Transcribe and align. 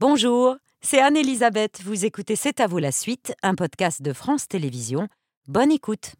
Bonjour, 0.00 0.54
c'est 0.80 1.00
Anne-Elisabeth. 1.00 1.80
Vous 1.82 2.04
écoutez 2.04 2.36
C'est 2.36 2.60
à 2.60 2.68
vous 2.68 2.78
la 2.78 2.92
suite, 2.92 3.34
un 3.42 3.56
podcast 3.56 4.00
de 4.00 4.12
France 4.12 4.46
Télévisions. 4.46 5.08
Bonne 5.48 5.72
écoute. 5.72 6.12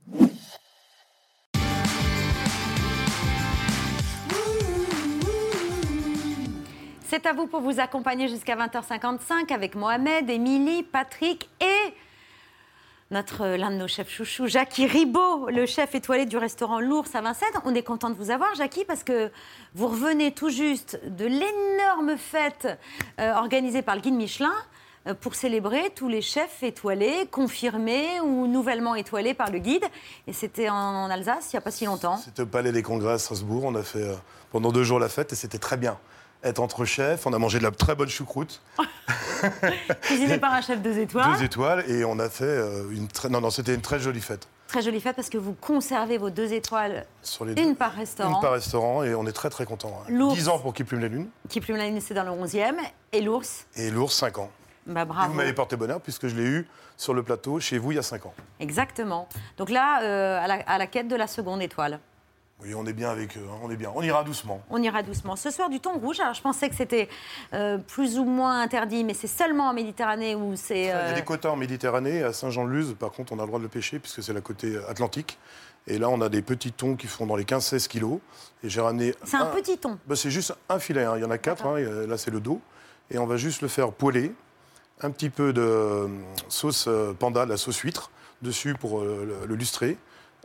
C'est 7.05 7.25
à 7.25 7.33
vous 7.33 7.47
pour 7.47 7.61
vous 7.61 7.79
accompagner 7.79 8.27
jusqu'à 8.27 8.57
20h55 8.57 9.53
avec 9.55 9.77
Mohamed, 9.77 10.29
Émilie, 10.29 10.83
Patrick 10.83 11.49
et 11.61 11.95
notre 13.11 13.57
l'un 13.57 13.71
de 13.71 13.77
nos 13.77 13.89
chefs 13.89 14.11
chouchous, 14.11 14.49
Jackie 14.49 14.87
Ribaud, 14.87 15.49
le 15.49 15.65
chef 15.65 15.95
étoilé 15.95 16.27
du 16.27 16.37
restaurant 16.37 16.79
L'Ours 16.79 17.15
à 17.15 17.23
Vincennes. 17.23 17.49
On 17.65 17.75
est 17.75 17.83
content 17.83 18.11
de 18.11 18.15
vous 18.15 18.31
avoir, 18.31 18.55
Jackie, 18.55 18.85
parce 18.85 19.03
que 19.03 19.31
vous 19.75 19.89
revenez 19.89 20.33
tout 20.33 20.51
juste 20.51 21.01
de 21.07 21.25
l'énorme 21.25 22.19
fête 22.19 22.69
euh, 23.19 23.33
organisée 23.33 23.81
par 23.81 23.95
le 23.95 24.03
guide 24.03 24.15
Michelin 24.15 24.53
euh, 25.07 25.15
pour 25.15 25.35
célébrer 25.35 25.91
tous 25.95 26.09
les 26.09 26.21
chefs 26.21 26.63
étoilés, 26.63 27.27
confirmés 27.31 28.21
ou 28.21 28.47
nouvellement 28.47 28.95
étoilés 28.95 29.33
par 29.33 29.51
le 29.51 29.59
guide. 29.59 29.85
Et 30.27 30.35
c'était 30.35 30.69
en, 30.69 31.09
Alsace 31.09 31.51
il 31.53 31.57
n'y 31.57 31.59
a 31.59 31.63
pas 31.63 31.71
si 31.71 31.87
longtemps. 31.87 32.19
C'était 32.19 32.43
au 32.43 32.47
Palais 32.47 32.73
des 32.73 32.83
Congrès 32.83 33.15
à 33.15 33.19
Strasbourg. 33.19 33.65
On 33.65 33.75
a 33.75 33.83
fait 33.83 34.03
euh, 34.03 34.15
pendant 34.51 34.71
deux 34.71 34.85
jours 34.85 34.99
la 34.99 35.09
fête 35.09 35.33
et 35.33 35.37
c'était 35.37 35.59
très 35.59 35.79
bien 35.79 35.99
être 36.43 36.61
entre 36.61 36.85
chefs. 36.85 37.27
On 37.27 37.33
a 37.33 37.39
mangé 37.39 37.59
de 37.59 37.65
la 37.65 37.71
très 37.71 37.95
bonne 37.95 38.09
choucroute. 38.09 38.61
Cuisiné 40.03 40.39
par 40.39 40.53
un 40.53 40.61
chef 40.61 40.81
deux 40.81 40.99
étoiles. 40.99 41.33
Deux 41.37 41.45
étoiles. 41.45 41.85
Et 41.91 42.05
on 42.05 42.19
a 42.19 42.29
fait 42.29 42.45
euh, 42.45 42.91
une 42.91 43.09
très... 43.09 43.29
Non, 43.29 43.41
non, 43.41 43.51
c'était 43.51 43.75
une 43.75 43.81
très 43.81 43.99
jolie 43.99 44.21
fête. 44.21 44.49
Très 44.67 44.83
jolie 44.83 45.01
fête 45.01 45.17
parce 45.17 45.31
que 45.31 45.39
vous 45.39 45.55
conservez 45.55 46.19
vos 46.19 46.29
deux 46.29 46.53
étoiles, 46.53 47.07
Sur 47.23 47.47
les 47.47 47.55
une 47.61 47.75
par 47.75 47.93
restaurant. 47.93 48.35
Une 48.35 48.41
par 48.41 48.53
restaurant 48.53 49.03
et 49.03 49.15
on 49.15 49.27
est 49.27 49.33
très 49.33 49.49
très 49.49 49.65
contents. 49.65 50.03
L'ours. 50.11 50.35
10 50.35 50.49
ans 50.49 50.59
pour 50.59 50.75
Qui 50.75 50.85
plume 50.85 51.01
la 51.01 51.09
lune 51.09 51.29
Qui 51.49 51.61
plume 51.61 51.79
la 51.79 51.87
lune, 51.89 52.01
c'est 52.03 52.13
dans 52.13 52.25
le 52.25 52.31
11e. 52.31 52.75
Et 53.13 53.23
l'ours, 53.23 53.65
et 53.77 53.91
l'ours 53.91 54.15
5 54.15 54.37
ans. 54.39 54.51
bah 54.87 55.07
bravo. 55.07 55.31
vous 55.31 55.37
m'avez 55.37 55.55
porté 55.55 55.77
bonheur 55.77 56.03
puisque 56.03 56.29
je 56.29 56.37
l'ai 56.37 56.45
eu 56.45 56.69
sur 56.99 57.15
le 57.15 57.23
plateau 57.23 57.61
chez 57.61 57.79
vous 57.79 57.93
il 57.93 57.95
y 57.95 57.99
a 57.99 58.03
5 58.03 58.27
ans. 58.27 58.35
Exactement. 58.61 59.27
Donc 59.57 59.71
là, 59.71 60.03
euh, 60.03 60.39
à, 60.39 60.47
la, 60.47 60.55
à 60.67 60.77
la 60.77 60.87
quête 60.87 61.09
de 61.09 61.17
la 61.17 61.27
seconde 61.29 61.63
étoile. 61.63 61.99
Oui, 62.61 62.75
on 62.75 62.85
est 62.87 62.93
bien 62.93 63.09
avec 63.11 63.37
eux, 63.37 63.45
hein, 63.49 63.57
on 63.63 63.71
est 63.71 63.77
bien. 63.77 63.93
On 63.95 64.03
ira 64.03 64.25
doucement. 64.25 64.61
On 64.69 64.83
ira 64.83 65.05
doucement. 65.05 65.37
Ce 65.37 65.49
soir, 65.51 65.69
du 65.71 65.79
thon 65.79 65.93
rouge. 65.99 66.19
Alors, 66.19 66.35
je 66.35 66.43
pensais 66.43 66.69
que 66.69 66.75
c'était 66.75 67.09
euh, 67.55 67.79
plus 67.79 68.19
ou 68.19 68.25
moins 68.25 68.61
interdit, 68.63 69.05
mais 69.05 69.15
c'est 69.15 69.29
seulement 69.29 69.69
en 69.69 69.73
Méditerranée 69.75 70.35
où 70.35 70.57
c'est. 70.57 70.81
Il 70.81 70.87
y 70.87 70.91
a 70.91 70.97
euh, 70.97 71.15
des 71.15 71.23
quotas 71.23 71.51
en 71.51 71.57
Méditerranée. 71.57 72.25
À 72.25 72.33
Saint-Jean-de-Luz, 72.33 72.97
par 72.99 73.13
contre, 73.13 73.33
on 73.33 73.39
a 73.39 73.43
le 73.43 73.47
droit 73.47 73.61
de 73.61 73.65
le 73.65 73.69
pêcher 73.71 74.01
puisque 74.01 74.25
c'est 74.25 74.33
la 74.33 74.41
côté 74.41 74.77
atlantique. 74.89 75.39
Et 75.87 75.99
là, 75.99 76.09
on 76.09 76.21
a 76.21 76.29
des 76.29 76.43
petits 76.43 76.73
thons 76.73 76.97
qui 76.97 77.07
font 77.07 77.27
dans 77.27 77.37
les 77.37 77.45
15-16 77.45 77.87
kilos. 77.87 78.19
Et 78.65 78.69
j'ai 78.69 78.81
ramené. 78.81 79.15
C'est 79.23 79.37
un 79.37 79.43
un- 79.43 79.47
petit 79.47 79.79
thon. 79.79 79.97
Bah, 80.09 80.17
c'est 80.17 80.31
juste 80.31 80.53
un 80.69 80.81
filet, 80.81 81.05
hein. 81.05 81.15
il 81.17 81.23
y 81.23 81.25
en 81.25 81.31
a 81.31 81.39
quatre, 81.39 81.65
hein, 81.65 81.77
euh, 81.77 82.09
là 82.09 82.19
c'est 82.19 82.33
le 82.33 82.41
dos. 82.41 82.61
Et 83.13 83.19
on 83.19 83.27
va 83.27 83.37
juste 83.37 83.63
le 83.63 83.69
faire 83.69 83.93
poêler, 83.93 84.35
un 85.01 85.11
petit 85.13 85.31
peu 85.31 85.53
de 85.53 85.63
euh, 85.63 86.09
sauce 86.49 86.87
euh, 86.89 87.15
panda, 87.15 87.47
la 87.47 87.57
sauce 87.57 87.79
huître, 87.79 88.11
dessus 88.43 88.75
pour 88.75 88.99
euh, 89.01 89.25
le, 89.43 89.47
le 89.47 89.55
lustrer, 89.55 89.97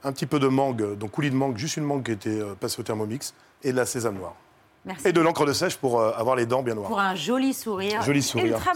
un 0.03 0.11
petit 0.11 0.25
peu 0.25 0.39
de 0.39 0.47
mangue, 0.47 0.97
donc 0.97 1.11
coulis 1.11 1.29
de 1.31 1.35
mangue, 1.35 1.57
juste 1.57 1.77
une 1.77 1.83
mangue 1.83 2.03
qui 2.03 2.11
a 2.11 2.13
été 2.15 2.29
euh, 2.29 2.55
passée 2.55 2.79
au 2.79 2.83
thermomix, 2.83 3.33
et 3.63 3.71
de 3.71 3.77
la 3.77 3.85
sésame 3.85 4.15
noire. 4.15 4.35
Merci. 4.85 5.07
Et 5.07 5.13
de 5.13 5.21
l'encre 5.21 5.45
de 5.45 5.53
sèche 5.53 5.77
pour 5.77 5.99
euh, 5.99 6.11
avoir 6.15 6.35
les 6.35 6.45
dents 6.45 6.61
bien 6.61 6.75
noires. 6.75 6.89
Pour 6.89 6.99
un 6.99 7.15
joli 7.15 7.53
sourire. 7.53 8.01
Joli 8.01 8.21
sourire, 8.21 8.57
Ultra. 8.57 8.71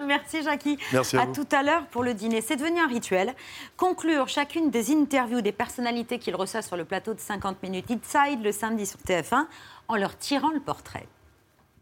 Merci 0.06 0.42
Jackie. 0.42 0.78
Merci 0.92 1.16
à 1.16 1.24
vous. 1.24 1.32
tout 1.32 1.46
à 1.52 1.62
l'heure 1.62 1.86
pour 1.86 2.02
le 2.04 2.12
dîner. 2.12 2.42
C'est 2.42 2.56
devenu 2.56 2.80
un 2.80 2.86
rituel. 2.86 3.34
Conclure 3.78 4.28
chacune 4.28 4.70
des 4.70 4.92
interviews 4.92 5.40
des 5.40 5.52
personnalités 5.52 6.18
qu'il 6.18 6.36
reçoit 6.36 6.60
sur 6.62 6.76
le 6.76 6.84
plateau 6.84 7.14
de 7.14 7.20
50 7.20 7.62
minutes 7.62 7.86
Inside 7.90 8.42
le 8.42 8.52
samedi 8.52 8.84
sur 8.86 8.98
TF1 9.00 9.46
en 9.88 9.96
leur 9.96 10.16
tirant 10.18 10.50
le 10.50 10.60
portrait. 10.60 11.06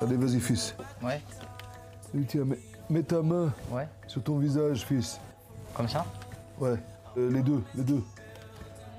Allez, 0.00 0.16
vas-y, 0.16 0.38
fils. 0.40 0.76
Ouais, 1.02 1.20
Et 2.16 2.24
tiens, 2.24 2.44
mets, 2.44 2.58
mets 2.88 3.02
ta 3.02 3.20
main 3.20 3.52
ouais, 3.72 3.88
sur 4.06 4.22
ton 4.22 4.38
visage, 4.38 4.84
fils. 4.86 5.18
comme 5.74 5.88
ça? 5.88 6.06
Ouais, 6.60 6.76
Euh, 7.16 7.30
les 7.32 7.42
deux, 7.42 7.60
les 7.74 7.82
deux. 7.82 8.02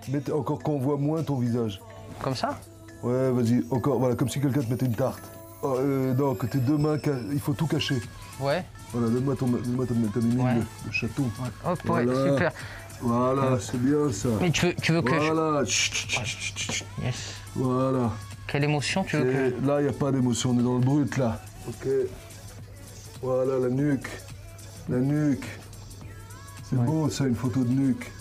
Mets 0.08 0.32
encore 0.32 0.60
qu'on 0.60 0.80
voit 0.80 0.98
moins 0.98 1.22
ton 1.24 1.38
visage. 1.38 1.80
Comme 2.22 2.36
ça 2.36 2.60
Ouais, 3.04 3.32
vas-y, 3.32 3.64
encore, 3.72 4.00
voilà, 4.00 4.16
comme 4.16 4.28
si 4.30 4.42
quelqu'un 4.42 4.62
te 4.62 4.70
mettait 4.70 4.86
une 4.86 4.96
tarte. 4.96 5.24
Oh, 5.62 5.76
euh, 5.78 6.14
non, 6.14 6.36
que 6.36 6.48
tes 6.48 6.58
deux 6.58 6.78
mains, 6.78 6.98
il 7.32 7.40
faut 7.40 7.54
tout 7.54 7.68
cacher. 7.68 8.02
Ouais. 8.40 8.64
Voilà, 8.94 9.09
donne-moi 9.09 9.36
ton, 9.36 9.48
mimine 9.48 10.42
Ouais. 10.42 10.56
de. 10.56 11.24
Hop, 11.66 11.80
ouais, 11.90 12.06
Voilà. 12.06 12.32
super. 12.32 12.52
Voilà, 13.02 13.59
c'est 13.59 13.78
bien 13.82 14.12
ça. 14.12 14.30
Mais 14.42 14.52
tu 14.52 14.66
veux, 14.68 14.74
tu 14.74 14.92
veux 14.92 15.02
que 15.02 15.14
Voilà, 15.34 15.64
chut, 15.66 15.94
chut, 15.94 16.26
chut, 16.26 16.58
chut, 16.58 16.72
je... 17.00 17.04
Yes. 17.06 17.34
voilà. 17.56 18.12
Quelle 18.48 18.64
émotion 18.66 19.04
tu 19.06 19.16
veux 19.18 19.30
Et 19.30 19.52
que... 19.54 19.66
Là, 19.68 19.80
il 19.80 19.84
n'y 19.84 19.90
a 19.90 19.94
pas 19.94 20.12
d'émotion, 20.12 20.52
on 20.52 20.59
est 20.59 20.64
dans 20.64 20.74
le 20.76 20.80
brut, 20.84 21.16
là. 21.18 21.40
Ok. 21.68 21.88
Voilà, 23.22 23.59
la 23.59 23.70
nuque. 23.70 24.09
La 24.90 24.98
nuque. 24.98 25.46
C'est 26.70 26.76
Ouais. 26.76 26.86
beau, 26.86 27.09
ça, 27.09 27.26
une 27.26 27.36
photo 27.36 27.64
de 27.64 27.70
nuque. 27.70 28.12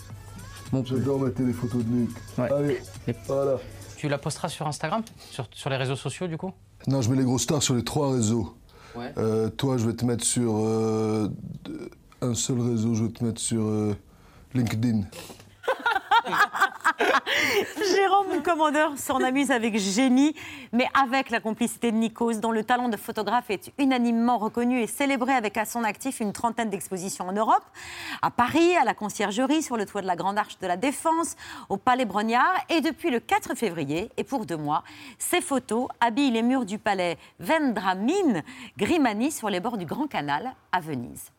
Bon, 0.71 0.83
J'adore 0.85 1.19
mettre 1.21 1.41
des 1.41 1.53
photos 1.53 1.83
de 1.83 1.89
nuque. 1.89 2.15
Ouais. 2.37 2.51
Allez, 2.51 2.81
Et- 3.07 3.15
voilà. 3.27 3.57
Tu 3.97 4.07
la 4.07 4.17
posteras 4.17 4.49
sur 4.49 4.65
Instagram? 4.67 5.01
Sur, 5.31 5.47
sur 5.51 5.69
les 5.69 5.75
réseaux 5.77 5.95
sociaux, 5.95 6.27
du 6.27 6.37
coup? 6.37 6.51
Non, 6.87 7.01
je 7.01 7.09
mets 7.09 7.17
les 7.17 7.23
grosses 7.23 7.43
stars 7.43 7.61
sur 7.63 7.75
les 7.75 7.83
trois 7.83 8.11
réseaux. 8.13 8.55
Ouais. 8.95 9.11
Euh, 9.17 9.49
toi, 9.49 9.77
je 9.77 9.85
vais 9.87 9.93
te 9.93 10.05
mettre 10.05 10.23
sur 10.23 10.53
euh, 10.57 11.27
un 12.21 12.33
seul 12.33 12.59
réseau, 12.61 12.95
je 12.95 13.03
vais 13.05 13.11
te 13.11 13.23
mettre 13.23 13.41
sur 13.41 13.61
euh, 13.63 13.93
LinkedIn. 14.53 15.01
Jérôme, 17.95 18.27
mon 18.33 18.41
commandeur, 18.41 18.97
s'en 18.97 19.21
amuse 19.21 19.51
avec 19.51 19.77
génie, 19.77 20.35
mais 20.71 20.87
avec 20.93 21.29
la 21.29 21.39
complicité 21.39 21.91
de 21.91 21.97
Nikos, 21.97 22.35
dont 22.35 22.51
le 22.51 22.63
talent 22.63 22.89
de 22.89 22.97
photographe 22.97 23.49
est 23.49 23.71
unanimement 23.77 24.37
reconnu 24.37 24.81
et 24.81 24.87
célébré 24.87 25.33
avec 25.33 25.57
à 25.57 25.65
son 25.65 25.83
actif 25.83 26.19
une 26.19 26.33
trentaine 26.33 26.69
d'expositions 26.69 27.27
en 27.27 27.33
Europe, 27.33 27.63
à 28.21 28.31
Paris, 28.31 28.75
à 28.75 28.83
la 28.83 28.93
conciergerie, 28.93 29.61
sur 29.61 29.77
le 29.77 29.85
toit 29.85 30.01
de 30.01 30.07
la 30.07 30.15
Grande 30.15 30.37
Arche 30.37 30.59
de 30.59 30.67
la 30.67 30.77
Défense, 30.77 31.35
au 31.69 31.77
Palais 31.77 32.05
Brognard, 32.05 32.53
et 32.69 32.81
depuis 32.81 33.09
le 33.09 33.19
4 33.19 33.55
février, 33.55 34.09
et 34.17 34.23
pour 34.23 34.45
deux 34.45 34.57
mois, 34.57 34.83
ces 35.17 35.41
photos 35.41 35.87
habillent 35.99 36.31
les 36.31 36.43
murs 36.43 36.65
du 36.65 36.77
palais 36.77 37.17
Vendramin 37.39 38.41
Grimani 38.77 39.31
sur 39.31 39.49
les 39.49 39.59
bords 39.59 39.77
du 39.77 39.85
Grand 39.85 40.07
Canal 40.07 40.53
à 40.71 40.79
Venise. 40.79 41.31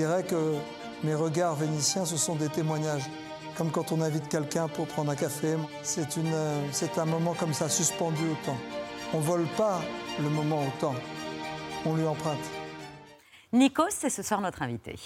Dirais 0.00 0.22
que 0.22 0.54
mes 1.04 1.14
regards 1.14 1.56
vénitiens, 1.56 2.06
ce 2.06 2.16
sont 2.16 2.34
des 2.34 2.48
témoignages. 2.48 3.04
Comme 3.56 3.70
quand 3.70 3.92
on 3.92 4.00
invite 4.00 4.28
quelqu'un 4.28 4.66
pour 4.66 4.86
prendre 4.86 5.10
un 5.10 5.14
café, 5.14 5.56
c'est 5.82 6.16
une, 6.16 6.32
euh, 6.32 6.58
c'est 6.72 6.96
un 6.96 7.04
moment 7.04 7.34
comme 7.34 7.52
ça, 7.52 7.68
suspendu 7.68 8.22
au 8.30 8.46
temps. 8.46 8.56
On 9.12 9.18
vole 9.18 9.46
pas 9.58 9.80
le 10.18 10.30
moment 10.30 10.62
au 10.62 10.80
temps, 10.80 10.94
on 11.84 11.96
lui 11.96 12.06
emprunte. 12.06 12.46
Nikos, 13.52 13.90
c'est 13.90 14.08
ce 14.08 14.22
soir 14.22 14.40
notre 14.40 14.62
invité. 14.62 14.96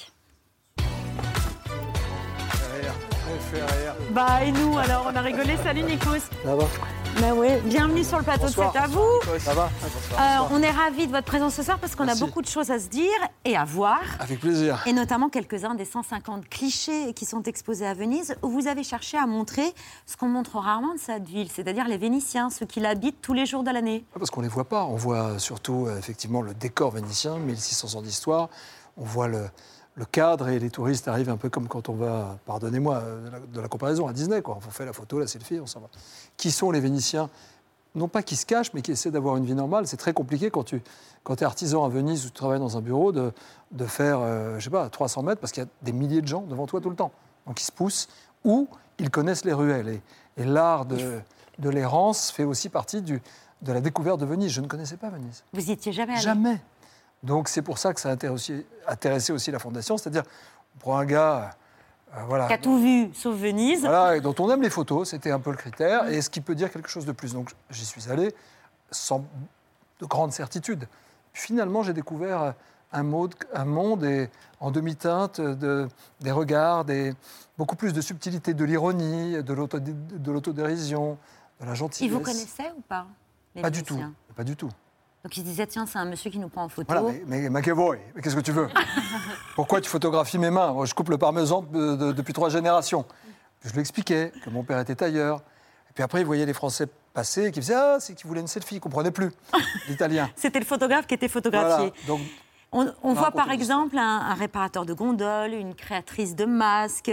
Bah 4.13 4.45
et 4.45 4.53
nous 4.53 4.79
alors, 4.79 5.11
on 5.11 5.17
a 5.17 5.21
rigolé. 5.21 5.57
Salut 5.65 5.83
Nikos. 5.83 6.31
Ça 6.45 6.55
va? 6.55 6.67
Bah 7.21 7.29
oui, 7.35 7.49
bienvenue 7.65 8.03
sur 8.03 8.19
le 8.19 8.25
plateau 8.25 8.47
Bonsoir. 8.47 8.73
de 8.73 8.79
C'est 8.79 8.85
à 8.85 8.87
vous. 8.89 9.39
Ça 9.39 9.55
va 9.55 9.71
Euh, 10.19 10.49
on 10.51 10.63
est 10.63 10.71
ravis 10.71 11.07
de 11.07 11.13
votre 11.13 11.27
présence 11.27 11.55
ce 11.55 11.63
soir 11.63 11.79
parce 11.79 11.95
qu'on 11.95 12.09
a 12.09 12.15
beaucoup 12.17 12.43
de 12.43 12.47
choses 12.47 12.71
à 12.71 12.79
se 12.79 12.89
dire 12.89 13.11
et 13.45 13.57
à 13.57 13.65
voir. 13.65 14.01
Avec 14.19 14.41
plaisir. 14.41 14.83
Et 14.87 14.93
notamment 14.93 15.29
quelques-uns 15.29 15.75
des 15.75 15.85
150 15.85 16.49
clichés 16.49 17.13
qui 17.15 17.25
sont 17.25 17.43
exposés 17.43 17.87
à 17.87 17.95
Venise, 17.95 18.35
où 18.43 18.49
vous 18.49 18.67
avez 18.67 18.83
cherché 18.83 19.17
à 19.17 19.27
montrer 19.27 19.73
ce 20.07 20.17
qu'on 20.17 20.29
montre 20.29 20.59
rarement 20.59 20.95
de 20.95 20.99
cette 20.99 21.27
ville, 21.27 21.49
c'est-à-dire 21.51 21.87
les 21.87 21.99
Vénitiens, 21.99 22.51
ceux 22.51 22.67
qui 22.67 22.81
l'habitent 22.81 23.21
tous 23.23 23.35
les 23.35 23.47
jours 23.47 23.63
de 23.63 23.71
l'année. 23.71 24.05
Parce 24.19 24.31
qu'on 24.31 24.41
ne 24.41 24.47
les 24.47 24.53
voit 24.53 24.69
pas. 24.69 24.85
On 24.85 24.97
voit 24.97 25.39
surtout 25.39 25.87
euh, 25.87 25.99
effectivement 25.99 26.43
le 26.43 26.53
décor 26.55 26.91
vénitien, 26.91 27.39
1600 27.39 27.99
ans 27.99 28.03
d'histoire. 28.03 28.49
On 28.97 29.05
voit 29.05 29.29
le, 29.29 29.49
le 29.97 30.05
cadre 30.05 30.49
et 30.49 30.59
les 30.59 30.71
touristes 30.71 31.07
arrivent 31.09 31.31
un 31.31 31.37
peu 31.37 31.49
comme 31.51 31.69
quand 31.69 31.89
on 31.89 31.95
va, 31.95 32.39
pardonnez-moi 32.47 32.97
euh, 32.97 33.27
de 33.27 33.31
la, 33.31 33.41
de 33.41 33.61
la 33.61 33.69
comparaison, 33.69 34.09
à 34.09 34.13
Disney. 34.13 34.43
Quoi. 34.43 34.57
On 34.57 34.71
fait 34.71 34.85
la 34.85 34.93
photo, 34.93 35.19
la 35.19 35.27
selfie, 35.27 35.61
on 35.61 35.67
s'en 35.67 35.81
va. 35.81 35.89
Qui 36.37 36.51
sont 36.51 36.71
les 36.71 36.81
Vénitiens? 36.81 37.31
Non 37.95 38.09
pas 38.09 38.25
qui 38.25 38.35
se 38.35 38.45
cachent, 38.45 38.73
mais 38.75 38.83
qui 38.83 38.91
essaient 38.91 39.13
d'avoir 39.13 39.37
une 39.37 39.45
vie 39.45 39.55
normale. 39.55 39.87
C'est 39.87 39.97
très 39.97 40.13
compliqué 40.13 40.51
quand 40.51 40.65
tu 40.65 40.83
quand 41.23 41.41
es 41.41 41.45
artisan 41.45 41.85
à 41.85 41.89
Venise 41.89 42.27
ou 42.27 42.29
tu 42.29 42.35
travailles 42.35 42.59
dans 42.59 42.77
un 42.77 42.81
bureau 42.81 43.13
de, 43.13 43.33
de 43.71 43.87
faire, 43.87 44.19
euh, 44.21 44.59
je 44.59 44.65
sais 44.65 44.71
pas, 44.71 44.91
300 44.91 45.23
mètres 45.23 45.41
parce 45.41 45.53
qu'il 45.53 45.63
y 45.63 45.67
a 45.67 45.69
des 45.83 45.93
milliers 45.93 46.21
de 46.21 46.27
gens 46.29 46.43
devant 46.43 46.67
toi 46.67 46.81
tout 46.81 46.91
le 46.91 46.97
temps. 46.97 47.13
Donc 47.47 47.61
ils 47.63 47.65
se 47.65 47.73
poussent 47.73 48.09
ou 48.45 48.69
ils 48.99 49.11
connaissent 49.11 49.45
les 49.45 49.53
ruelles. 49.55 49.89
Et, 49.89 50.03
et 50.43 50.45
l'art 50.45 50.85
de, 50.87 51.21
de 51.61 51.69
l'errance 51.71 52.31
fait 52.31 52.45
aussi 52.45 52.69
partie 52.69 53.01
du, 53.01 53.23
de 53.63 53.73
la 53.73 53.81
découverte 53.81 54.19
de 54.21 54.27
Venise. 54.27 54.51
Je 54.51 54.61
ne 54.61 54.67
connaissais 54.67 54.97
pas 54.97 55.09
Venise. 55.09 55.45
Vous 55.53 55.67
y 55.67 55.71
étiez 55.73 55.93
jamais 55.93 56.15
allé? 56.15 56.23
Jamais. 56.23 56.61
Donc 57.25 57.49
c'est 57.49 57.63
pour 57.63 57.79
ça 57.79 57.93
que 57.95 58.01
ça 58.01 58.11
a 58.11 58.13
intéressé, 58.13 58.67
intéressé 58.87 59.33
aussi 59.33 59.51
la 59.51 59.59
Fondation. 59.59 59.97
C'est-à-dire, 59.97 60.23
on 60.77 60.79
prend 60.79 60.99
un 60.99 61.07
gars 61.07 61.57
euh, 62.17 62.21
voilà, 62.29 62.47
Qui 62.47 62.53
a 62.53 62.59
tout 62.59 62.79
vu, 62.79 63.11
sauf 63.15 63.35
Venise. 63.35 63.81
voilà, 63.81 64.17
et 64.17 64.21
dont 64.21 64.35
on 64.39 64.51
aime 64.51 64.63
les 64.63 64.71
photos, 64.71 65.11
c'était 65.11 65.31
un 65.31 65.41
peu 65.41 65.51
le 65.51 65.57
critère, 65.57 66.09
et 66.09 66.19
est-ce 66.19 66.31
qu'il 66.31 66.43
peut 66.43 66.55
dire 66.55 66.71
quelque 66.71 66.89
chose 66.89 67.07
de 67.07 67.13
plus 67.13 67.33
Donc 67.33 67.51
j'y 67.71 67.85
suis 67.85 68.11
allé 68.11 68.33
sans 68.91 69.25
de 70.01 70.07
grande 70.07 70.33
certitude. 70.33 70.87
Finalement, 71.33 71.83
j'ai 71.83 71.93
découvert 71.93 72.55
un, 72.93 73.03
monde 73.03 74.05
et, 74.05 74.29
en 74.61 74.71
demi-teinte, 74.71 75.41
de, 75.41 75.89
des 76.21 76.31
regards, 76.31 76.85
des, 76.85 77.15
beaucoup 77.59 77.75
plus 77.75 77.93
de 77.93 78.01
subtilité, 78.01 78.55
de 78.55 78.65
l'ironie, 78.65 79.43
de 79.43 79.53
l'auto- 79.53 79.81
de 79.81 80.33
l'autodérision, 80.33 81.19
de 81.61 81.67
la 81.67 81.75
gentillesse. 81.75 82.09
Ils 82.09 82.13
vous 82.15 82.21
connaissaient 82.21 82.73
ou 82.77 82.81
pas 82.83 83.07
les 83.55 83.63
Pas 83.63 83.71
du 83.71 83.83
tout. 83.83 84.01
Pas 84.37 84.45
du 84.45 84.57
tout. 84.57 84.71
Donc 85.25 85.37
ils 85.37 85.41
se 85.41 85.47
disaient, 85.47 85.67
tiens, 85.67 85.87
c'est 85.87 85.99
un 85.99 86.05
monsieur 86.05 86.31
qui 86.31 86.39
nous 86.39 86.49
prend 86.51 86.65
en 86.65 86.69
photo. 86.69 86.87
Voilà, 86.93 87.17
mais, 87.27 87.41
mais 87.41 87.49
McEvoy, 87.51 87.99
mais 88.15 88.21
qu'est-ce 88.23 88.37
que 88.37 88.41
tu 88.43 88.53
veux? 88.53 88.69
Pourquoi 89.55 89.81
tu 89.81 89.89
photographies 89.89 90.39
mes 90.39 90.51
mains? 90.51 90.73
Moi, 90.73 90.85
je 90.87 90.95
coupe 90.95 91.09
le 91.09 91.19
parmesan 91.19 91.63
de- 91.63 91.97
de- 91.97 92.13
depuis 92.13 92.33
trois 92.33 92.51
générations. 92.51 93.05
Je 93.65 93.73
lui 93.73 93.81
expliquais 93.81 94.33
que 94.45 94.51
mon 94.51 94.63
père 94.65 94.79
était 94.79 94.95
tailleur. 94.95 95.39
Et 95.91 95.93
puis 95.95 96.03
après, 96.05 96.21
il 96.21 96.27
voyait 96.27 96.45
les 96.45 96.53
Français 96.53 96.87
passer 97.15 97.47
et 97.47 97.51
qui 97.53 97.61
faisaient 97.61 97.75
Ah, 97.75 97.97
c'est 98.01 98.15
qu'ils 98.15 98.27
voulaient 98.27 98.41
une 98.43 98.47
selfie, 98.49 98.75
ils 98.75 98.79
ne 98.79 98.83
comprenaient 98.83 99.11
plus 99.13 99.31
l'italien. 99.89 100.29
C'était 100.37 100.59
le 100.59 100.65
photographe 100.67 101.07
qui 101.07 101.15
était 101.15 101.29
photographié. 101.29 101.93
Voilà. 102.07 102.07
Donc, 102.07 102.21
On, 102.73 102.93
on 103.05 103.15
voit 103.15 103.31
par 103.31 103.51
exemple 103.53 103.97
un, 103.97 104.19
un 104.21 104.35
réparateur 104.35 104.85
de 104.85 104.93
gondoles, 104.93 105.55
une 105.55 105.75
créatrice 105.75 106.35
de 106.35 106.45
masques. 106.45 107.09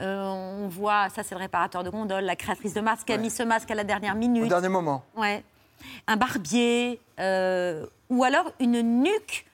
euh, 0.00 0.24
on 0.26 0.66
voit, 0.68 1.10
ça 1.10 1.22
c'est 1.22 1.34
le 1.34 1.40
réparateur 1.40 1.84
de 1.84 1.90
gondoles, 1.90 2.24
la 2.24 2.34
créatrice 2.34 2.72
de 2.74 2.80
masques 2.80 3.06
qui 3.06 3.12
a 3.12 3.18
mis 3.18 3.30
ce 3.30 3.42
masque 3.42 3.70
à 3.70 3.74
la 3.74 3.84
dernière 3.84 4.14
au 4.14 4.18
minute. 4.18 4.48
dernier 4.48 4.70
moment. 4.70 5.04
Ouais. 5.16 5.44
Un 6.06 6.16
barbier, 6.16 7.00
euh, 7.20 7.86
ou 8.10 8.24
alors 8.24 8.50
une 8.60 9.02
nuque 9.02 9.46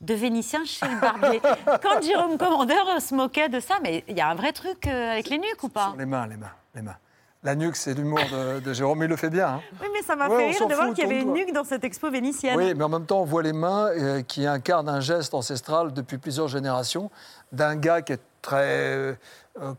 de 0.00 0.14
Vénitien 0.14 0.64
chez 0.64 0.86
le 0.86 1.00
barbier. 1.00 1.40
Quand 1.82 2.02
Jérôme 2.02 2.36
Commandeur 2.36 3.00
se 3.00 3.14
moquait 3.14 3.48
de 3.48 3.60
ça, 3.60 3.76
mais 3.82 4.04
il 4.08 4.16
y 4.16 4.20
a 4.20 4.28
un 4.28 4.34
vrai 4.34 4.52
truc 4.52 4.86
euh, 4.86 5.12
avec 5.12 5.28
les 5.30 5.38
nuques 5.38 5.62
ou 5.62 5.68
pas 5.68 5.88
Sur 5.88 5.96
les 5.96 6.06
mains, 6.06 6.26
les 6.26 6.36
mains, 6.36 6.50
les 6.74 6.82
mains. 6.82 6.96
La 7.42 7.54
nuque, 7.54 7.76
c'est 7.76 7.92
l'humour 7.92 8.20
de, 8.32 8.60
de 8.60 8.72
Jérôme, 8.72 9.02
il 9.02 9.08
le 9.08 9.16
fait 9.16 9.28
bien. 9.28 9.48
hein. 9.48 9.60
Oui, 9.82 9.86
mais 9.92 10.00
ça 10.02 10.16
m'a 10.16 10.28
Ouais, 10.28 10.52
fait 10.52 10.58
rire 10.58 10.66
de 10.68 10.74
voir 10.74 10.94
qu'il 10.94 11.04
y 11.04 11.06
avait 11.06 11.20
une 11.20 11.32
nuque 11.34 11.52
dans 11.52 11.64
cette 11.64 11.84
expo 11.84 12.10
vénitienne. 12.10 12.56
Oui, 12.56 12.72
mais 12.74 12.84
en 12.84 12.88
même 12.88 13.04
temps, 13.04 13.20
on 13.20 13.24
voit 13.24 13.42
les 13.42 13.52
mains 13.52 13.88
euh, 13.88 14.22
qui 14.22 14.46
incarnent 14.46 14.88
un 14.88 15.00
geste 15.00 15.34
ancestral 15.34 15.92
depuis 15.92 16.16
plusieurs 16.16 16.48
générations 16.48 17.10
d'un 17.52 17.76
gars 17.76 18.00
qui 18.00 18.14
est 18.14 18.20
très 18.40 18.64
euh, 18.66 19.14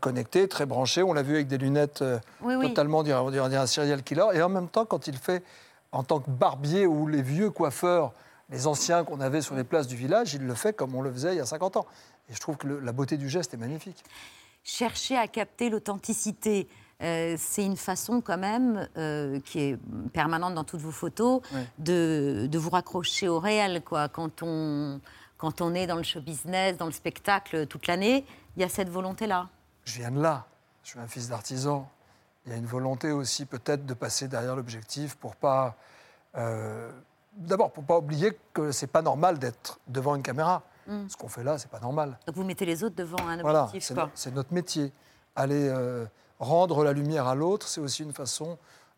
connecté, 0.00 0.46
très 0.46 0.64
branché. 0.64 1.02
On 1.02 1.12
l'a 1.12 1.22
vu 1.22 1.34
avec 1.34 1.48
des 1.48 1.58
lunettes 1.58 2.02
euh, 2.02 2.18
Oui, 2.40 2.54
oui. 2.54 2.68
totalement, 2.68 2.98
on 2.98 3.02
dirait, 3.02 3.18
on 3.18 3.30
dirait 3.30 3.56
un 3.56 3.66
serial 3.66 4.02
killer. 4.04 4.26
Et 4.34 4.42
en 4.42 4.48
même 4.48 4.68
temps, 4.68 4.84
quand 4.84 5.08
il 5.08 5.16
fait 5.16 5.42
en 5.92 6.02
tant 6.04 6.20
que 6.20 6.30
barbier 6.30 6.86
ou 6.86 7.06
les 7.06 7.22
vieux 7.22 7.50
coiffeurs, 7.50 8.12
les 8.50 8.66
anciens 8.66 9.04
qu'on 9.04 9.20
avait 9.20 9.42
sur 9.42 9.54
les 9.56 9.64
places 9.64 9.86
du 9.88 9.96
village, 9.96 10.34
il 10.34 10.42
le 10.46 10.54
fait 10.54 10.74
comme 10.74 10.94
on 10.94 11.02
le 11.02 11.12
faisait 11.12 11.34
il 11.34 11.38
y 11.38 11.40
a 11.40 11.46
50 11.46 11.76
ans. 11.78 11.86
Et 12.28 12.34
je 12.34 12.38
trouve 12.40 12.56
que 12.56 12.66
le- 12.66 12.80
la 12.80 12.92
beauté 12.92 13.16
du 13.16 13.28
geste 13.28 13.54
est 13.54 13.58
magnifique. 13.58 14.02
chercher 14.64 15.16
à 15.16 15.28
capter 15.28 15.70
l'authenticité. 15.70 16.68
euh, 17.02 17.36
c'est 17.38 17.64
une 17.64 17.76
façon 17.76 18.20
quand 18.20 18.38
même 18.38 18.88
euh, 18.96 19.38
qui 19.40 19.60
est 19.60 19.78
permanente 20.12 20.54
dans 20.54 20.64
toutes 20.64 20.80
vos 20.80 20.90
photos 20.90 21.40
de, 21.78 22.48
de 22.50 22.58
vous 22.58 22.70
raccrocher 22.70 23.28
au 23.28 23.38
réel. 23.38 23.82
Quoi. 23.84 24.08
Quand, 24.08 24.42
on, 24.42 25.00
quand 25.36 25.60
on 25.60 25.74
est 25.74 25.86
dans 25.86 25.96
le 25.96 26.02
show 26.02 26.20
business, 26.20 26.76
dans 26.78 26.86
le 26.86 26.92
spectacle 26.92 27.66
toute 27.66 27.86
l'année, 27.86 28.24
il 28.56 28.62
y 28.62 28.64
a 28.64 28.68
cette 28.68 28.88
volonté-là. 28.88 29.48
Je 29.84 29.98
viens 29.98 30.10
de 30.10 30.20
là. 30.20 30.46
Je 30.82 30.90
suis 30.90 30.98
un 30.98 31.06
fils 31.06 31.28
d'artisan. 31.28 31.88
Il 32.46 32.52
y 32.52 32.54
a 32.54 32.58
une 32.58 32.66
volonté 32.66 33.10
aussi 33.10 33.44
peut-être 33.44 33.84
de 33.86 33.94
passer 33.94 34.28
derrière 34.28 34.54
l'objectif 34.56 35.16
pour 35.16 35.34
pas. 35.36 35.74
euh, 36.36 36.90
D'abord, 37.36 37.70
pour 37.70 37.84
pas 37.84 37.98
oublier 37.98 38.38
que 38.54 38.72
c'est 38.72 38.86
pas 38.86 39.02
normal 39.02 39.38
d'être 39.38 39.78
devant 39.88 40.14
une 40.14 40.22
caméra. 40.22 40.62
Mm. 40.86 41.08
Ce 41.08 41.16
qu'on 41.16 41.28
fait 41.28 41.44
là, 41.44 41.58
c'est 41.58 41.70
pas 41.70 41.80
normal. 41.80 42.18
Donc 42.26 42.34
vous 42.36 42.44
mettez 42.44 42.64
les 42.64 42.82
autres 42.82 42.94
devant 42.96 43.18
un 43.28 43.40
Voilà, 43.42 43.64
objectif. 43.64 43.82
c'est 43.88 43.94
no- 43.94 44.08
c'est 44.14 44.34
notre 44.34 44.54
métier. 44.54 44.90
Aller 45.34 45.68
euh, 45.68 46.06
rendre 46.38 46.82
la 46.82 46.92
lumière 46.94 47.26
à 47.26 47.34
l'autre, 47.34 47.68
c'est 47.68 47.80
aussi 47.80 48.04
une 48.04 48.14
façon 48.14 48.56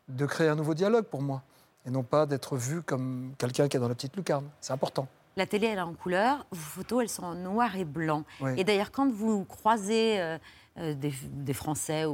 de 0.08 0.24
créer 0.24 0.48
un 0.48 0.54
nouveau 0.54 0.74
dialogue 0.74 1.06
pour 1.06 1.20
moi. 1.22 1.42
Et 1.84 1.90
non 1.90 2.02
pas 2.04 2.26
d'être 2.26 2.56
vu 2.56 2.82
comme 2.82 3.32
quelqu'un 3.38 3.66
qui 3.68 3.76
est 3.76 3.80
dans 3.80 3.88
la 3.88 3.94
petite 3.94 4.14
lucarne. 4.14 4.48
C'est 4.60 4.72
important. 4.72 5.08
La 5.36 5.46
télé, 5.46 5.68
elle 5.68 5.78
est 5.78 5.82
en 5.82 5.94
couleur. 5.94 6.46
Vos 6.50 6.56
photos, 6.58 7.02
elles 7.02 7.08
sont 7.08 7.24
en 7.24 7.34
noir 7.34 7.74
et 7.76 7.84
blanc. 7.84 8.24
Oui. 8.40 8.50
Et 8.56 8.62
d'ailleurs, 8.64 8.92
quand 8.92 9.10
vous 9.10 9.44
croisez 9.44 10.20
euh, 10.20 10.38
des, 10.94 11.12
des 11.24 11.52
Français 11.52 12.04
ou, 12.04 12.12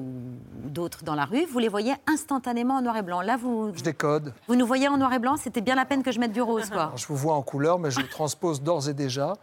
ou 0.64 0.69
d'autres 0.70 1.05
dans 1.05 1.14
la 1.14 1.25
rue, 1.25 1.44
vous 1.46 1.58
les 1.58 1.69
voyez 1.69 1.94
instantanément 2.06 2.75
en 2.76 2.82
noir 2.82 2.96
et 2.96 3.02
blanc. 3.02 3.20
Là, 3.20 3.37
vous, 3.37 3.72
Je 3.75 3.82
décode. 3.82 4.32
vous 4.49 4.56
nous 4.56 4.66
voyez 4.66 4.88
en 4.88 4.96
noir 4.96 5.12
et 5.12 5.19
blanc. 5.19 5.37
C'était 5.37 5.61
bien 5.61 5.75
la 5.75 5.84
peine 5.84 6.02
que 6.02 6.12
je 6.12 6.19
mette 6.20 6.32
du 6.32 6.43
rose, 6.43 6.70
quoi. 6.70 6.82
Alors, 6.84 6.96
je 6.96 7.06
vous 7.06 7.16
vois 7.16 7.34
en 7.34 7.43
couleur, 7.43 7.78
mais 7.78 7.90
je 7.90 8.00
transpose 8.00 8.62
d'ores 8.62 8.88
et 8.88 8.94
déjà 8.94 9.34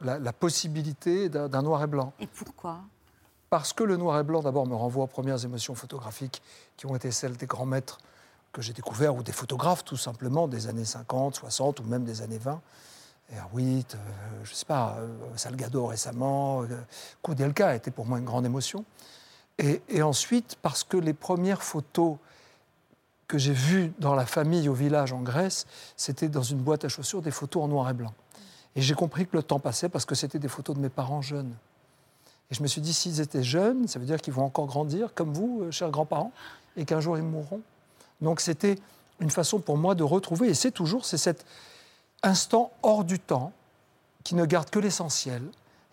la, 0.00 0.18
la 0.18 0.32
possibilité 0.32 1.28
d'un 1.28 1.48
d'un 1.48 1.62
noir 1.62 1.82
et 1.82 1.86
blanc. 1.86 2.12
Et 2.20 2.26
pourquoi? 2.26 2.80
Parce 3.48 3.72
que 3.72 3.84
le 3.84 3.96
noir 3.96 4.18
et 4.18 4.24
blanc, 4.24 4.42
d'abord, 4.42 4.66
me 4.66 4.74
renvoie 4.74 5.04
aux 5.04 5.08
premières 5.08 5.42
émotions 5.44 5.74
photographiques 5.74 6.42
qui 6.76 6.84
ont 6.86 6.96
été 6.96 7.10
celles 7.12 7.36
des 7.36 7.46
grands 7.46 7.64
maîtres 7.66 7.98
que 8.52 8.60
j'ai 8.60 8.72
découverts, 8.72 9.14
ou 9.14 9.22
des 9.22 9.32
photographes, 9.32 9.84
tout 9.84 9.96
simplement, 9.96 10.48
des 10.48 10.66
années 10.66 10.84
50, 10.84 11.36
60, 11.36 11.80
ou 11.80 11.84
même 11.84 12.04
des 12.04 12.22
années 12.22 12.38
20. 12.38 12.60
Erwitt, 13.32 13.94
euh, 13.94 13.98
je 14.44 14.50
ne 14.50 14.54
sais 14.54 14.64
pas, 14.64 14.96
euh, 14.98 15.08
Salgado 15.36 15.86
récemment, 15.86 16.62
euh, 16.62 16.66
Koudelka 17.22 17.74
était 17.74 17.90
pour 17.90 18.06
moi 18.06 18.18
une 18.18 18.24
grande 18.24 18.46
émotion. 18.46 18.84
Et, 19.58 19.82
et 19.88 20.02
ensuite, 20.02 20.56
parce 20.62 20.84
que 20.84 20.96
les 20.96 21.14
premières 21.14 21.62
photos 21.62 22.16
que 23.26 23.38
j'ai 23.38 23.52
vues 23.52 23.92
dans 23.98 24.14
la 24.14 24.26
famille 24.26 24.68
au 24.68 24.74
village 24.74 25.12
en 25.12 25.22
Grèce, 25.22 25.66
c'était 25.96 26.28
dans 26.28 26.42
une 26.42 26.58
boîte 26.58 26.84
à 26.84 26.88
chaussures 26.88 27.22
des 27.22 27.30
photos 27.30 27.64
en 27.64 27.68
noir 27.68 27.90
et 27.90 27.94
blanc. 27.94 28.14
Et 28.76 28.82
j'ai 28.82 28.94
compris 28.94 29.26
que 29.26 29.36
le 29.36 29.42
temps 29.42 29.58
passait 29.58 29.88
parce 29.88 30.04
que 30.04 30.14
c'était 30.14 30.38
des 30.38 30.48
photos 30.48 30.76
de 30.76 30.80
mes 30.80 30.90
parents 30.90 31.22
jeunes. 31.22 31.52
Et 32.50 32.54
je 32.54 32.62
me 32.62 32.68
suis 32.68 32.80
dit, 32.80 32.92
s'ils 32.92 33.20
étaient 33.20 33.42
jeunes, 33.42 33.88
ça 33.88 33.98
veut 33.98 34.06
dire 34.06 34.20
qu'ils 34.20 34.34
vont 34.34 34.44
encore 34.44 34.66
grandir, 34.66 35.14
comme 35.14 35.32
vous, 35.32 35.66
chers 35.72 35.90
grands-parents, 35.90 36.32
et 36.76 36.84
qu'un 36.84 37.00
jour 37.00 37.16
ils 37.16 37.24
mourront. 37.24 37.62
Donc 38.20 38.40
c'était 38.40 38.78
une 39.18 39.30
façon 39.30 39.58
pour 39.58 39.76
moi 39.76 39.94
de 39.94 40.04
retrouver, 40.04 40.48
et 40.48 40.54
c'est 40.54 40.70
toujours, 40.70 41.04
c'est 41.04 41.18
cet 41.18 41.44
instant 42.22 42.72
hors 42.82 43.04
du 43.04 43.18
temps 43.18 43.52
qui 44.24 44.34
ne 44.34 44.44
garde 44.44 44.70
que 44.70 44.78
l'essentiel, 44.78 45.42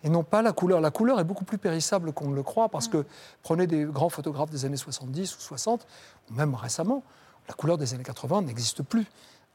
et 0.02 0.08
non 0.08 0.22
pas 0.22 0.42
la 0.42 0.52
couleur. 0.52 0.80
La 0.80 0.90
couleur 0.90 1.20
est 1.20 1.24
beaucoup 1.24 1.44
plus 1.44 1.58
périssable 1.58 2.12
qu'on 2.12 2.28
ne 2.28 2.34
le 2.34 2.42
croit, 2.42 2.68
parce 2.68 2.88
que 2.88 3.06
prenez 3.42 3.66
des 3.66 3.84
grands 3.84 4.08
photographes 4.08 4.50
des 4.50 4.64
années 4.64 4.76
70 4.76 5.36
ou 5.36 5.40
60, 5.40 5.86
ou 6.30 6.34
même 6.34 6.54
récemment, 6.54 7.02
la 7.48 7.54
couleur 7.54 7.78
des 7.78 7.94
années 7.94 8.02
80 8.02 8.42
n'existe 8.42 8.82
plus. 8.82 9.06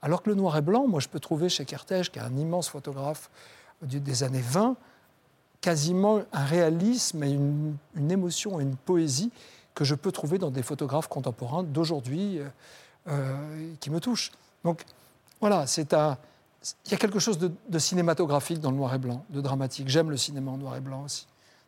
Alors 0.02 0.24
que 0.24 0.30
le 0.30 0.36
noir 0.36 0.56
et 0.58 0.62
blanc, 0.62 0.88
moi 0.88 1.00
je 1.00 1.10
peux 1.10 1.20
trouver 1.20 1.50
chez 1.50 1.66
Kertész, 1.66 2.10
qui 2.10 2.20
est 2.20 2.22
un 2.22 2.36
immense 2.38 2.70
photographe 2.70 3.30
des 3.82 4.24
années 4.24 4.42
20, 4.42 4.76
quasiment 5.62 6.22
un 6.32 6.46
réalisme 6.46 7.24
et 7.24 7.32
une, 7.32 7.76
une 7.96 8.12
émotion 8.12 8.60
et 8.60 8.64
une 8.64 8.76
poésie 8.76 9.32
que 9.76 9.84
je 9.84 9.96
peux 9.96 10.12
trouver 10.12 10.38
dans 10.38 10.52
des 10.52 10.64
photographes 10.64 11.08
contemporains 11.08 11.64
d'aujourd'hui 11.64 12.40
euh, 12.40 12.50
euh, 13.08 13.74
qui 13.80 13.90
me 13.90 14.00
touchent. 14.00 14.32
Donc 14.64 14.84
voilà, 15.40 15.68
c'est 15.68 15.94
un, 15.94 16.18
il 16.86 16.92
y 16.92 16.96
a 16.96 16.98
quelque 16.98 17.20
chose 17.20 17.38
de, 17.38 17.52
de 17.70 17.80
cinématographique 17.80 18.60
dans 18.60 18.72
le 18.72 18.78
noir 18.78 18.94
et 18.94 18.98
blanc, 18.98 19.24
de 19.30 19.42
dramatique. 19.42 19.88
J'aime 19.88 20.10
le 20.12 20.18
cinéma 20.18 20.52
en 20.52 20.58
noir 20.58 20.76
et 20.76 20.82
blanc 20.82 21.04
aussi. 21.06 21.28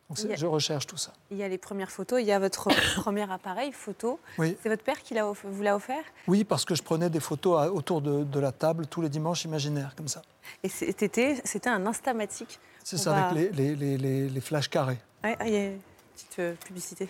Donc 0.09 0.19
a- 0.29 0.35
je 0.35 0.45
recherche 0.45 0.85
tout 0.87 0.97
ça. 0.97 1.13
Il 1.31 1.37
y 1.37 1.43
a 1.43 1.47
les 1.47 1.57
premières 1.57 1.89
photos, 1.89 2.19
il 2.19 2.25
y 2.27 2.33
a 2.33 2.39
votre 2.39 2.67
premier 2.97 3.31
appareil 3.31 3.71
photo. 3.71 4.19
Oui. 4.37 4.57
C'est 4.61 4.67
votre 4.67 4.83
père 4.83 5.01
qui 5.01 5.15
vous 5.17 5.61
l'a 5.63 5.75
offert? 5.75 6.03
Oui, 6.27 6.43
parce 6.43 6.65
que 6.65 6.75
je 6.75 6.83
prenais 6.83 7.09
des 7.09 7.21
photos 7.21 7.61
à- 7.61 7.71
autour 7.71 8.01
de, 8.01 8.23
de 8.25 8.39
la 8.41 8.51
table 8.51 8.87
tous 8.87 9.01
les 9.01 9.07
dimanches 9.09 9.45
imaginaires, 9.45 9.93
comme 9.95 10.09
ça. 10.09 10.21
Et 10.63 10.67
c'était 10.69 11.41
c'était 11.45 11.69
un 11.69 11.85
instamatique. 11.85 12.59
C'est 12.83 12.97
ça, 12.97 13.11
va- 13.11 13.27
avec 13.29 13.53
les, 13.55 13.73
les, 13.73 13.75
les, 13.75 13.97
les- 13.97 14.29
les 14.29 14.41
flashs 14.41 14.67
carrés. 14.67 14.99
Ouais, 15.23 15.37
ah, 15.39 15.47
il 15.47 15.53
y 15.53 15.57
a 15.57 15.65
une 15.67 15.79
petite 16.15 16.39
euh, 16.39 16.53
publicité. 16.65 17.07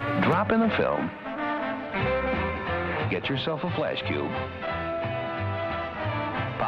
Drop 0.00 0.50
in 0.50 0.66
the 0.68 0.72
film. 0.72 1.10
Get 3.10 3.28
yourself 3.28 3.62
a 3.64 3.70
flash 3.76 3.98
cube. 4.04 4.32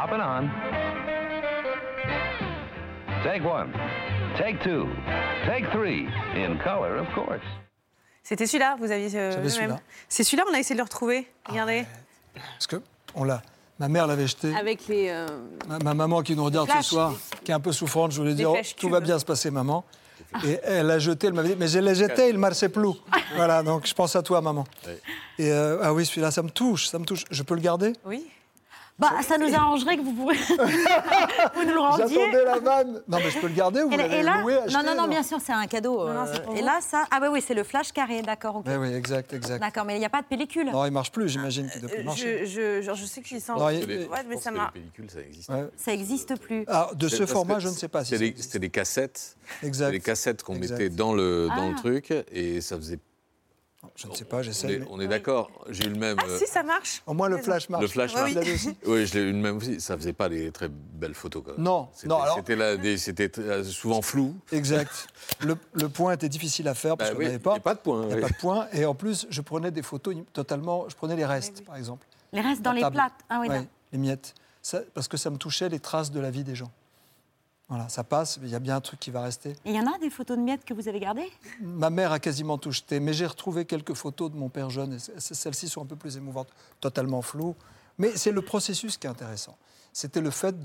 Pop 0.05 0.13
it 0.13 0.21
on. 0.21 0.49
Take 3.23 3.43
one. 3.43 3.73
Take 4.37 4.61
two. 4.61 4.87
Take 5.47 5.71
three. 5.71 6.07
In 6.35 6.59
color, 6.63 6.97
of 6.99 7.07
course. 7.15 7.41
C'était 8.21 8.45
celui-là, 8.45 8.75
vous 8.79 8.91
aviez 8.91 9.15
euh, 9.17 9.31
J'avais 9.31 9.49
celui-là. 9.49 9.79
C'est 10.07 10.23
celui-là, 10.23 10.43
on 10.51 10.53
a 10.53 10.59
essayé 10.59 10.75
de 10.75 10.79
le 10.79 10.83
retrouver. 10.83 11.27
Regardez. 11.49 11.85
Parce 12.35 12.67
que 12.67 12.75
on 13.15 13.23
l'a. 13.23 13.41
Ma 13.79 13.87
mère 13.87 14.05
l'avait 14.05 14.27
jeté. 14.27 14.55
Avec 14.55 14.87
les. 14.87 15.09
euh, 15.09 15.25
Ma, 15.67 15.79
ma 15.79 15.93
maman 15.95 16.21
qui 16.21 16.35
nous 16.35 16.43
regarde 16.45 16.69
Flash. 16.69 16.83
ce 16.85 16.89
soir, 16.91 17.13
qui 17.43 17.49
est 17.49 17.55
un 17.55 17.59
peu 17.59 17.71
souffrante, 17.71 18.11
je 18.11 18.19
voulais 18.21 18.35
dire, 18.35 18.51
oh, 18.51 18.57
tout 18.77 18.89
va 18.89 18.99
bien 18.99 19.17
se 19.17 19.25
passer, 19.25 19.49
maman. 19.49 19.85
Et 20.45 20.59
elle 20.65 20.85
l'a 20.85 20.99
jeté, 20.99 21.27
elle 21.27 21.33
m'avait 21.33 21.49
dit, 21.49 21.55
mais 21.57 21.67
je 21.67 21.79
l'ai 21.79 21.95
jeté, 21.95 22.29
il 22.29 22.35
ne 22.35 22.39
marchait 22.39 22.69
plus. 22.69 22.93
Voilà, 23.35 23.63
donc 23.63 23.87
je 23.87 23.93
pense 23.95 24.15
à 24.15 24.21
toi, 24.21 24.39
maman. 24.39 24.65
Et 25.39 25.51
euh, 25.51 25.79
ah 25.81 25.93
oui, 25.93 26.05
celui-là, 26.05 26.29
ça 26.29 26.43
me 26.43 26.51
touche, 26.51 26.89
ça 26.89 26.99
me 26.99 27.05
touche. 27.05 27.23
Je 27.31 27.41
peux 27.41 27.55
le 27.55 27.61
garder? 27.61 27.93
Oui. 28.05 28.27
Bah, 28.97 29.11
ça 29.27 29.37
nous 29.37 29.53
arrangerait 29.53 29.97
que 29.97 30.01
vous 30.03 30.13
pourrez... 30.13 30.35
vous 31.55 31.63
nous 31.65 31.73
le 31.73 31.79
rendiez. 31.79 32.07
J'attendais 32.07 32.45
la 32.45 32.59
vanne. 32.59 33.01
Non, 33.09 33.17
mais 33.17 33.29
je 33.29 33.39
peux 33.39 33.47
le 33.47 33.53
garder 33.53 33.81
ou 33.81 33.89
vous 33.89 33.97
l'avez 33.97 34.23
là, 34.23 34.39
loué, 34.41 34.55
acheté 34.55 34.73
non, 34.73 34.83
non, 34.85 34.95
non, 35.01 35.07
bien 35.09 35.21
sûr, 35.21 35.39
c'est 35.45 35.51
un 35.51 35.67
cadeau. 35.67 36.07
Non, 36.07 36.13
non, 36.13 36.25
euh, 36.27 36.55
et 36.55 36.61
là, 36.61 36.79
ça, 36.79 37.03
ah 37.11 37.19
oui, 37.21 37.27
oui, 37.29 37.43
c'est 37.45 37.53
le 37.53 37.65
flash 37.65 37.91
carré, 37.91 38.21
d'accord, 38.21 38.55
ok. 38.57 38.65
Oui, 38.67 38.75
oui, 38.75 38.93
exact, 38.93 39.33
exact. 39.33 39.59
D'accord, 39.59 39.83
mais 39.83 39.95
il 39.97 39.99
n'y 39.99 40.05
a 40.05 40.09
pas 40.09 40.21
de 40.21 40.27
pellicule. 40.27 40.71
Non, 40.71 40.85
il 40.85 40.91
marche 40.91 41.11
plus, 41.11 41.27
j'imagine 41.27 41.69
qu'il 41.69 41.81
ne 41.81 41.87
doit 41.87 41.95
plus 41.95 42.01
Euh, 42.01 42.05
marcher. 42.05 42.45
je, 42.45 42.79
je, 42.79 42.81
genre, 42.83 42.95
je 42.95 43.05
sais 43.05 43.21
qu'il 43.21 43.41
s'en. 43.41 43.57
Non, 43.57 43.65
Ouais, 43.65 43.81
Les- 43.85 44.07
mais 44.29 44.37
ça 44.37 44.51
que 44.51 44.55
m'a. 44.55 44.71
les 44.73 44.79
pellicules, 44.79 45.11
ça 45.11 45.19
existe. 45.19 45.49
Ouais. 45.49 45.65
Ça 45.75 45.91
n'existe 45.91 46.39
plus. 46.39 46.63
Ah, 46.67 46.89
de 46.95 47.07
ce 47.09 47.25
format, 47.25 47.59
je 47.59 47.67
ne 47.67 47.73
sais 47.73 47.89
pas 47.89 48.05
si 48.05 48.11
C'était 48.11 48.19
des, 48.19 48.29
existe. 48.29 48.71
cassettes. 48.71 49.35
C'était 49.55 49.67
Exact. 49.67 49.91
des 49.91 49.99
cassettes 49.99 50.41
qu'on 50.43 50.55
mettait 50.55 50.89
dans 50.89 51.13
le, 51.13 51.47
dans 51.49 51.65
Ah. 51.67 51.69
le 51.69 51.75
truc 51.75 52.13
et 52.31 52.61
ça 52.61 52.77
faisait 52.77 52.99
Je 53.95 54.07
ne 54.07 54.13
sais 54.13 54.25
pas, 54.25 54.37
On 54.37 54.41
j'essaie. 54.41 54.73
est, 54.73 54.79
mais- 54.79 54.87
on 54.89 54.99
est 54.99 55.07
d'accord, 55.07 55.49
j'ai 55.69 55.85
eu 55.85 55.89
le 55.89 55.95
même. 55.99 56.17
Ah 56.19 56.25
euh, 56.27 56.37
si, 56.39 56.47
ça 56.47 56.63
marche. 56.63 57.01
Au 57.05 57.13
moins 57.13 57.29
le 57.29 57.37
flash 57.37 57.69
marche. 57.69 57.81
Le 57.83 57.87
flash 57.87 58.13
marche. 58.13 58.35
Aussi 58.35 58.77
Oui, 58.85 59.05
je 59.05 59.13
l'ai 59.13 59.21
eu 59.25 59.31
le 59.31 59.37
même 59.37 59.57
aussi. 59.57 59.79
Ça 59.81 59.97
faisait 59.97 60.13
pas 60.13 60.29
des 60.29 60.51
très 60.51 60.67
belles 60.69 61.13
photos. 61.13 61.43
Quand 61.45 61.51
même. 61.53 61.61
Non, 61.63 61.89
C'était, 61.93 62.07
non, 62.07 62.21
alors- 62.21 62.35
c'était, 62.97 63.39
euh, 63.39 63.63
souvent 63.63 64.01
flou. 64.01 64.35
Exact. 64.51 65.07
Le, 65.41 65.55
le 65.73 65.89
point 65.89 66.13
était 66.13 66.29
difficile 66.29 66.67
à 66.67 66.73
faire 66.73 66.97
parce 66.97 67.09
Bah 67.09 67.13
qu'on 67.15 67.19
oui, 67.19 67.25
n'avait 67.25 67.37
il 67.37 67.41
pas. 67.41 67.51
n'y 67.51 67.57
a 67.57 67.61
pas 67.61 67.73
de 67.75 67.79
point. 67.79 68.01
Il 68.03 68.07
n'y 68.07 68.13
a 68.13 68.15
oui. 68.17 68.21
pas 68.21 68.29
de 68.29 68.35
point. 68.35 68.67
Et 68.73 68.85
en 68.85 68.95
plus, 68.95 69.27
je 69.29 69.41
prenais 69.41 69.71
des 69.71 69.81
photos 69.81 70.15
totalement. 70.33 70.87
Je 70.89 70.95
prenais 70.95 71.15
les 71.15 71.25
restes, 71.25 71.63
par 71.65 71.75
exemple. 71.75 72.05
Les 72.33 72.41
restes 72.41 72.61
dans 72.61 72.71
les 72.73 72.81
plates. 72.89 73.13
Ah 73.29 73.39
oui, 73.41 73.47
Ouais, 73.49 73.67
les 73.91 73.97
miettes. 73.97 74.33
Ça- 74.61 74.81
parce 74.93 75.07
que 75.07 75.15
ça 75.17 75.29
me 75.29 75.37
touchait 75.37 75.69
les 75.69 75.79
traces 75.79 76.11
de 76.11 76.19
la 76.19 76.31
vie 76.31 76.43
des 76.43 76.55
gens. 76.55 76.71
Voilà, 77.67 77.89
ça 77.89 78.03
passe, 78.03 78.37
mais 78.39 78.47
il 78.47 78.51
y 78.51 78.55
a 78.55 78.59
bien 78.59 78.75
un 78.75 78.81
truc 78.81 78.99
qui 78.99 79.09
va 79.09 79.21
rester. 79.21 79.51
Et 79.65 79.71
il 79.71 79.75
y 79.75 79.79
en 79.79 79.91
a 79.91 79.97
des 79.97 80.11
photos 80.11 80.37
de 80.37 80.41
miettes 80.43 80.63
que 80.65 80.73
vous 80.75 80.87
avez 80.87 80.99
gardées? 80.99 81.31
Ma 81.61 81.89
mère 81.89 82.11
a 82.11 82.19
quasiment 82.19 82.59
tout 82.59 82.71
jeté, 82.71 82.99
mais 82.99 83.11
j'ai 83.11 83.25
retrouvé 83.25 83.65
quelques 83.65 83.95
photos 83.95 84.29
de 84.31 84.35
mon 84.37 84.49
père 84.49 84.69
jeune. 84.69 84.93
et 84.93 84.97
Celles-ci 85.19 85.67
sont 85.67 85.81
un 85.81 85.85
peu 85.87 85.95
plus 85.95 86.15
émouvantes, 86.15 86.49
totalement 86.79 87.23
floues. 87.23 87.55
Mais 87.97 88.15
c'est 88.17 88.31
le 88.31 88.41
processus 88.43 88.97
qui 88.97 89.07
est 89.07 89.09
intéressant. 89.09 89.57
C'était 89.93 90.21
le 90.21 90.29
fait 90.29 90.55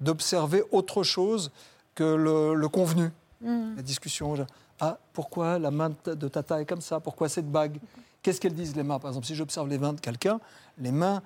d'observer 0.00 0.64
autre 0.72 1.02
chose 1.02 1.52
que 1.94 2.02
le, 2.04 2.54
le 2.54 2.68
convenu. 2.68 3.10
La 3.42 3.82
discussion. 3.82 4.34
Ah, 4.80 4.98
pourquoi 5.12 5.58
la 5.58 5.70
main 5.70 5.90
de 5.90 5.94
ta- 5.94 6.14
de 6.14 6.28
Tata 6.28 6.60
est 6.60 6.66
comme 6.66 6.80
ça? 6.82 7.00
Pourquoi 7.00 7.28
cette 7.28 7.50
bague? 7.50 7.78
Qu'est-ce 8.22 8.38
qu'elles 8.40 8.54
disent 8.54 8.76
les 8.76 8.82
mains? 8.82 8.98
Par 8.98 9.10
exemple, 9.10 9.26
si 9.26 9.34
j'observe 9.34 9.68
les 9.68 9.78
mains 9.78 9.92
de 9.94 10.00
quelqu'un, 10.00 10.40
les 10.78 10.92
mains, 10.92 11.22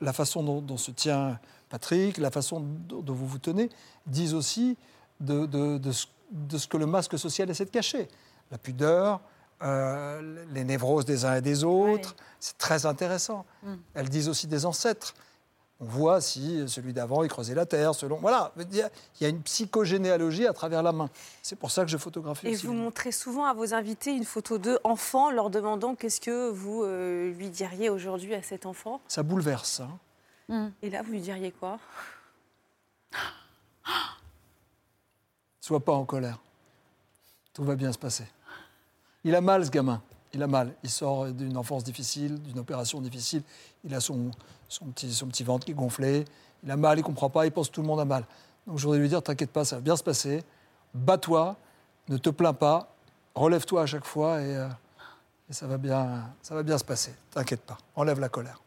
la 0.00 0.12
façon 0.12 0.42
dont, 0.42 0.60
dont 0.60 0.76
se 0.76 0.90
tient 0.90 1.38
Patrick, 1.76 2.18
la 2.18 2.30
façon 2.30 2.60
dont, 2.60 3.02
vous 3.14 3.26
vous 3.26 3.38
tenez, 3.38 3.70
disent 4.06 4.34
aussi 4.34 4.76
de, 5.20 5.46
de- 5.46 5.78
de 5.78 5.90
ce, 5.92 6.06
de 6.30 6.58
ce 6.58 6.68
que 6.68 6.76
le 6.76 6.84
masque 6.84 7.18
social 7.18 7.48
essaie 7.48 7.64
de 7.64 7.70
cacher. 7.70 8.08
La 8.50 8.58
pudeur, 8.58 9.20
euh, 9.62 10.44
les 10.52 10.64
névroses 10.64 11.06
des 11.06 11.24
uns 11.24 11.36
et 11.36 11.40
des 11.40 11.64
autres. 11.64 12.14
C'est 12.40 12.58
très 12.58 12.84
intéressant. 12.84 13.46
Elles 13.94 14.10
disent 14.10 14.28
aussi 14.28 14.46
des 14.46 14.66
ancêtres. 14.66 15.14
On 15.80 15.86
voit 15.86 16.20
si 16.20 16.62
celui 16.68 16.92
d'avant, 16.92 17.22
il 17.24 17.30
creusait 17.30 17.54
la 17.54 17.64
terre, 17.64 17.94
selon... 17.94 18.18
Voilà, 18.18 18.52
il 18.58 18.76
y 18.76 18.82
a- 18.82 18.90
il 19.18 19.22
y 19.24 19.26
a 19.26 19.30
une 19.30 19.40
psychogénéalogie 19.40 20.46
à 20.46 20.52
travers 20.52 20.82
la 20.82 20.92
main. 20.92 21.08
C'est 21.42 21.56
pour 21.56 21.70
ça 21.70 21.84
que 21.86 21.90
je 21.90 21.96
photographie 21.96 22.48
Et 22.48 22.54
aussi. 22.54 22.66
vous 22.66 22.74
montrez 22.74 23.12
souvent 23.12 23.46
à 23.46 23.54
vos 23.54 23.72
invités 23.72 24.12
une 24.12 24.24
photo 24.26 24.58
d'eux 24.58 24.78
enfants, 24.84 25.30
leur 25.30 25.48
demandant 25.48 25.94
qu'est-ce 25.94 26.20
que 26.20 26.50
vous 26.50 26.82
euh, 26.84 27.32
lui 27.32 27.48
diriez 27.48 27.88
aujourd'hui 27.88 28.34
à 28.34 28.42
cet 28.42 28.66
enfant? 28.66 29.00
Ça 29.08 29.22
bouleverse. 29.22 29.80
hein. 29.80 29.88
Et 30.82 30.90
là, 30.90 31.02
vous 31.02 31.12
lui 31.12 31.20
diriez 31.20 31.50
quoi? 31.50 31.78
Sois 35.60 35.80
pas 35.80 35.92
en 35.92 36.04
colère. 36.04 36.38
Tout 37.54 37.64
va 37.64 37.76
bien 37.76 37.92
se 37.92 37.98
passer. 37.98 38.26
Il 39.24 39.34
a 39.34 39.40
mal, 39.40 39.64
ce 39.64 39.70
gamin. 39.70 40.02
Il 40.32 40.42
a 40.42 40.46
mal. 40.46 40.74
Il 40.82 40.90
sort 40.90 41.26
d'une 41.26 41.56
enfance 41.56 41.84
difficile, 41.84 42.42
d'une 42.42 42.58
opération 42.58 43.00
difficile. 43.00 43.42
Il 43.84 43.94
a 43.94 44.00
son, 44.00 44.30
petit, 44.94 45.44
ventre 45.44 45.64
qui 45.64 45.72
est 45.72 45.74
gonflé. 45.74 46.24
Il 46.64 46.70
a 46.70 46.76
mal, 46.76 46.98
il 46.98 47.02
comprend 47.02 47.30
pas, 47.30 47.46
il 47.46 47.52
pense 47.52 47.68
que 47.68 47.74
tout 47.74 47.82
le 47.82 47.86
monde 47.86 48.00
a 48.00 48.04
mal. 48.04 48.24
Donc 48.66 48.78
je 48.78 48.84
voudrais 48.84 48.98
lui 48.98 49.08
dire, 49.08 49.22
t'inquiète 49.22 49.50
pas, 49.50 49.64
ça 49.64 49.76
va 49.76 49.82
bien 49.82 49.96
se 49.96 50.04
passer. 50.04 50.44
Bats-toi, 50.94 51.56
ne 52.08 52.16
te 52.16 52.30
plains 52.30 52.54
pas, 52.54 52.94
relève-toi 53.34 53.82
à 53.82 53.86
chaque 53.86 54.04
fois 54.04 54.40
et, 54.40 54.56
euh, 54.56 54.68
ça 55.50 55.66
va 55.66 55.76
bien 55.78 56.78
se 56.78 56.84
passer. 56.84 57.14
T'inquiète 57.30 57.62
pas, 57.62 57.78
enlève 57.96 58.20
la 58.20 58.28
colère. 58.28 58.61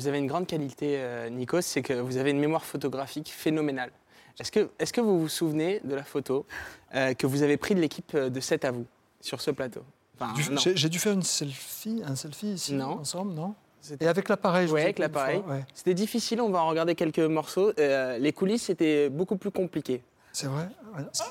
Vous 0.00 0.08
avez 0.08 0.16
une 0.16 0.26
grande 0.26 0.46
qualité, 0.46 0.94
euh, 0.96 1.28
Nikos, 1.28 1.60
c'est 1.60 1.82
que 1.82 1.92
vous 1.92 2.16
avez 2.16 2.30
une 2.30 2.38
mémoire 2.40 2.64
photographique 2.64 3.30
phénoménale. 3.36 3.90
Est-ce 4.38 4.50
que, 4.50 4.70
est 4.78 4.90
que 4.90 5.02
vous 5.02 5.20
vous 5.20 5.28
souvenez 5.28 5.82
de 5.84 5.94
la 5.94 6.04
photo 6.04 6.46
euh, 6.94 7.12
que 7.12 7.26
vous 7.26 7.42
avez 7.42 7.58
prise 7.58 7.76
de 7.76 7.82
l'équipe 7.82 8.12
euh, 8.14 8.30
de 8.30 8.40
7 8.40 8.64
à 8.64 8.70
vous 8.70 8.86
sur 9.20 9.42
ce 9.42 9.50
plateau? 9.50 9.82
Enfin. 10.18 10.32
J'ai 10.74 10.88
dû 10.88 10.98
faire 10.98 11.12
une 11.12 11.22
selfie, 11.22 12.02
un 12.06 12.16
selfie 12.16 12.54
ici, 12.54 12.72
Non. 12.72 13.00
ensemble, 13.00 13.34
non? 13.34 13.54
Et 14.00 14.06
avec 14.06 14.30
l'appareil, 14.30 14.70
ai 14.70 14.80
avec 14.84 14.98
l'appareil. 14.98 15.42
ouais. 15.46 15.66
C'était 15.74 15.92
difficile, 15.94 16.40
on 16.40 16.48
va 16.48 16.62
en 16.62 16.68
regarder 16.68 16.94
quelques 16.94 17.18
morceaux. 17.18 17.72
Euh, 17.78 18.16
les 18.16 18.32
coulisses, 18.32 18.64
c'était 18.64 19.10
beaucoup 19.10 19.36
plus 19.36 19.50
compliqué. 19.50 20.02
C'est 20.32 20.46
vrai. 20.46 20.68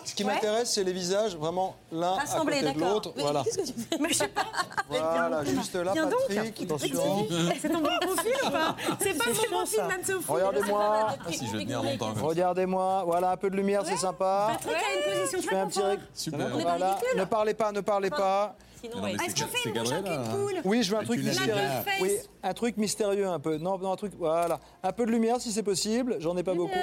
Ce 0.03 0.13
qui 0.13 0.23
m'intéresse, 0.25 0.71
c'est 0.73 0.83
les 0.83 0.91
visages, 0.93 1.35
vraiment 1.37 1.75
l'un 1.91 2.15
à 2.17 2.25
côté 2.39 2.61
de 2.73 2.79
l'autre. 2.79 3.13
Voilà, 3.17 3.43
Qu'est-ce 3.43 3.57
que 3.57 3.65
tu 3.67 3.73
fais 3.73 3.97
Mais 3.99 4.09
je 4.09 4.13
sais 4.13 4.27
pas. 4.27 4.45
voilà 4.89 5.43
juste 5.45 5.73
là, 5.75 5.93
Viens 5.93 6.05
donc. 6.07 6.19
Patrick, 6.27 6.61
attention. 6.63 7.27
C'est 7.61 7.69
ton 7.69 7.79
bon 7.79 7.89
profil 8.01 8.33
ou 8.45 8.49
pas 8.49 8.75
C'est 8.99 9.13
pas 9.17 9.25
le 9.25 9.33
bon 9.33 9.55
profil 9.57 9.77
d'Anne-Sophie. 9.89 10.25
Regardez-moi, 10.27 11.07
Ah, 11.11 11.31
si 11.31 11.47
je 11.47 11.57
vais 11.57 11.63
tenir 11.63 11.81
longtemps. 11.83 12.13
regardez-moi, 12.21 13.03
voilà 13.05 13.31
un 13.31 13.37
peu 13.37 13.49
de 13.49 13.55
lumière, 13.55 13.83
c'est 13.85 13.97
sympa. 13.97 14.51
Patrick 14.53 14.75
a 14.75 15.11
une 15.13 15.19
position 15.21 15.41
Je 15.41 15.47
fais 15.47 15.59
un 15.59 15.67
petit 15.67 15.81
rec- 15.81 15.99
Super. 16.13 16.49
Voilà, 16.57 16.97
ne 17.15 17.23
parlez 17.25 17.53
pas, 17.53 17.71
ne 17.71 17.81
parlez 17.81 18.09
pas. 18.09 18.55
Non, 18.95 19.01
mais 19.03 19.15
c'est 19.27 19.45
c'est 19.63 19.71
cadré 19.71 20.01
là. 20.01 20.62
Oui, 20.63 20.83
je 20.83 20.91
veux 20.91 20.98
un 21.01 21.03
truc 21.03 21.19
une 21.19 21.27
mystérieux. 21.27 21.53
Oui, 22.01 22.12
un 22.43 22.53
truc 22.53 22.77
mystérieux 22.77 23.27
un 23.27 23.39
peu. 23.39 23.57
Non, 23.57 23.77
non, 23.77 23.91
un 23.91 23.95
truc, 23.95 24.13
voilà. 24.17 24.59
Un 24.83 24.91
peu 24.91 25.05
de 25.05 25.12
lumière 25.12 25.39
si 25.41 25.51
c'est 25.51 25.63
possible. 25.63 26.17
J'en 26.19 26.36
ai 26.38 26.43
pas 26.43 26.53
beaucoup. 26.53 26.74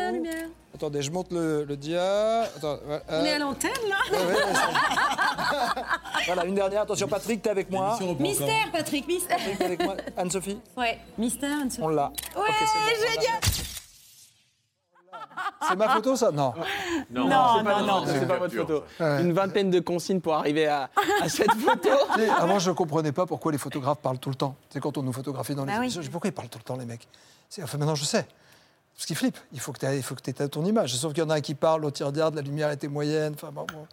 Attendez, 0.75 1.01
je 1.03 1.11
monte 1.11 1.33
le, 1.33 1.65
le 1.65 1.77
dia. 1.77 2.43
Attends, 2.43 2.79
voilà. 2.85 3.03
On 3.09 3.25
est 3.25 3.33
à 3.33 3.39
l'antenne 3.39 3.71
là 3.89 3.97
Ouais, 4.19 4.25
ouais, 4.27 4.33
ouais, 4.35 4.55
ça- 4.55 5.75
voilà, 6.27 6.45
une 6.45 6.55
dernière. 6.55 6.83
Attention, 6.83 7.09
Patrick, 7.09 7.41
t'es 7.41 7.51
avec 7.51 7.71
moi. 7.71 7.99
Mystère, 8.19 8.71
Patrick, 8.73 9.07
mystère. 9.07 9.39
Patrick, 9.39 9.59
t'es 9.59 9.65
avec 9.65 9.83
moi. 9.85 9.97
Anne-Sophie, 10.17 10.59
Ouais, 10.77 10.99
mystère. 11.17 11.59
une 11.63 11.71
on 11.81 11.89
l'a. 11.89 12.13
Ouais, 12.37 12.43
Ok, 12.43 12.55
c'est 12.59 13.05
bon, 13.07 13.09
génial. 13.15 13.41
C'est 15.69 15.77
ma 15.77 15.89
photo, 15.89 16.17
ça? 16.17 16.31
Non. 16.31 16.53
Non, 17.11 17.29
Non, 17.29 17.45
c'est 17.59 17.65
pas, 17.65 17.81
non, 17.81 17.87
non, 17.87 18.03
c'est 18.07 18.27
pas 18.27 18.39
votre 18.39 18.55
photo. 18.55 18.83
Ouais. 19.01 19.23
Une 19.23 19.33
vingtaine 19.33 19.71
de 19.71 19.81
consignes 19.81 20.21
pour 20.21 20.35
arriver 20.35 20.67
à, 20.67 20.91
à 21.23 21.29
cette 21.29 21.53
photo. 21.53 21.89
Avant, 22.39 22.59
je 22.59 22.71
ne 22.71 22.75
comprenais 22.75 23.13
pas 23.13 23.27
pourquoi 23.27 23.53
les 23.53 23.59
photographes 23.59 23.99
parlent 23.99 24.19
tout 24.19 24.29
le 24.31 24.35
temps. 24.37 24.57
C'est 24.71 24.81
quand 24.81 24.97
on 24.99 25.03
nous 25.03 25.13
photographie 25.13 25.55
dans 25.55 25.65
les 25.65 25.73
Bah 25.73 25.79
oui. 25.79 25.85
émissions. 25.87 26.01
Je 26.03 26.07
dis, 26.07 26.13
pourquoi 26.13 26.29
ils 26.29 26.33
parlent 26.33 26.49
tout 26.49 26.59
le 26.59 26.65
temps, 26.65 26.77
les 26.77 26.87
mecs? 26.87 27.07
C'est- 27.49 27.63
Enfin, 27.63 27.79
maintenant, 27.79 27.95
je 27.95 28.05
sais. 28.05 28.27
Parce 28.95 29.07
qu'ils 29.07 29.17
flippent. 29.17 29.39
Il 29.53 29.61
faut 29.61 29.73
que 29.73 29.79
tu 29.79 30.31
aies 30.43 30.49
ton 30.49 30.65
image. 30.65 30.95
Sauf 30.97 31.13
qu'il 31.13 31.23
y 31.23 31.27
en 31.27 31.31
a 31.31 31.35
un 31.37 31.41
qui 31.41 31.55
parle, 31.55 31.83
l'autre 31.83 32.03
regarde, 32.05 32.35
la 32.35 32.43
lumière 32.43 32.71
était 32.71 32.89
moyenne. 32.89 33.35
Enfin, 33.35 33.51
bon, 33.53 33.67
bon. 33.73 33.87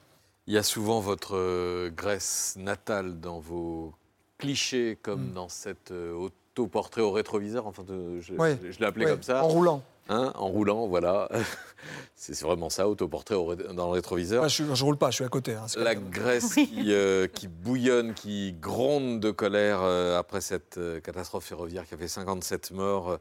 Il 0.47 0.53
y 0.53 0.57
a 0.57 0.63
souvent 0.63 0.99
votre 0.99 1.35
euh, 1.35 1.89
Grèce 1.89 2.55
natale 2.57 3.19
dans 3.19 3.39
vos 3.39 3.93
clichés, 4.37 4.97
comme 5.01 5.29
Mm. 5.29 5.33
dans 5.33 5.49
cet 5.49 5.91
euh, 5.91 6.13
autoportrait 6.13 7.01
au 7.01 7.11
rétroviseur. 7.11 7.65
Enfin, 7.67 7.83
je, 7.87 8.33
l'ai 8.79 8.85
appelé 8.85 9.05
comme 9.05 9.23
ça. 9.23 9.43
En 9.43 9.47
roulant. 9.47 9.81
Hein, 10.09 10.31
en 10.35 10.47
roulant, 10.47 10.87
voilà. 10.87 11.29
c'est 12.15 12.37
vraiment 12.41 12.69
ça, 12.69 12.87
autoportrait 12.89 13.35
dans 13.73 13.87
le 13.87 13.93
rétroviseur. 13.93 14.41
Moi, 14.41 14.47
je, 14.49 14.63
je 14.73 14.83
roule 14.83 14.97
pas, 14.97 15.11
je 15.11 15.15
suis 15.15 15.23
à 15.25 15.29
côté. 15.29 15.53
hein, 15.53 15.65
La 15.77 15.95
Grèce 15.95 16.55
qui, 16.55 16.93
euh, 16.93 17.27
qui 17.27 17.47
bouillonne, 17.47 18.13
qui 18.13 18.53
gronde 18.53 19.19
de 19.19 19.31
colère 19.31 19.79
euh, 19.81 20.19
après 20.19 20.41
cette 20.41 20.77
euh, 20.77 20.99
catastrophe 20.99 21.45
ferroviaire 21.45 21.85
qui 21.87 21.93
a 21.93 21.97
fait 21.97 22.07
57 22.07 22.71
morts. 22.71 23.11
euh, 23.11 23.17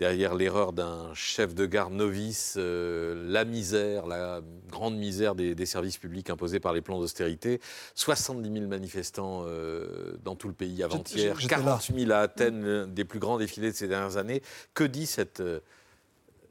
derrière 0.00 0.34
l'erreur 0.34 0.72
d'un 0.72 1.14
chef 1.14 1.54
de 1.54 1.66
gare 1.66 1.88
novice, 1.90 2.54
euh, 2.56 3.14
la 3.28 3.44
misère, 3.44 4.08
la 4.08 4.40
grande 4.68 4.96
misère 4.96 5.36
des, 5.36 5.54
des 5.54 5.66
services 5.66 5.98
publics 5.98 6.30
imposés 6.30 6.58
par 6.58 6.72
les 6.72 6.80
plans 6.80 6.98
d'austérité. 6.98 7.60
70 7.94 8.52
000 8.52 8.66
manifestants 8.66 9.44
euh, 9.46 10.16
dans 10.24 10.34
tout 10.34 10.48
le 10.48 10.54
pays 10.54 10.82
avant-hier, 10.82 11.38
j'étais 11.38 11.54
là. 11.58 11.62
40 11.62 11.92
000 11.96 12.10
à 12.10 12.16
Athènes, 12.16 12.92
des 12.92 13.04
plus 13.04 13.20
grands 13.20 13.38
défilés 13.38 13.70
de 13.70 13.76
ces 13.76 13.86
dernières 13.86 14.16
années. 14.16 14.42
Que 14.74 14.82
dit 14.82 15.06
cette, 15.06 15.38
euh, 15.38 15.60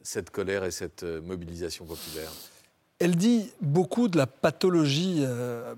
cette 0.03 0.29
colère 0.29 0.63
et 0.65 0.71
cette 0.71 1.03
euh, 1.03 1.21
mobilisation 1.21 1.85
populaire 1.85 2.29
Elle 2.99 3.15
dit 3.15 3.49
beaucoup 3.61 4.09
de 4.09 4.17
la 4.17 4.27
pathologie 4.27 5.19
euh, 5.21 5.73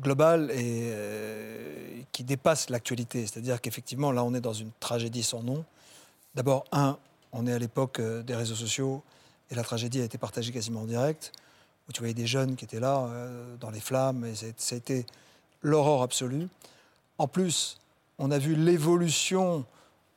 globale 0.00 0.50
et 0.50 0.88
euh, 0.90 2.00
qui 2.10 2.24
dépasse 2.24 2.70
l'actualité. 2.70 3.26
C'est-à-dire 3.26 3.60
qu'effectivement, 3.60 4.10
là, 4.10 4.24
on 4.24 4.34
est 4.34 4.40
dans 4.40 4.54
une 4.54 4.70
tragédie 4.80 5.22
sans 5.22 5.42
nom. 5.42 5.64
D'abord, 6.34 6.64
un, 6.72 6.98
on 7.32 7.46
est 7.46 7.52
à 7.52 7.58
l'époque 7.58 8.00
des 8.00 8.34
réseaux 8.34 8.54
sociaux 8.54 9.02
et 9.50 9.54
la 9.54 9.62
tragédie 9.62 10.00
a 10.00 10.04
été 10.04 10.18
partagée 10.18 10.52
quasiment 10.52 10.80
en 10.80 10.86
direct, 10.86 11.32
où 11.88 11.92
tu 11.92 12.00
voyais 12.00 12.14
des 12.14 12.26
jeunes 12.26 12.56
qui 12.56 12.64
étaient 12.64 12.80
là, 12.80 13.08
dans 13.60 13.70
les 13.70 13.80
flammes, 13.80 14.26
et 14.26 14.74
été 14.74 15.06
l'horreur 15.62 16.02
absolue. 16.02 16.48
En 17.16 17.28
plus, 17.28 17.78
on 18.18 18.30
a 18.30 18.38
vu 18.38 18.54
l'évolution 18.54 19.64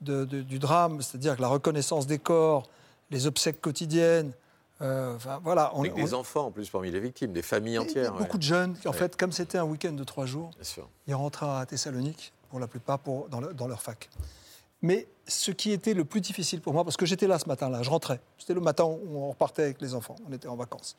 du 0.01 0.59
drame, 0.59 1.01
c'est-à-dire 1.01 1.37
que 1.37 1.41
la 1.41 1.47
reconnaissance 1.47 2.07
des 2.07 2.19
corps, 2.19 2.67
les 3.09 3.27
obsèques 3.27 3.61
quotidiennes, 3.61 4.31
euh, 4.81 5.15
enfin 5.15 5.39
voilà. 5.43 5.71
on- 5.75 5.81
Avec 5.81 5.95
des 5.95 6.13
on- 6.13 6.19
enfants 6.19 6.45
en 6.47 6.51
plus 6.51 6.69
parmi 6.69 6.91
les 6.91 6.99
victimes, 6.99 7.33
des 7.33 7.41
familles 7.41 7.79
entières. 7.79 8.13
Beaucoup 8.13 8.33
ouais. 8.33 8.37
de 8.37 8.43
jeunes, 8.43 8.77
qui, 8.77 8.87
en 8.87 8.91
Ouais. 8.91 8.97
fait, 8.97 9.15
comme 9.15 9.31
c'était 9.31 9.57
un 9.57 9.63
week-end 9.65 9.91
de 9.93 10.03
trois 10.03 10.25
jours, 10.25 10.51
ils 11.07 11.15
rentraient 11.15 11.45
à 11.59 11.65
Thessalonique, 11.65 12.33
pour 12.49 12.59
la 12.59 12.67
plupart, 12.67 12.99
pour, 12.99 13.27
dans, 13.29 13.41
le- 13.41 13.53
dans 13.53 13.67
leur 13.67 13.81
fac. 13.81 14.09
Mais 14.81 15.07
ce 15.27 15.51
qui 15.51 15.71
était 15.71 15.93
le 15.93 16.05
plus 16.05 16.21
difficile 16.21 16.61
pour 16.61 16.73
moi, 16.73 16.83
parce 16.85 16.95
que 16.97 17.05
j'étais 17.05 17.27
là 17.27 17.37
ce 17.37 17.47
matin-là, 17.47 17.83
je 17.83 17.89
rentrais. 17.89 18.21
C'était 18.37 18.53
le 18.53 18.61
matin 18.61 18.85
où 18.85 18.99
on 19.17 19.29
repartait 19.29 19.63
avec 19.63 19.81
les 19.81 19.93
enfants, 19.93 20.15
on 20.27 20.31
était 20.33 20.47
en 20.47 20.55
vacances. 20.55 20.95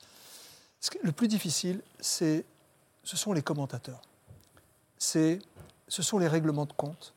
Le 1.02 1.12
plus 1.12 1.28
difficile, 1.28 1.80
c'est, 1.98 2.44
ce 3.04 3.16
sont 3.16 3.32
les 3.32 3.42
commentateurs. 3.42 4.00
C'est, 4.98 5.38
ce 5.88 6.02
sont 6.02 6.18
les 6.18 6.28
règlements 6.28 6.66
de 6.66 6.72
compte. 6.74 7.14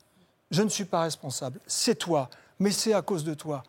Je 0.50 0.62
ne 0.62 0.68
suis 0.68 0.84
pas 0.84 1.02
responsable, 1.02 1.60
c'est 1.66 1.94
toi, 1.96 2.30
mais 2.58 2.70
c'est 2.70 2.94
à 2.94 3.02
cause 3.02 3.24
de 3.24 3.34
toi. 3.34 3.62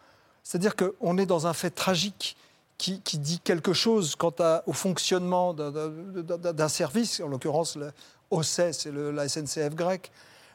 C'est-à-dire 0.45 0.75
qu'on 0.75 1.17
est 1.17 1.25
dans 1.25 1.47
un 1.47 1.53
fait 1.53 1.71
tragique 1.71 2.37
qui, 2.77 2.99
dit 3.17 3.39
quelque 3.39 3.73
chose 3.73 4.15
quant 4.15 4.31
au 4.67 4.73
fonctionnement 4.73 5.55
d'un- 5.55 6.67
service, 6.67 7.19
en 7.19 7.27
l'occurrence 7.27 7.75
le 7.75 7.91
OCE, 8.29 8.71
c'est 8.71 8.91
la 8.91 9.27
SNCF 9.27 9.73
grecque. 9.73 10.11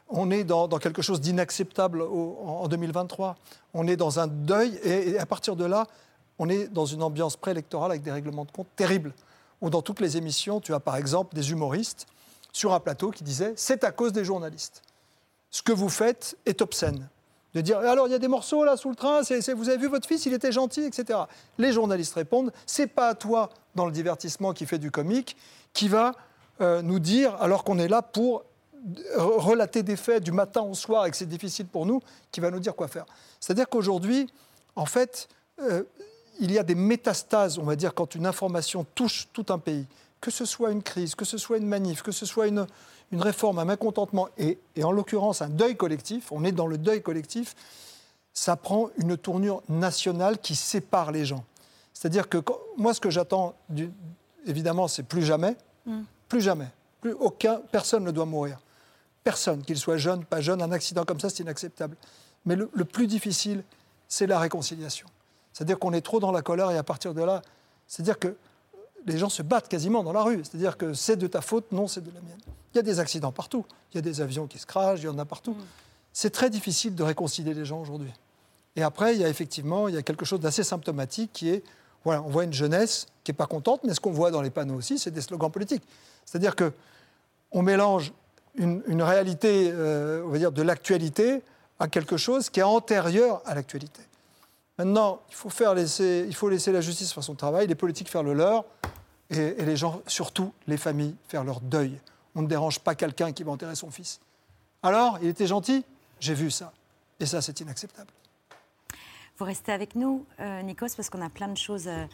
on 0.09 0.31
est 0.31 0.45
dans, 0.45 0.69
quelque 0.79 1.01
chose 1.01 1.19
d'inacceptable 1.19 2.01
en, 2.03 2.61
en 2.63 2.67
2023. 2.69 3.35
On 3.73 3.85
est 3.85 3.97
dans 3.97 4.19
un 4.19 4.27
deuil 4.27 4.79
et, 4.83 5.09
et 5.09 5.19
à 5.19 5.25
partir 5.25 5.57
de 5.57 5.65
là, 5.65 5.87
on 6.39 6.47
est 6.47 6.69
dans 6.69 6.85
une 6.85 7.03
ambiance 7.03 7.35
préélectorale 7.35 7.91
avec 7.91 8.01
des 8.01 8.11
règlements 8.11 8.45
de 8.45 8.51
compte 8.51 8.67
terribles. 8.77 9.13
Où 9.59 9.69
dans 9.69 9.81
toutes 9.81 9.99
les 9.99 10.15
émissions, 10.15 10.61
tu 10.61 10.73
as 10.73 10.79
par 10.79 10.95
exemple 10.95 11.35
des 11.35 11.51
humoristes 11.51 12.05
sur 12.53 12.73
un 12.73 12.79
plateau 12.79 13.11
qui 13.11 13.25
disaient 13.25 13.53
c'est 13.57 13.83
à 13.83 13.91
cause 13.91 14.13
des 14.13 14.23
journalistes. 14.23 14.83
Ce 15.49 15.61
que 15.61 15.73
vous 15.73 15.89
faites 15.89 16.37
est 16.45 16.61
obscène. 16.61 17.09
De 17.53 17.61
dire 17.61 17.79
alors 17.79 18.07
il 18.07 18.11
y 18.11 18.13
a 18.15 18.19
des 18.19 18.27
morceaux 18.29 18.63
là 18.63 18.77
sous 18.77 18.89
le 18.89 18.95
train, 18.95 19.21
vous 19.21 19.69
avez 19.69 19.77
vu 19.77 19.87
votre 19.87 20.07
fils, 20.07 20.25
il 20.25 20.33
était 20.33 20.51
gentil, 20.51 20.83
etc. 20.83 21.19
Les 21.57 21.73
journalistes 21.73 22.13
répondent 22.13 22.53
c'est 22.65 22.87
pas 22.87 23.09
à 23.09 23.15
toi 23.15 23.49
dans 23.75 23.85
le 23.85 23.91
divertissement 23.91 24.53
qui 24.53 24.65
fait 24.65 24.77
du 24.79 24.89
comique 24.91 25.35
qui 25.73 25.87
va 25.89 26.13
euh, 26.61 26.81
nous 26.81 26.99
dire 26.99 27.35
alors 27.41 27.63
qu'on 27.63 27.77
est 27.79 27.87
là 27.89 28.01
pour 28.01 28.43
re- 29.17 29.39
relater 29.39 29.83
des 29.83 29.95
faits 29.95 30.23
du 30.23 30.31
matin 30.31 30.61
au 30.61 30.73
soir 30.73 31.05
et 31.05 31.11
que 31.11 31.17
c'est 31.17 31.25
difficile 31.25 31.65
pour 31.65 31.85
nous, 31.85 32.01
qui 32.31 32.39
va 32.39 32.51
nous 32.51 32.59
dire 32.59 32.75
quoi 32.75 32.87
faire. 32.87 33.05
C'est-à-dire 33.39 33.67
qu'aujourd'hui, 33.69 34.27
en 34.75 34.85
fait, 34.85 35.27
euh, 35.61 35.83
il 36.39 36.51
y 36.51 36.57
a 36.59 36.63
des 36.63 36.75
métastases, 36.75 37.57
on 37.59 37.63
va 37.63 37.75
dire, 37.75 37.93
quand 37.93 38.15
une 38.15 38.25
information 38.25 38.85
touche 38.95 39.27
tout 39.33 39.45
un 39.49 39.59
pays, 39.59 39.85
que 40.21 40.31
ce 40.31 40.45
soit 40.45 40.71
une 40.71 40.83
crise, 40.83 41.15
que 41.15 41.25
ce 41.25 41.37
soit 41.37 41.57
une 41.57 41.65
manif, 41.67 42.03
que 42.03 42.11
ce 42.11 42.25
soit 42.25 42.47
une, 42.47 42.67
une 43.11 43.21
réforme, 43.21 43.59
un 43.59 43.65
mécontentement, 43.65 44.29
et, 44.37 44.59
et 44.75 44.83
en 44.83 44.91
l'occurrence 44.91 45.41
un 45.41 45.49
deuil 45.49 45.75
collectif, 45.75 46.31
on 46.31 46.43
est 46.43 46.51
dans 46.51 46.67
le 46.67 46.77
deuil 46.77 47.01
collectif, 47.01 47.55
ça 48.33 48.55
prend 48.55 48.89
une 48.97 49.17
tournure 49.17 49.61
nationale 49.67 50.37
qui 50.37 50.55
sépare 50.55 51.11
les 51.11 51.25
gens. 51.25 51.43
C'est-à-dire 51.93 52.29
que 52.29 52.37
quand- 52.37 52.59
moi, 52.77 52.93
ce 52.93 53.01
que 53.01 53.09
j'attends, 53.09 53.55
évidemment, 54.45 54.87
c'est 54.87 55.03
plus 55.03 55.23
jamais, 55.23 55.55
plus 56.29 56.41
jamais, 56.41 56.67
plus 57.01 57.13
aucun, 57.13 57.59
personne 57.71 58.03
ne 58.03 58.11
doit 58.11 58.25
mourir. 58.25 58.59
Personne, 59.23 59.61
qu'il 59.63 59.77
soit 59.77 59.97
jeune, 59.97 60.23
pas 60.25 60.41
jeune, 60.41 60.61
un 60.61 60.71
accident 60.71 61.03
comme 61.03 61.19
ça, 61.19 61.29
c'est 61.29 61.39
inacceptable. 61.43 61.95
Mais 62.45 62.55
le, 62.55 62.69
le 62.73 62.85
plus 62.85 63.07
difficile, 63.07 63.63
c'est 64.07 64.27
la 64.27 64.39
réconciliation. 64.39 65.07
C'est-à-dire 65.53 65.77
qu'on 65.77 65.93
est 65.93 66.01
trop 66.01 66.19
dans 66.19 66.31
la 66.31 66.41
colère 66.41 66.71
et 66.71 66.77
à 66.77 66.83
partir 66.83 67.13
de 67.13 67.21
là, 67.21 67.41
c'est-à-dire 67.87 68.17
que 68.17 68.35
les 69.05 69.17
gens 69.17 69.29
se 69.29 69.41
battent 69.41 69.67
quasiment 69.67 70.03
dans 70.03 70.13
la 70.13 70.23
rue. 70.23 70.41
C'est-à-dire 70.43 70.77
que 70.77 70.93
c'est 70.93 71.15
de 71.15 71.27
ta 71.27 71.41
faute, 71.41 71.71
non, 71.71 71.87
c'est 71.87 72.01
de 72.01 72.11
la 72.13 72.21
mienne. 72.21 72.39
Il 72.73 72.77
y 72.77 72.79
a 72.79 72.83
des 72.83 72.99
accidents 72.99 73.31
partout. 73.31 73.65
Il 73.91 73.97
y 73.97 73.99
a 73.99 74.01
des 74.01 74.21
avions 74.21 74.47
qui 74.47 74.59
se 74.59 74.65
crachent, 74.65 74.99
il 75.01 75.05
y 75.05 75.09
en 75.09 75.19
a 75.19 75.25
partout. 75.25 75.55
C'est 76.13 76.29
très 76.29 76.49
difficile 76.49 76.95
de 76.95 77.03
réconcilier 77.03 77.53
les 77.53 77.65
gens 77.65 77.81
aujourd'hui. 77.81 78.11
Et 78.75 78.83
après, 78.83 79.15
il 79.15 79.21
y 79.21 79.25
a 79.25 79.29
effectivement 79.29 79.87
il 79.87 79.95
y 79.95 79.97
a 79.97 80.01
quelque 80.01 80.25
chose 80.25 80.39
d'assez 80.39 80.63
symptomatique 80.63 81.31
qui 81.33 81.49
est, 81.49 81.63
voilà, 82.05 82.21
on 82.21 82.29
voit 82.29 82.45
une 82.45 82.53
jeunesse 82.53 83.07
qui 83.23 83.31
n'est 83.31 83.37
pas 83.37 83.45
contente, 83.45 83.81
mais 83.83 83.93
ce 83.93 83.99
qu'on 83.99 84.11
voit 84.11 84.31
dans 84.31 84.41
les 84.41 84.49
panneaux 84.49 84.75
aussi, 84.75 84.97
c'est 84.97 85.11
des 85.11 85.21
slogans 85.21 85.51
politiques. 85.51 85.83
C'est-à-dire 86.25 86.55
que 86.55 86.71
on 87.51 87.61
mélange 87.61 88.13
une, 88.55 88.81
une 88.87 89.03
réalité, 89.03 89.69
euh, 89.73 90.23
on 90.25 90.29
va 90.29 90.37
dire, 90.37 90.51
de 90.51 90.61
l'actualité 90.61 91.41
à 91.79 91.87
quelque 91.87 92.15
chose 92.15 92.49
qui 92.49 92.59
est 92.59 92.63
antérieur 92.63 93.41
à 93.45 93.55
l'actualité. 93.55 94.01
Maintenant, 94.83 95.21
il 95.29 95.35
faut, 95.35 95.51
faire 95.51 95.75
laisser, 95.75 96.25
il 96.27 96.33
faut 96.33 96.49
laisser 96.49 96.71
la 96.71 96.81
justice 96.81 97.13
faire 97.13 97.23
son 97.23 97.35
travail, 97.35 97.67
les 97.67 97.75
politiques 97.75 98.09
faire 98.09 98.23
le 98.23 98.33
leur, 98.33 98.65
et, 99.29 99.53
les 99.63 99.77
gens, 99.77 100.01
surtout 100.07 100.53
les 100.65 100.77
familles, 100.77 101.15
faire 101.27 101.43
leur 101.43 101.61
deuil. 101.61 101.99
On 102.33 102.41
ne 102.41 102.47
dérange 102.47 102.79
pas 102.79 102.95
quelqu'un 102.95 103.31
qui 103.31 103.43
va 103.43 103.51
enterrer 103.51 103.75
son 103.75 103.91
fils. 103.91 104.19
Alors, 104.81 105.19
il 105.21 105.27
était 105.27 105.45
gentil 105.45 105.85
J'ai 106.19 106.33
vu 106.33 106.49
ça. 106.49 106.73
Et 107.19 107.27
ça, 107.27 107.43
c'est 107.43 107.59
inacceptable. 107.59 108.09
Vous 109.37 109.45
restez 109.45 109.71
avec 109.71 109.93
nous, 109.93 110.25
euh, 110.39 110.63
Nikos, 110.63 110.95
parce 110.97 111.11
qu'on 111.11 111.21
a 111.21 111.29
plein 111.29 111.49
de 111.49 111.57
choses, 111.57 111.87
euh, 111.87 112.07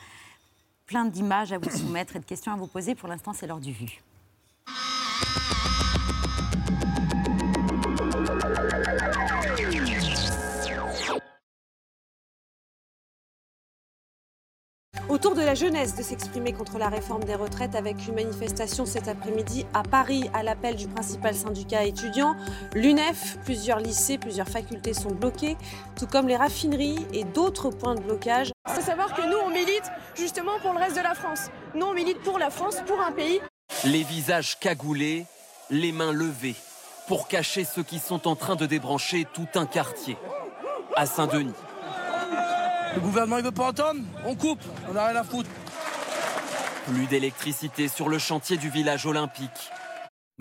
plein 0.88 1.06
d'images 1.06 1.54
à 1.54 1.60
vous 1.60 1.70
soumettre 1.70 2.18
et 2.18 2.20
de 2.20 2.26
questions 2.26 2.52
à 2.52 2.58
vous 2.58 2.68
poser. 2.68 2.96
Pour 2.96 3.08
l'instant, 3.08 3.32
c'est 3.32 3.48
l'heure 3.48 3.62
du 3.62 3.72
vu. 3.72 4.04
Au 15.18 15.20
tour 15.20 15.34
de 15.34 15.42
la 15.42 15.56
jeunesse 15.56 15.96
de 15.96 16.04
s'exprimer 16.04 16.54
contre 16.54 16.78
la 16.78 16.90
réforme 16.90 17.24
des 17.24 17.34
retraites 17.34 17.74
avec 17.74 18.08
une 18.08 18.14
manifestation 18.14 18.86
cet 18.86 19.08
après-midi 19.08 19.66
à 19.74 19.82
Paris 19.82 20.30
à 20.32 20.44
l'appel 20.44 20.76
du 20.76 20.88
principal 20.88 21.34
syndicat 21.34 21.86
étudiant, 21.86 22.36
l'UNEF. 22.76 23.40
Plusieurs 23.44 23.80
lycées, 23.80 24.20
plusieurs 24.20 24.48
facultés 24.48 24.94
sont 24.94 25.10
bloqués, 25.10 25.58
tout 25.98 26.06
comme 26.06 26.28
les 26.28 26.36
raffineries 26.36 27.04
et 27.14 27.24
d'autres 27.24 27.72
points 27.72 27.96
de 27.96 28.02
blocage. 28.02 28.52
Il 28.70 28.76
faut 28.76 28.82
savoir 28.82 29.16
que 29.16 29.24
nous, 29.24 29.38
on 29.44 29.50
milite 29.50 29.90
justement 30.16 30.60
pour 30.62 30.74
le 30.74 30.78
reste 30.78 30.96
de 30.96 31.02
la 31.02 31.16
France. 31.16 31.50
Nous, 31.74 31.88
on 31.88 31.96
milite 31.96 32.22
pour 32.22 32.38
la 32.38 32.52
France, 32.52 32.76
pour 32.86 33.02
un 33.02 33.12
pays. 33.12 33.42
Les 33.86 34.04
visages 34.04 34.60
cagoulés, 34.60 35.26
les 35.72 35.94
mains 35.94 36.14
levées, 36.14 36.56
pour 37.08 37.28
cacher 37.28 37.64
ceux 37.64 37.82
qui 37.82 37.98
sont 37.98 38.28
en 38.28 38.36
train 38.36 38.56
de 38.56 38.68
débrancher 38.68 39.26
tout 39.34 39.48
un 39.56 39.66
quartier. 39.66 40.16
À 40.96 41.08
Saint-Denis, 41.08 41.54
Le 42.98 43.02
gouvernement, 43.02 43.38
il 43.38 43.44
veut 43.44 43.52
pas 43.52 43.68
entendre 43.70 44.00
On 44.26 44.34
coupe, 44.34 44.60
on 44.90 44.94
n'a 44.94 45.06
rien 45.10 45.16
à 45.18 45.24
foutre. 45.24 45.48
plus 46.88 47.06
d'électricité 47.06 47.88
sur 47.90 48.10
le 48.10 48.18
chantier 48.18 48.58
du 48.58 48.72
village 48.72 49.06
olympique. 49.06 49.70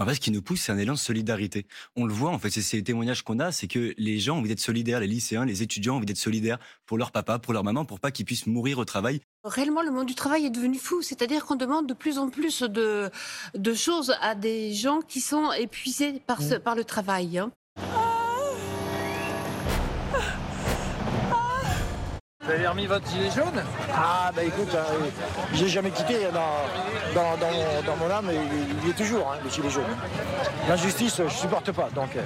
En 0.01 0.07
fait, 0.07 0.15
ce 0.15 0.21
qui 0.21 0.31
nous 0.31 0.41
pousse, 0.41 0.63
c'est 0.63 0.73
un 0.73 0.79
élan 0.79 0.95
de 0.95 0.99
solidarité. 0.99 1.67
On 1.97 2.07
le 2.07 2.15
voit, 2.15 2.31
en 2.31 2.39
fait, 2.39 2.49
c'est 2.49 2.63
ces 2.63 2.83
témoignages 2.83 3.21
qu'on 3.21 3.41
a, 3.41 3.53
c'est 3.53 3.67
que 3.67 3.93
les 3.99 4.19
gens 4.19 4.37
ont 4.37 4.39
envie 4.39 4.49
d'être 4.49 4.61
solidaires, 4.61 5.01
les 5.01 5.07
lycéens, 5.07 5.45
les 5.45 5.63
étudiants 5.63 5.93
ont 5.93 5.97
envie 5.99 6.07
d'être 6.07 6.17
solidaires 6.17 6.59
pour 6.87 6.97
leur 6.97 7.13
papa, 7.13 7.39
pour 7.39 7.53
leur 7.53 7.63
maman, 7.63 7.85
pour 7.85 8.01
pas 8.01 8.11
qu'ils 8.11 8.25
puissent 8.25 8.47
mourir 8.47 8.79
au 8.79 8.87
travail. 8.87 9.21
Réellement, 9.45 9.83
le 9.83 9.91
monde 9.91 10.07
du 10.07 10.15
travail 10.15 10.47
est 10.47 10.51
devenu 10.51 10.79
fou. 10.79 11.03
C'est-à-dire 11.03 11.45
qu'on 11.45 11.57
demande 11.57 11.87
de 11.87 11.93
plus 11.95 12.17
en 12.17 12.31
plus 12.31 12.63
de, 12.63 13.11
de 13.55 13.75
choses 13.75 14.15
à 14.23 14.35
des 14.35 14.73
gens 14.73 15.01
qui 15.03 15.21
sont 15.21 15.53
épuisés 15.53 16.21
par, 16.27 16.41
ce, 16.41 16.55
par 16.55 16.75
le 16.75 16.85
travail. 16.85 17.37
hein. 17.39 17.51
Vous 22.47 22.53
avez 22.53 22.69
remis 22.69 22.87
votre 22.87 23.09
gilet 23.11 23.29
jaune 23.31 23.61
Ah, 23.93 24.31
bah 24.35 24.45
écoute, 24.45 24.73
euh, 24.73 24.85
j'ai 25.53 25.67
jamais 25.67 25.91
quitté 25.91 26.29
dans, 26.33 26.63
dans, 27.13 27.37
dans, 27.37 27.51
mon, 27.51 27.83
dans 27.85 27.97
mon 27.97 28.09
âme, 28.09 28.31
il, 28.33 28.85
il 28.85 28.91
est 28.91 28.95
toujours, 28.95 29.33
hein, 29.33 29.39
le 29.43 29.51
gilet 29.51 29.69
jaune. 29.69 29.85
L'injustice, 30.69 31.21
je 31.27 31.35
supporte 31.35 31.73
pas, 31.73 31.89
donc. 31.93 32.15
euh. 32.17 32.21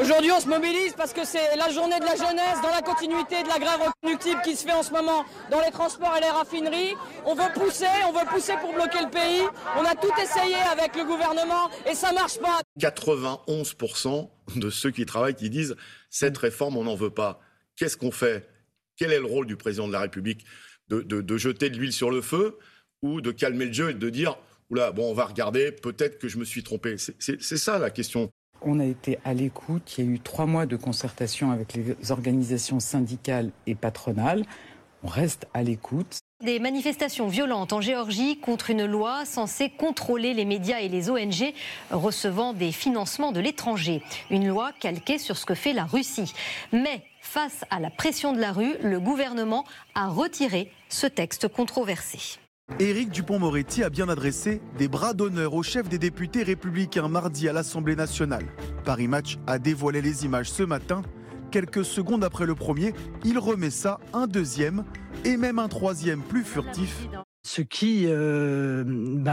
Aujourd'hui, 0.00 0.30
on 0.32 0.40
se 0.40 0.48
mobilise 0.48 0.94
parce 0.96 1.12
que 1.12 1.24
c'est 1.26 1.56
la 1.56 1.68
journée 1.70 1.98
de 1.98 2.04
la 2.04 2.16
jeunesse 2.16 2.58
dans 2.62 2.70
la 2.70 2.80
continuité 2.80 3.42
de 3.42 3.48
la 3.48 3.58
grève 3.58 3.80
reconductible 3.86 4.40
qui 4.42 4.56
se 4.56 4.64
fait 4.64 4.72
en 4.72 4.82
ce 4.82 4.92
moment 4.92 5.24
dans 5.50 5.60
les 5.60 5.70
transports 5.70 6.14
et 6.16 6.20
les 6.20 6.30
raffineries. 6.30 6.94
On 7.26 7.34
veut 7.34 7.52
pousser, 7.54 7.84
on 8.08 8.12
veut 8.12 8.24
pousser 8.26 8.54
pour 8.62 8.72
bloquer 8.72 9.00
le 9.04 9.10
pays. 9.10 9.42
On 9.76 9.84
a 9.84 9.94
tout 9.94 10.12
essayé 10.22 10.54
avec 10.72 10.96
le 10.96 11.04
gouvernement 11.04 11.68
et 11.88 11.94
ça 11.94 12.12
marche 12.12 12.38
pas. 12.38 12.60
91% 12.80 14.28
de 14.56 14.70
ceux 14.70 14.90
qui 14.90 15.04
travaillent 15.04 15.34
qui 15.34 15.50
disent 15.50 15.76
cette 16.08 16.38
réforme, 16.38 16.76
on 16.78 16.84
n'en 16.84 16.96
veut 16.96 17.10
pas. 17.10 17.40
Qu'est-ce 17.76 17.96
qu'on 17.98 18.10
fait? 18.12 18.48
Quel 18.96 19.12
est 19.12 19.20
le 19.20 19.26
rôle 19.26 19.46
du 19.46 19.56
président 19.56 19.86
de 19.86 19.92
la 19.92 20.00
République? 20.00 20.44
De, 20.88 21.02
de- 21.02 21.36
jeter 21.36 21.70
de 21.70 21.76
l'huile 21.76 21.92
sur 21.92 22.10
le 22.10 22.20
feu 22.22 22.58
ou 23.02 23.20
de 23.20 23.30
calmer 23.30 23.66
le 23.66 23.72
jeu 23.72 23.90
et 23.90 23.94
de 23.94 24.10
dire 24.10 24.36
oula, 24.70 24.92
bon, 24.92 25.10
on 25.10 25.14
va 25.14 25.24
regarder, 25.26 25.70
peut-être 25.72 26.18
que 26.18 26.26
je 26.28 26.36
me 26.38 26.44
suis 26.44 26.62
trompé? 26.64 26.96
C'est 26.98 27.40
ça 27.58 27.78
la 27.78 27.90
question. 27.90 28.30
On 28.62 28.80
a 28.80 28.84
été 28.84 29.18
à 29.24 29.34
l'écoute. 29.34 29.94
Il 29.98 30.04
y 30.04 30.08
a 30.08 30.10
eu 30.10 30.20
trois 30.20 30.46
mois 30.46 30.66
de 30.66 30.76
concertation 30.76 31.50
avec 31.50 31.74
les 31.74 32.10
organisations 32.10 32.80
syndicales 32.80 33.50
et 33.66 33.74
patronales. 33.74 34.44
On 35.02 35.08
reste 35.08 35.46
à 35.54 35.62
l'écoute. 35.62 36.18
Des 36.44 36.58
manifestations 36.58 37.28
violentes 37.28 37.72
en 37.72 37.80
Géorgie 37.80 38.38
contre 38.38 38.70
une 38.70 38.84
loi 38.84 39.24
censée 39.24 39.70
contrôler 39.70 40.34
les 40.34 40.44
médias 40.44 40.80
et 40.80 40.88
les 40.88 41.10
ONG 41.10 41.52
recevant 41.90 42.52
des 42.52 42.72
financements 42.72 43.32
de 43.32 43.40
l'étranger. 43.40 44.02
Une 44.30 44.48
loi 44.48 44.72
calquée 44.78 45.18
sur 45.18 45.36
ce 45.36 45.46
que 45.46 45.54
fait 45.54 45.72
la 45.72 45.84
Russie. 45.84 46.32
Mais 46.72 47.02
face 47.20 47.64
à 47.70 47.80
la 47.80 47.90
pression 47.90 48.32
de 48.32 48.40
la 48.40 48.52
rue, 48.52 48.76
le 48.82 49.00
gouvernement 49.00 49.64
a 49.94 50.08
retiré 50.08 50.70
ce 50.88 51.06
texte 51.06 51.48
controversé. 51.48 52.38
Éric 52.78 53.10
Dupont-Moretti 53.10 53.82
a 53.82 53.90
bien 53.90 54.08
adressé 54.08 54.60
des 54.78 54.88
bras 54.88 55.12
d'honneur 55.12 55.54
au 55.54 55.62
chef 55.62 55.88
des 55.88 55.98
députés 55.98 56.42
républicains 56.42 57.08
mardi 57.08 57.48
à 57.48 57.52
l'Assemblée 57.52 57.96
nationale. 57.96 58.46
Paris 58.84 59.08
Match 59.08 59.38
a 59.46 59.58
dévoilé 59.58 60.00
les 60.00 60.24
images 60.24 60.50
ce 60.50 60.62
matin. 60.62 61.02
Quelques 61.50 61.84
secondes 61.84 62.24
après 62.24 62.46
le 62.46 62.54
premier, 62.54 62.94
il 63.24 63.38
remet 63.38 63.70
ça 63.70 63.98
un 64.12 64.26
deuxième 64.26 64.84
et 65.24 65.36
même 65.36 65.58
un 65.58 65.68
troisième 65.68 66.22
plus 66.22 66.44
furtif. 66.44 67.08
Ce 67.42 67.62
qui 67.62 68.04
euh, 68.06 68.84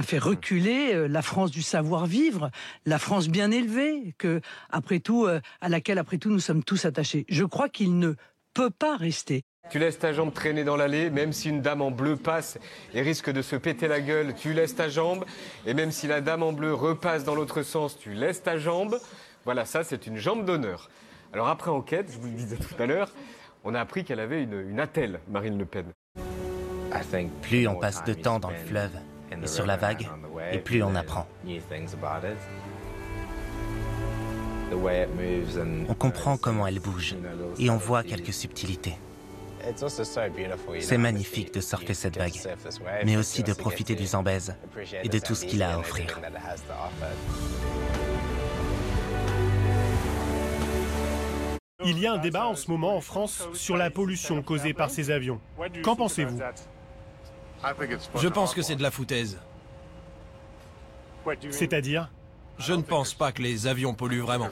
fait 0.02 0.18
reculer 0.18 0.94
euh, 0.94 1.08
la 1.08 1.22
France 1.22 1.52
du 1.52 1.62
savoir-vivre, 1.62 2.52
la 2.86 3.00
France 3.00 3.28
bien 3.28 3.52
élevée, 3.52 4.16
que, 4.18 4.40
après 4.70 5.00
tout, 5.00 5.26
euh, 5.26 5.42
à 5.60 5.70
laquelle, 5.70 6.00
après 6.00 6.18
tout, 6.18 6.30
nous 6.30 6.40
sommes 6.40 6.64
tous 6.64 6.86
attachés. 6.86 7.26
Je 7.28 7.44
crois 7.44 7.68
qu'il 7.70 8.00
ne 8.00 8.14
peut 8.54 8.70
pas 8.70 8.96
rester. 8.96 9.44
Tu 9.70 9.80
laisses 9.80 10.00
ta 10.00 10.14
jambe 10.14 10.34
traîner 10.34 10.64
dans 10.64 10.78
l'allée, 10.78 11.10
même 11.10 11.34
si 11.34 11.50
une 11.50 11.62
dame 11.62 11.82
en 11.82 11.92
bleu 11.92 12.16
passe 12.16 12.58
et 12.94 13.02
risque 13.02 13.30
de 13.30 13.42
se 13.42 13.56
péter 13.56 13.88
la 13.88 14.00
gueule, 14.00 14.34
tu 14.34 14.54
laisses 14.54 14.76
ta 14.76 14.88
jambe. 14.88 15.26
Et 15.66 15.74
même 15.74 15.92
si 15.92 16.08
la 16.08 16.22
dame 16.22 16.44
en 16.44 16.54
bleu 16.54 16.74
repasse 16.74 17.24
dans 17.24 17.36
l'autre 17.36 17.64
sens, 17.64 17.98
tu 17.98 18.14
laisses 18.14 18.44
ta 18.44 18.58
jambe. 18.58 18.98
Voilà, 19.44 19.66
ça 19.66 19.84
c'est 19.84 20.08
une 20.08 20.18
jambe 20.18 20.46
d'honneur. 20.46 20.90
Alors 21.34 21.50
après 21.50 21.70
enquête, 21.70 22.08
je 22.12 22.18
vous 22.18 22.28
le 22.28 22.34
disais 22.34 22.56
tout 22.56 22.82
à 22.82 22.86
l'heure, 22.86 23.12
on 23.66 23.76
a 23.76 23.82
appris 23.82 24.06
qu'elle 24.06 24.22
avait 24.22 24.44
une, 24.44 24.70
une 24.70 24.80
attelle, 24.80 25.20
Marine 25.30 25.58
Le 25.58 25.66
Pen. 25.66 25.86
Plus 27.42 27.68
on 27.68 27.76
passe 27.76 28.04
de 28.06 28.14
temps 28.14 28.40
dans 28.40 28.50
le 28.50 28.56
fleuve, 28.56 28.92
et 29.32 29.48
sur 29.48 29.66
la 29.66 29.76
vague, 29.76 30.08
et 30.52 30.60
plus 30.60 30.82
on 30.82 30.96
apprend. 30.96 31.28
On 35.90 35.94
comprend 35.94 36.38
comment 36.38 36.68
elle 36.68 36.80
bouge 36.80 37.16
et 37.60 37.70
on 37.70 37.78
voit 37.78 38.04
quelques 38.04 38.34
subtilités. 38.34 38.98
C'est 40.80 40.98
magnifique 40.98 41.54
de 41.54 41.62
surfer 41.62 41.94
cette 41.94 42.18
vague, 42.18 42.40
mais 43.06 43.18
aussi 43.18 43.44
de 43.44 43.54
profiter 43.54 43.96
du 43.96 44.06
Zambèze 44.06 44.56
et 45.04 45.10
de 45.10 45.20
tout 45.20 45.36
ce 45.36 45.46
qu'il 45.46 45.64
a 45.64 45.76
à 45.76 45.80
offrir. 45.80 46.20
Il 51.86 52.00
y 52.00 52.08
a 52.08 52.14
un 52.14 52.18
débat 52.18 52.48
en 52.48 52.56
ce 52.56 52.70
moment 52.70 52.98
en 52.98 53.02
France 53.02 53.48
sur 53.54 53.78
la 53.78 53.90
pollution 53.90 54.42
causée 54.42 54.74
par 54.74 54.90
ces 54.90 55.12
avions. 55.12 55.40
Qu'en 55.84 55.96
pensez-vous? 55.96 56.40
Je 58.16 58.28
pense 58.28 58.54
que 58.54 58.62
c'est 58.62 58.76
de 58.76 58.84
la 58.84 58.92
foutaise. 58.92 59.40
C'est-à-dire? 61.52 62.12
Je 62.58 62.74
ne 62.74 62.82
pense 62.82 63.14
pas 63.14 63.32
que 63.32 63.42
les 63.42 63.68
avions 63.68 63.94
polluent 63.94 64.22
vraiment. 64.22 64.50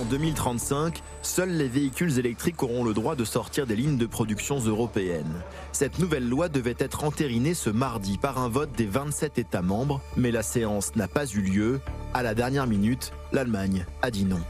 En 0.00 0.04
2035, 0.04 1.02
seuls 1.20 1.50
les 1.50 1.68
véhicules 1.68 2.18
électriques 2.18 2.62
auront 2.62 2.84
le 2.84 2.94
droit 2.94 3.16
de 3.16 3.24
sortir 3.26 3.66
des 3.66 3.76
lignes 3.76 3.98
de 3.98 4.06
production 4.06 4.58
européennes. 4.58 5.42
Cette 5.72 5.98
nouvelle 5.98 6.26
loi 6.26 6.48
devait 6.48 6.76
être 6.78 7.04
entérinée 7.04 7.52
ce 7.52 7.68
mardi 7.68 8.16
par 8.16 8.38
un 8.38 8.48
vote 8.48 8.72
des 8.72 8.86
27 8.86 9.38
États 9.38 9.60
membres, 9.60 10.00
mais 10.16 10.30
la 10.30 10.42
séance 10.42 10.96
n'a 10.96 11.06
pas 11.06 11.26
eu 11.26 11.42
lieu. 11.42 11.80
À 12.14 12.22
la 12.22 12.34
dernière 12.34 12.66
minute, 12.66 13.12
l'Allemagne 13.32 13.84
a 14.00 14.10
dit 14.10 14.24
non. 14.24 14.40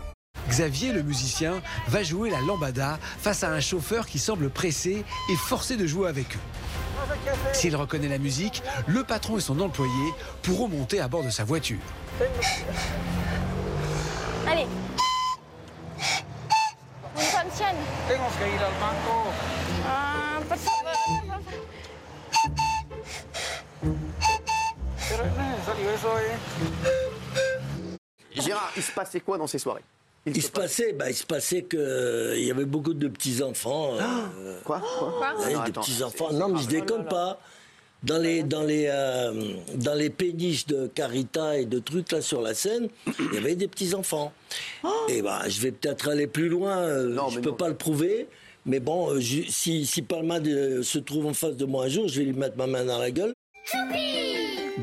Xavier, 0.49 0.93
le 0.93 1.03
musicien, 1.03 1.61
va 1.89 2.05
jouer 2.05 2.31
la 2.31 2.41
lambada 2.43 3.01
face 3.19 3.43
à 3.43 3.51
un 3.51 3.61
chauffeur 3.61 4.07
qui 4.07 4.21
semble 4.21 4.51
pressé 4.51 5.05
et 5.33 5.37
forcé 5.37 5.77
de 5.77 5.87
jouer 5.87 6.09
avec 6.09 6.37
eux. 6.37 7.21
S'il 7.55 7.75
reconnaît 7.75 8.09
la 8.09 8.19
musique, 8.19 8.63
le 8.87 9.03
patron 9.03 9.39
et 9.39 9.41
son 9.41 9.59
employé 9.59 10.15
pourront 10.43 10.69
monter 10.69 11.01
à 11.01 11.09
bord 11.09 11.25
de 11.25 11.31
sa 11.31 11.43
voiture. 11.43 11.81
Allez. 14.47 14.67
Intention. 17.21 17.75
Tenemos 18.09 18.33
que 18.35 18.49
ir 18.49 18.61
al 18.61 18.73
banco. 18.81 19.25
Ah, 19.87 20.41
por 20.49 20.59
favor. 20.59 20.95
Pero 25.09 25.25
no 25.25 25.31
es 25.31 25.37
necesario 25.59 25.91
eso, 25.91 26.09
eh. 26.19 26.37
Gérard, 28.41 28.73
il 28.77 28.83
se 28.83 28.93
passait 28.93 29.21
quoi 29.21 29.39
dans 29.39 29.47
ces 29.47 29.59
soirées? 29.59 29.83
Il, 30.27 30.43
se 30.43 30.51
passait, 30.51 30.93
bah, 30.93 31.09
il 31.11 31.15
se 31.15 31.25
passait 31.25 31.65
qu'il 31.65 32.45
y 32.45 32.51
avait 32.51 32.65
beaucoup 32.67 32.93
de 32.95 33.09
petits-enfants. 33.09 33.95
euh, 33.99 34.61
Quoi? 34.65 34.81
Quoi? 34.99 35.35
Ouais, 35.39 35.55
Non, 35.55 35.63
Des 35.65 35.71
attends. 35.71 35.81
petits-enfants. 35.81 36.33
Non, 36.33 36.49
mais 36.49 36.61
je 36.61 36.69
déconne 36.69 37.07
pas. 37.07 37.41
Dans 38.03 38.17
les, 38.19 38.43
dans, 38.43 38.63
les, 38.63 38.87
euh, 38.89 39.53
dans 39.75 39.93
les 39.95 40.09
péniches 40.09 40.67
de 40.67 40.87
Carita 40.87 41.59
et 41.59 41.67
de 41.67 41.79
trucs 41.79 42.11
là 42.13 42.23
sur 42.23 42.41
la 42.41 42.55
scène, 42.55 42.89
il 43.19 43.35
y 43.35 43.37
avait 43.37 43.57
des 43.57 43.69
petits-enfants. 43.69 44.33
Et 45.11 45.21
bah, 45.21 45.43
je 45.49 45.61
vais 45.61 45.71
peut-être 45.71 46.09
aller 46.09 46.27
plus 46.27 46.49
loin, 46.49 46.79
euh, 46.79 47.15
je 47.31 47.37
ne 47.39 47.43
peux 47.43 47.55
pas 47.55 47.69
le 47.69 47.75
prouver. 47.77 48.27
Mais 48.65 48.81
bon, 48.81 49.11
euh, 49.11 49.21
je- 49.21 49.43
si, 49.51 49.85
si 49.85 50.01
Palmade 50.03 50.47
euh, 50.49 50.83
se 50.83 50.99
trouve 50.99 51.27
en 51.27 51.35
face 51.35 51.57
de 51.57 51.65
moi 51.67 51.85
un 51.85 51.89
jour, 51.89 52.09
je 52.09 52.21
vais 52.21 52.27
lui 52.27 52.33
mettre 52.33 52.57
ma 52.57 52.67
main 52.67 52.85
dans 52.85 52.99
la 52.99 53.11
gueule. 53.11 53.35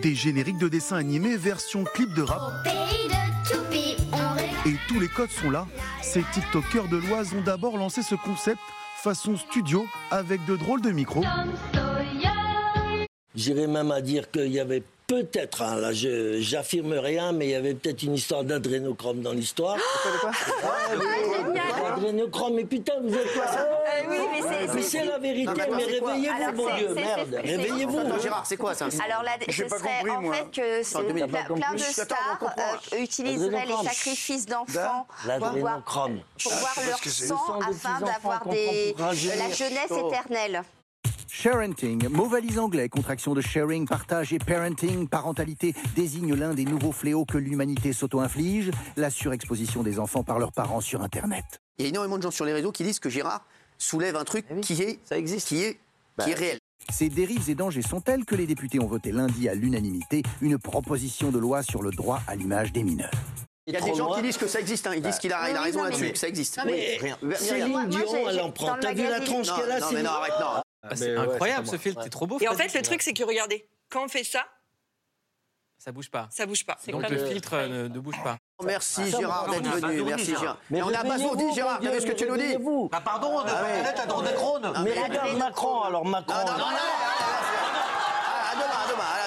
Des 0.01 0.13
génériques 0.13 0.59
de 0.59 0.67
dessins 0.67 0.97
animés 0.97 1.37
version 1.37 1.85
clip 1.85 2.13
de 2.13 2.21
rap. 2.21 2.67
Et 4.67 4.75
tous 4.87 4.99
les 4.99 5.07
codes 5.07 5.29
sont 5.31 5.49
là. 5.49 5.65
Ces 6.03 6.23
TikTokers 6.33 6.87
de 6.89 6.97
l'Oise 6.97 7.33
ont 7.33 7.41
d'abord 7.41 7.77
lancé 7.77 8.03
ce 8.03 8.13
concept 8.15 8.59
façon 9.01 9.37
studio 9.37 9.87
avec 10.11 10.45
de 10.45 10.55
drôles 10.55 10.81
de 10.81 10.91
micros. 10.91 11.23
J'irais 13.37 13.67
même 13.67 13.91
à 13.91 14.01
dire 14.01 14.29
qu'il 14.31 14.51
y 14.51 14.59
avait 14.59 14.81
peut-être, 15.05 15.61
hein, 15.61 15.75
là 15.77 15.93
je- 15.93 16.39
j'affirme 16.41 16.91
rien, 16.93 17.31
mais 17.31 17.45
il 17.45 17.51
y 17.51 17.55
avait 17.55 17.75
peut-être 17.75 18.03
une 18.03 18.15
histoire 18.15 18.43
d'adrénochrome 18.43 19.21
dans 19.21 19.31
l'histoire. 19.31 19.77
Adrénochrome, 21.95 22.55
mais 22.55 22.65
putain, 22.65 22.93
vous 23.01 23.13
êtes 23.15 23.33
quoi? 23.33 23.47
Ça 23.47 23.67
Eh 24.03 24.07
oui, 24.09 24.17
mais 24.31 24.81
c'est- 24.83 25.05
la 25.05 25.17
vérité, 25.17 25.45
Non, 25.45 25.53
mais 25.55 25.83
réveillez-vous, 25.85 26.67
c'est- 26.69 26.77
Dieu, 26.77 26.93
merde, 26.95 27.39
réveillez-vous. 27.43 27.99
Attends, 27.99 28.19
Gérard, 28.19 28.45
c'est 28.45 28.57
quoi 28.57 28.73
ça? 28.75 28.85
Alors 29.05 29.23
là, 29.23 29.31
ce 29.49 29.63
pas 29.63 29.77
serait 29.77 29.89
compris, 29.99 30.11
en 30.11 30.21
moi. 30.21 30.35
fait 30.35 30.51
que 30.51 30.79
Attends, 30.81 31.55
plein, 31.55 31.73
de 31.73 31.77
stars 31.79 32.39
euh, 32.93 32.97
utiliseraient 32.97 33.65
les 33.65 33.87
sacrifices 33.89 34.45
d'enfants 34.45 35.05
pour 35.07 35.23
voir, 35.23 35.53
L'adrénochrome. 35.53 36.19
pour 36.43 36.51
voir 36.53 36.73
Ah, 36.75 36.81
leur 36.81 36.89
parce 36.89 37.01
que 37.01 37.09
c'est- 37.09 37.27
sang 37.27 37.59
afin 37.59 37.99
d'avoir 38.05 38.43
la 38.97 39.13
jeunesse 39.13 39.91
Oh. 39.91 40.09
éternelle. 40.11 40.63
Sharenting, 41.39 42.09
mot 42.09 42.25
valise 42.25 42.57
anglais, 42.57 42.89
contraction 42.89 43.35
de 43.35 43.41
sharing, 43.41 43.87
partage 43.87 44.33
et 44.33 44.39
parenting, 44.39 45.07
parentalité, 45.07 45.75
désigne 45.95 46.33
l'un 46.33 46.55
des 46.55 46.65
nouveaux 46.65 46.91
fléaux 46.91 47.25
que 47.25 47.37
l'humanité 47.37 47.93
s'auto-inflige, 47.93 48.71
la 48.95 49.11
surexposition 49.11 49.83
des 49.83 49.99
enfants 49.99 50.23
par 50.23 50.39
leurs 50.39 50.51
parents 50.51 50.81
sur 50.81 51.03
Internet. 51.03 51.45
Il 51.77 51.83
y 51.83 51.85
a 51.85 51.89
énormément 51.89 52.17
de 52.17 52.23
gens 52.23 52.31
sur 52.31 52.43
les 52.43 52.53
réseaux 52.53 52.71
qui 52.71 52.83
disent 52.83 52.99
que 52.99 53.11
Gérard 53.11 53.45
soulève 53.77 54.15
un 54.15 54.23
truc 54.23 54.47
qui 54.61 54.81
est, 54.81 54.99
ça 55.03 55.15
existe. 55.19 55.49
qui 55.49 55.61
est, 55.61 55.79
qui 56.23 56.31
est 56.31 56.33
réel. 56.33 56.57
Ces 56.89 57.09
dérives 57.09 57.51
et 57.51 57.55
dangers 57.55 57.83
sont 57.83 58.01
tels 58.01 58.25
que 58.25 58.33
les 58.33 58.47
députés 58.47 58.79
ont 58.79 58.87
voté 58.87 59.11
lundi 59.11 59.47
à 59.47 59.53
l'unanimité? 59.53 60.23
Une 60.41 60.57
proposition 60.57 61.29
de 61.29 61.37
loi 61.37 61.61
sur 61.61 61.83
le 61.83 61.91
droit 61.91 62.19
à 62.25 62.35
l'image 62.35 62.73
des 62.73 62.81
mineurs. 62.81 63.11
Il 63.67 63.73
y 63.73 63.77
a 63.77 63.81
des 63.81 63.93
gens 63.95 64.13
qui 64.13 64.21
disent 64.21 64.37
que 64.37 64.47
ça 64.47 64.59
existe. 64.59 64.87
hein. 64.87 64.93
Ils 64.95 65.01
disent 65.01 65.19
qu'il 65.19 65.31
a, 65.33 65.49
il 65.49 65.55
a 65.55 65.61
raison 65.61 65.83
là-dessus, 65.83 66.11
que 66.13 66.17
ça 66.17 66.27
existe. 66.27 66.57
Non, 66.57 66.63
mais- 66.65 66.97
Rien. 66.99 67.17
Céline 67.35 67.87
Dion, 67.89 68.29
elle 68.29 68.39
en 68.41 68.51
prend. 68.51 68.77
T'as 68.79 68.93
vu 68.93 69.03
la 69.07 69.19
tronche 69.19 69.47
Non, 69.47 69.55
qu'elle 69.57 69.71
a, 69.71 69.79
non, 69.79 69.87
mais 69.91 70.03
non, 70.03 70.11
arrête, 70.11 70.33
non. 70.39 70.47
Ah, 70.89 70.95
c'est 70.95 71.15
incroyable 71.15 71.67
ce 71.67 71.77
filtre, 71.77 72.01
t'es 72.01 72.09
trop 72.09 72.25
beau. 72.27 72.37
Et 72.39 72.47
en 72.47 72.53
fait, 72.55 72.73
le 72.73 72.81
truc, 72.81 73.01
c'est 73.01 73.13
que 73.13 73.23
regardez, 73.23 73.67
quand 73.89 74.05
on 74.05 74.07
fait 74.07 74.23
ça, 74.23 74.45
Ça 75.77 75.91
bouge 75.91 76.09
pas. 76.09 76.27
ça 76.31 76.45
bouge 76.45 76.65
pas. 76.65 76.77
Donc 76.87 77.07
le 77.09 77.27
filtre 77.27 77.53
euh, 77.53 77.67
ne, 77.67 77.87
ne 77.87 77.99
bouge 77.99 78.15
pas. 78.23 78.37
Merci 78.63 79.11
Gérard 79.11 79.45
on 79.47 79.51
d'être 79.51 79.75
venu. 79.77 80.03
Merci 80.03 80.35
Gérard. 80.35 80.57
Mais 80.71 80.81
on 80.81 80.87
a 80.93 80.99
abasourdi 80.99 81.53
Gérard. 81.53 81.79
T'as 81.81 81.91
vu 81.91 82.01
ce 82.01 82.05
que 82.07 82.13
tu 82.13 82.25
nous 82.27 82.35
dis. 82.37 82.55
Bah 82.91 83.01
pardon, 83.03 83.39
Ah 83.39 83.43
ouais. 83.45 83.83
Ah, 83.85 84.81
Mais 84.83 84.95
mais- 84.95 85.03
regarde 85.03 85.37
Macron, 85.37 85.81
alors 85.81 86.03
Macron. 86.05 86.33
Non, 86.33 86.45
non, 86.45 86.51
non, 86.53 86.57
non, 86.57 86.65
À 86.65 88.55
demain, 88.55 88.65
à 88.65 88.87
demain, 88.89 89.03
à 89.25 89.26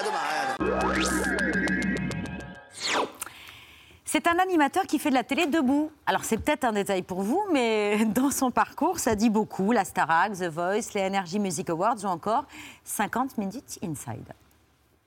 C'est 4.13 4.27
un 4.27 4.39
animateur 4.39 4.87
qui 4.87 4.99
fait 4.99 5.09
de 5.09 5.15
la 5.15 5.23
télé 5.23 5.45
debout. 5.45 5.89
Alors 6.05 6.25
c'est 6.25 6.35
peut-être 6.35 6.65
un 6.65 6.73
détail 6.73 7.01
pour 7.01 7.21
vous, 7.21 7.41
mais 7.53 8.03
dans 8.13 8.29
son 8.29 8.51
parcours, 8.51 8.99
ça 8.99 9.15
dit 9.15 9.29
beaucoup. 9.29 9.71
La 9.71 9.85
Starac, 9.85 10.33
The 10.33 10.49
Voice, 10.49 10.91
les 10.95 11.03
Energy 11.03 11.39
Music 11.39 11.69
Awards 11.69 11.95
ou 12.03 12.07
encore 12.07 12.43
50 12.83 13.37
Minutes 13.37 13.79
Inside. 13.81 14.33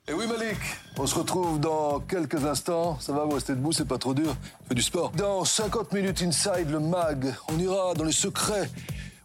Et 0.07 0.13
oui 0.13 0.25
Malik, 0.25 0.57
on 0.97 1.05
se 1.05 1.13
retrouve 1.13 1.59
dans 1.59 1.99
quelques 1.99 2.43
instants. 2.45 2.99
Ça 2.99 3.13
va, 3.13 3.25
vous 3.25 3.35
restez 3.35 3.53
debout, 3.53 3.71
c'est 3.73 3.87
pas 3.87 3.99
trop 3.99 4.15
dur. 4.15 4.35
On 4.63 4.69
fait 4.69 4.73
du 4.73 4.81
sport. 4.81 5.11
Dans 5.11 5.45
50 5.45 5.93
minutes 5.93 6.23
inside, 6.23 6.71
le 6.71 6.79
MAG, 6.79 7.31
on 7.53 7.59
ira 7.59 7.93
dans 7.93 8.05
les 8.05 8.11
secrets. 8.11 8.71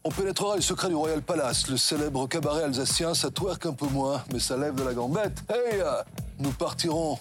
On 0.04 0.10
pénétrera 0.10 0.56
les 0.56 0.62
secrets 0.62 0.90
du 0.90 0.94
Royal 0.94 1.22
Palace, 1.22 1.70
le 1.70 1.78
célèbre 1.78 2.26
cabaret 2.26 2.64
alsacien. 2.64 3.14
Ça 3.14 3.30
twerk 3.30 3.64
un 3.64 3.72
peu 3.72 3.86
moins, 3.86 4.22
mais 4.30 4.40
ça 4.40 4.58
lève 4.58 4.74
de 4.74 4.82
la 4.82 4.92
gambette. 4.92 5.42
Hey, 5.48 5.80
euh, 5.80 6.02
nous 6.38 6.50
partirons 6.50 7.18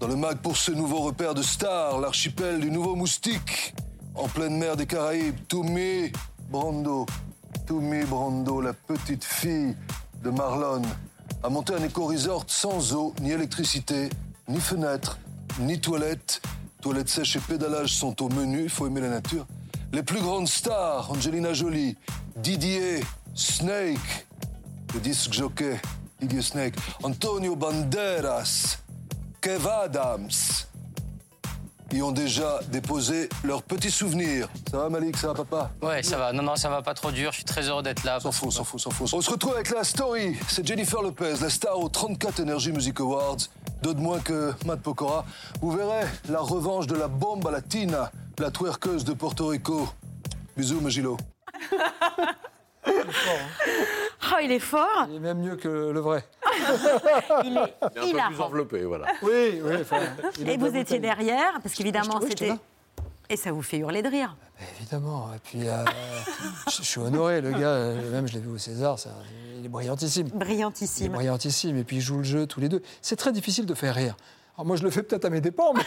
dans 0.00 0.08
le 0.08 0.16
MAG 0.16 0.38
pour 0.38 0.56
ce 0.56 0.72
nouveau 0.72 1.00
repère 1.00 1.34
de 1.34 1.42
stars, 1.42 2.00
l'archipel 2.00 2.60
du 2.60 2.70
Nouveau 2.70 2.96
Moustique, 2.96 3.74
en 4.14 4.28
pleine 4.28 4.56
mer 4.56 4.74
des 4.74 4.86
Caraïbes. 4.86 5.36
Toumi 5.46 6.10
Brando, 6.48 7.04
Toumi 7.66 8.04
Brando, 8.04 8.62
la 8.62 8.72
petite 8.72 9.22
fille 9.22 9.76
de 10.24 10.30
Marlon, 10.30 10.80
a 11.42 11.50
monté 11.50 11.74
un 11.74 11.84
éco-resort 11.84 12.44
sans 12.46 12.94
eau, 12.94 13.14
ni 13.20 13.32
électricité, 13.32 14.08
ni 14.48 14.58
fenêtre, 14.58 15.18
ni 15.58 15.78
toilette. 15.78 16.40
Toilettes 16.80 17.10
sèches 17.10 17.36
et 17.36 17.40
pédalage 17.40 17.92
sont 17.92 18.22
au 18.22 18.30
menu, 18.30 18.62
il 18.62 18.70
faut 18.70 18.86
aimer 18.86 19.02
la 19.02 19.10
nature. 19.10 19.46
Les 19.92 20.02
plus 20.02 20.20
grandes 20.20 20.48
stars, 20.48 21.10
Angelina 21.10 21.52
Jolie, 21.52 21.94
Didier, 22.36 23.00
Snake, 23.34 24.26
le 24.94 25.00
disque 25.00 25.30
jockey, 25.30 25.78
Didier 26.22 26.40
Snake, 26.40 26.74
Antonio 27.02 27.54
Banderas, 27.54 28.78
Kev 29.40 29.66
Adams, 29.66 30.28
y 31.92 32.02
ont 32.02 32.12
déjà 32.12 32.60
déposé 32.68 33.28
leurs 33.42 33.62
petits 33.62 33.90
souvenirs. 33.90 34.48
Ça 34.70 34.76
va 34.76 34.90
Malik, 34.90 35.16
ça 35.16 35.28
va 35.28 35.34
papa? 35.34 35.70
Ouais, 35.80 36.02
ça 36.02 36.18
va. 36.18 36.32
Non, 36.32 36.42
non, 36.42 36.56
ça 36.56 36.68
va 36.68 36.82
pas 36.82 36.92
trop 36.92 37.10
dur. 37.10 37.32
Je 37.32 37.36
suis 37.36 37.44
très 37.44 37.62
heureux 37.68 37.82
d'être 37.82 38.04
là. 38.04 38.20
S'en 38.20 38.32
fout, 38.32 38.52
s'en 38.52 38.64
fout, 38.64 38.78
s'en 38.80 38.90
fout. 38.90 39.08
On 39.12 39.20
se 39.20 39.30
retrouve 39.30 39.54
avec 39.54 39.70
la 39.70 39.82
story. 39.82 40.36
C'est 40.46 40.66
Jennifer 40.66 41.00
Lopez, 41.00 41.36
la 41.40 41.48
star 41.48 41.78
aux 41.78 41.88
34 41.88 42.40
Energy 42.40 42.70
Music 42.70 43.00
Awards. 43.00 43.38
Deux 43.82 43.94
de 43.94 44.00
moins 44.00 44.20
que 44.20 44.52
Matt 44.66 44.80
Pokora. 44.80 45.24
Vous 45.62 45.70
verrez 45.70 46.06
la 46.28 46.40
revanche 46.40 46.86
de 46.86 46.96
la 46.96 47.08
bomba 47.08 47.50
latina, 47.50 48.12
la 48.38 48.50
twerkeuse 48.50 49.04
de 49.04 49.14
Porto 49.14 49.48
Rico. 49.48 49.88
Bisous, 50.56 50.80
Magilo. 50.80 51.16
Oh, 52.86 54.36
il 54.42 54.52
est 54.52 54.58
fort 54.58 55.06
Il 55.08 55.16
est 55.16 55.20
même 55.20 55.38
mieux 55.40 55.56
que 55.56 55.68
le 55.68 56.00
vrai. 56.00 56.24
Il 57.44 57.56
est 57.56 57.74
Mais 58.14 58.20
un 58.20 58.28
peu 58.28 58.34
plus 58.34 58.40
enveloppé, 58.42 58.84
voilà. 58.84 59.06
Oui, 59.22 59.60
oui. 59.62 59.74
enfin, 59.80 59.98
il 60.38 60.48
Et 60.48 60.56
vous 60.56 60.66
étiez 60.66 60.98
bouteille. 60.98 61.00
derrière, 61.00 61.60
parce 61.62 61.74
qu'évidemment, 61.74 62.20
c'était... 62.26 62.52
Et 63.28 63.36
ça 63.36 63.52
vous 63.52 63.62
fait 63.62 63.78
hurler 63.78 64.02
de 64.02 64.08
rire 64.08 64.36
Évidemment. 64.80 65.28
Et 65.34 65.38
puis, 65.38 65.68
euh, 65.68 65.84
je, 66.68 66.76
je 66.78 66.82
suis 66.82 67.00
honoré. 67.00 67.40
Le 67.40 67.52
gars, 67.52 67.68
euh, 67.68 68.10
même 68.10 68.26
je 68.26 68.34
l'ai 68.34 68.40
vu 68.40 68.48
au 68.48 68.58
César, 68.58 68.96
il 69.58 69.64
est 69.64 69.68
brillantissime. 69.68 70.26
Il 70.28 70.34
est 70.34 70.38
Brillantissime. 70.38 71.12
brillantissime. 71.12 71.76
Et 71.78 71.84
puis, 71.84 71.96
ils 71.96 72.02
jouent 72.02 72.18
le 72.18 72.24
jeu 72.24 72.46
tous 72.46 72.60
les 72.60 72.68
deux. 72.68 72.82
C'est 73.02 73.16
très 73.16 73.32
difficile 73.32 73.66
de 73.66 73.74
faire 73.74 73.94
rire. 73.94 74.16
Alors, 74.60 74.66
moi, 74.66 74.76
je 74.76 74.82
le 74.82 74.90
fais 74.90 75.02
peut-être 75.02 75.24
à 75.24 75.30
mes 75.30 75.40
dépens, 75.40 75.72
mais, 75.72 75.82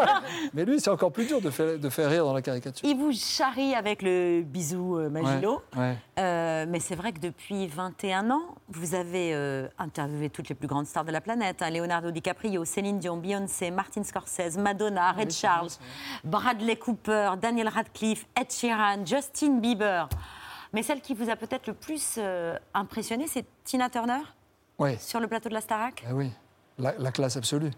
mais 0.54 0.64
lui, 0.64 0.80
c'est 0.80 0.88
encore 0.88 1.12
plus 1.12 1.26
dur 1.26 1.42
de 1.42 1.50
faire, 1.50 1.78
de 1.78 1.88
faire 1.90 2.08
rire 2.08 2.24
dans 2.24 2.32
la 2.32 2.40
caricature. 2.40 2.88
Il 2.88 2.96
vous 2.96 3.12
charrie 3.12 3.74
avec 3.74 4.00
le 4.00 4.40
bisou 4.40 4.96
euh, 4.98 5.10
Magilo. 5.10 5.60
Ouais, 5.76 5.80
ouais. 5.82 5.96
Euh, 6.18 6.64
mais 6.66 6.80
c'est 6.80 6.94
vrai 6.94 7.12
que 7.12 7.18
depuis 7.18 7.66
21 7.66 8.30
ans, 8.30 8.54
vous 8.70 8.94
avez 8.94 9.34
euh, 9.34 9.68
interviewé 9.78 10.30
toutes 10.30 10.48
les 10.48 10.54
plus 10.54 10.66
grandes 10.68 10.86
stars 10.86 11.04
de 11.04 11.12
la 11.12 11.20
planète. 11.20 11.60
hein. 11.60 11.68
Leonardo 11.68 12.10
DiCaprio, 12.10 12.64
Céline 12.64 12.98
Dion, 12.98 13.18
Beyoncé, 13.18 13.70
Martin 13.70 14.02
Scorsese, 14.02 14.56
Madonna, 14.56 15.12
Ray 15.12 15.30
Charles, 15.30 15.68
Bradley 16.24 16.76
Cooper, 16.76 17.32
Daniel 17.42 17.68
Radcliffe, 17.68 18.24
Ed 18.40 18.50
Sheeran, 18.50 19.04
Justin 19.04 19.58
Bieber. 19.58 20.08
Mais 20.72 20.82
celle 20.82 21.02
qui 21.02 21.12
vous 21.12 21.28
a 21.28 21.36
peut-être 21.36 21.66
le 21.66 21.74
plus 21.74 22.14
euh, 22.16 22.56
impressionné, 22.72 23.26
c'est 23.28 23.44
Tina 23.64 23.90
Turner 23.90 24.22
Ouais. 24.78 24.96
sur 24.98 25.20
le 25.20 25.28
plateau 25.28 25.50
de 25.50 25.54
la 25.54 25.60
Starac? 25.60 26.02
Ah 26.08 26.14
oui, 26.14 26.30
la, 26.78 26.94
la 26.98 27.12
classe 27.12 27.36
absolue. 27.36 27.70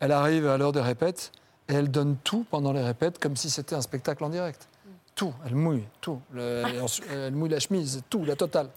Elle 0.00 0.12
arrive 0.12 0.46
à 0.46 0.56
l'heure 0.58 0.72
des 0.72 0.80
répètes 0.80 1.32
et 1.68 1.74
elle 1.74 1.90
donne 1.90 2.16
tout 2.22 2.44
pendant 2.50 2.72
les 2.72 2.82
répètes 2.82 3.18
comme 3.18 3.36
si 3.36 3.50
c'était 3.50 3.74
un 3.74 3.80
spectacle 3.80 4.22
en 4.24 4.28
direct. 4.28 4.68
Tout, 5.14 5.32
elle 5.46 5.54
mouille, 5.54 5.84
tout. 6.00 6.20
Le- 6.32 6.80
ensuite, 6.82 7.06
elle 7.10 7.34
mouille 7.34 7.48
la 7.50 7.58
chemise, 7.60 8.02
tout, 8.10 8.24
la 8.24 8.36
totale. 8.36 8.68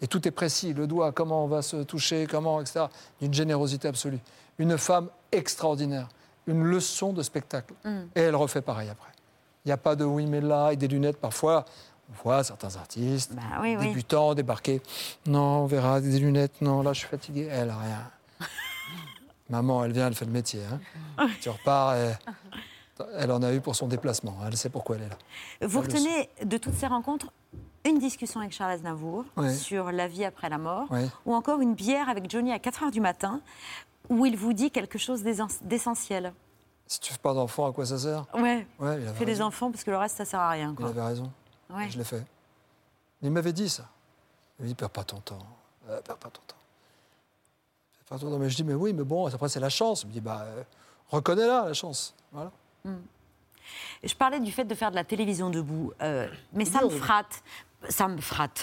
Et 0.00 0.06
tout 0.06 0.26
est 0.26 0.30
précis, 0.30 0.72
le 0.72 0.86
doigt, 0.86 1.12
comment 1.12 1.44
on 1.44 1.48
va 1.48 1.60
se 1.62 1.76
toucher, 1.82 2.26
comment, 2.30 2.60
etc. 2.60 2.86
D'une 3.20 3.34
générosité 3.34 3.88
absolue. 3.88 4.20
Une 4.58 4.78
femme 4.78 5.08
extraordinaire, 5.32 6.08
une 6.46 6.62
leçon 6.62 7.12
de 7.12 7.22
spectacle. 7.22 7.74
Mm. 7.84 7.98
Et 8.14 8.20
elle 8.20 8.36
refait 8.36 8.62
pareil 8.62 8.88
après. 8.88 9.10
Il 9.64 9.68
n'y 9.68 9.72
a 9.72 9.76
pas 9.76 9.96
de 9.96 10.04
oui 10.04 10.24
mais 10.26 10.40
là 10.40 10.70
et 10.70 10.76
des 10.76 10.88
lunettes 10.88 11.18
parfois. 11.18 11.64
On 12.08 12.22
voit 12.24 12.42
certains 12.42 12.74
artistes, 12.76 13.34
Bah 13.34 13.42
oui, 13.60 13.76
oui. 13.78 13.88
débutants, 13.88 14.34
débarquer. 14.34 14.80
Non, 15.26 15.62
on 15.62 15.66
verra 15.66 16.00
des 16.00 16.18
lunettes. 16.18 16.60
Non, 16.62 16.82
là 16.82 16.92
je 16.92 17.00
suis 17.00 17.08
fatigué. 17.08 17.48
Elle, 17.50 17.70
rien. 17.70 18.10
Maman, 19.50 19.84
elle 19.84 19.92
vient, 19.92 20.06
elle 20.06 20.14
fait 20.14 20.24
le 20.24 20.30
métier. 20.30 20.60
hein. 21.18 21.28
tu 21.40 21.50
repars, 21.50 21.94
elle, 21.94 22.16
elle 23.16 23.32
en 23.32 23.42
a 23.42 23.52
eu 23.52 23.60
pour 23.60 23.76
son 23.76 23.86
déplacement. 23.88 24.36
Elle 24.46 24.56
sait 24.56 24.70
pourquoi 24.70 24.96
elle 24.96 25.02
est 25.02 25.08
là. 25.08 25.66
Vous 25.68 25.80
retenez 25.80 26.30
de 26.44 26.56
toutes 26.56 26.74
ces 26.74 26.86
rencontres 26.86 27.32
une 27.84 27.98
discussion 27.98 28.40
avec 28.40 28.52
Charles 28.52 28.72
Aznavour 28.72 29.24
sur 29.52 29.90
la 29.90 30.06
vie 30.08 30.24
après 30.24 30.48
la 30.48 30.58
mort, 30.58 30.86
ou 31.26 31.34
encore 31.34 31.60
une 31.60 31.74
bière 31.74 32.08
avec 32.08 32.30
Johnny 32.30 32.52
à 32.52 32.58
4 32.58 32.84
h 32.84 32.90
du 32.90 33.00
matin, 33.00 33.40
où 34.08 34.24
il 34.26 34.36
vous 34.36 34.52
dit 34.52 34.70
quelque 34.70 34.98
chose 34.98 35.22
d'essen- 35.22 35.48
d'essentiel. 35.62 36.32
Si 36.86 36.98
tu 37.00 37.12
fais 37.12 37.18
pas 37.20 37.32
d'enfant, 37.32 37.66
à 37.68 37.72
quoi 37.72 37.86
ça 37.86 37.98
sert? 37.98 38.26
Ouais. 38.34 38.66
Ouais, 38.80 39.00
il 39.00 39.06
avait 39.08 39.14
Fais 39.18 39.24
des 39.24 39.40
enfants 39.40 39.70
parce 39.70 39.84
que 39.84 39.90
le 39.92 39.96
reste, 39.96 40.16
ça 40.16 40.24
sert 40.24 40.40
à 40.40 40.50
rien. 40.50 40.70
Il 40.70 40.74
Quoi. 40.76 40.88
avait 40.88 41.02
raison. 41.02 41.30
Ouais. 41.72 41.88
Je 41.88 41.96
l'ai 41.98 42.04
fait. 42.04 42.24
Il 43.22 43.30
m'avait 43.30 43.52
dit 43.52 43.68
ça. 43.68 43.84
Il 44.58 44.62
m'a 44.64 44.68
dit, 44.68 44.74
perds 44.74 44.90
pas 44.90 45.04
ton 45.04 45.18
temps. 45.20 45.38
Euh, 45.88 46.00
perds 46.02 46.16
pas 46.16 46.28
ton 46.30 46.40
temps. 46.46 46.56
Temps. 48.18 48.38
Mais 48.38 48.50
je 48.50 48.56
dis, 48.56 48.64
mais 48.64 48.74
oui, 48.74 48.92
mais 48.92 49.04
bon, 49.04 49.26
après, 49.26 49.48
c'est 49.48 49.60
la 49.60 49.68
chance. 49.68 50.02
Il 50.02 50.08
me 50.08 50.12
dit, 50.12 50.20
bah, 50.20 50.44
euh, 50.44 50.62
reconnais-la, 51.08 51.66
la 51.66 51.74
chance. 51.74 52.14
Voilà. 52.32 52.50
Je 54.02 54.14
parlais 54.14 54.40
du 54.40 54.50
fait 54.50 54.64
de 54.64 54.74
faire 54.74 54.90
de 54.90 54.96
la 54.96 55.04
télévision 55.04 55.50
debout, 55.50 55.92
euh, 56.02 56.26
mais 56.52 56.64
ça 56.64 56.82
me 56.82 56.88
frappe. 56.90 57.34
Ça 57.88 58.08
me 58.08 58.20
frappe. 58.20 58.58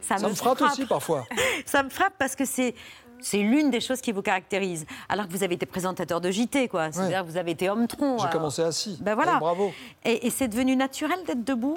Ça 0.00 0.18
me 0.18 0.34
frappe 0.34 0.60
aussi, 0.62 0.86
parfois. 0.86 1.24
ça 1.66 1.82
me 1.82 1.90
frappe 1.90 2.14
parce 2.18 2.34
que 2.36 2.44
c'est. 2.44 2.74
C'est 3.22 3.42
l'une 3.42 3.70
des 3.70 3.82
choses 3.82 4.00
qui 4.00 4.12
vous 4.12 4.22
caractérise. 4.22 4.86
Alors 5.06 5.26
que 5.28 5.32
vous 5.32 5.42
avez 5.42 5.54
été 5.54 5.66
présentateur 5.66 6.22
de 6.22 6.30
JT, 6.30 6.68
quoi. 6.68 6.90
C'est-à-dire 6.90 7.22
que 7.22 7.30
vous 7.30 7.36
avez 7.36 7.50
été 7.50 7.68
homme-tronc. 7.68 8.16
J'ai 8.16 8.22
alors. 8.22 8.32
commencé 8.32 8.62
assis. 8.62 8.96
Ben 9.02 9.14
voilà. 9.14 9.38
Bravo. 9.38 9.72
Et, 10.06 10.26
et 10.26 10.30
c'est 10.30 10.48
devenu 10.48 10.74
naturel 10.74 11.22
d'être 11.26 11.44
debout? 11.44 11.76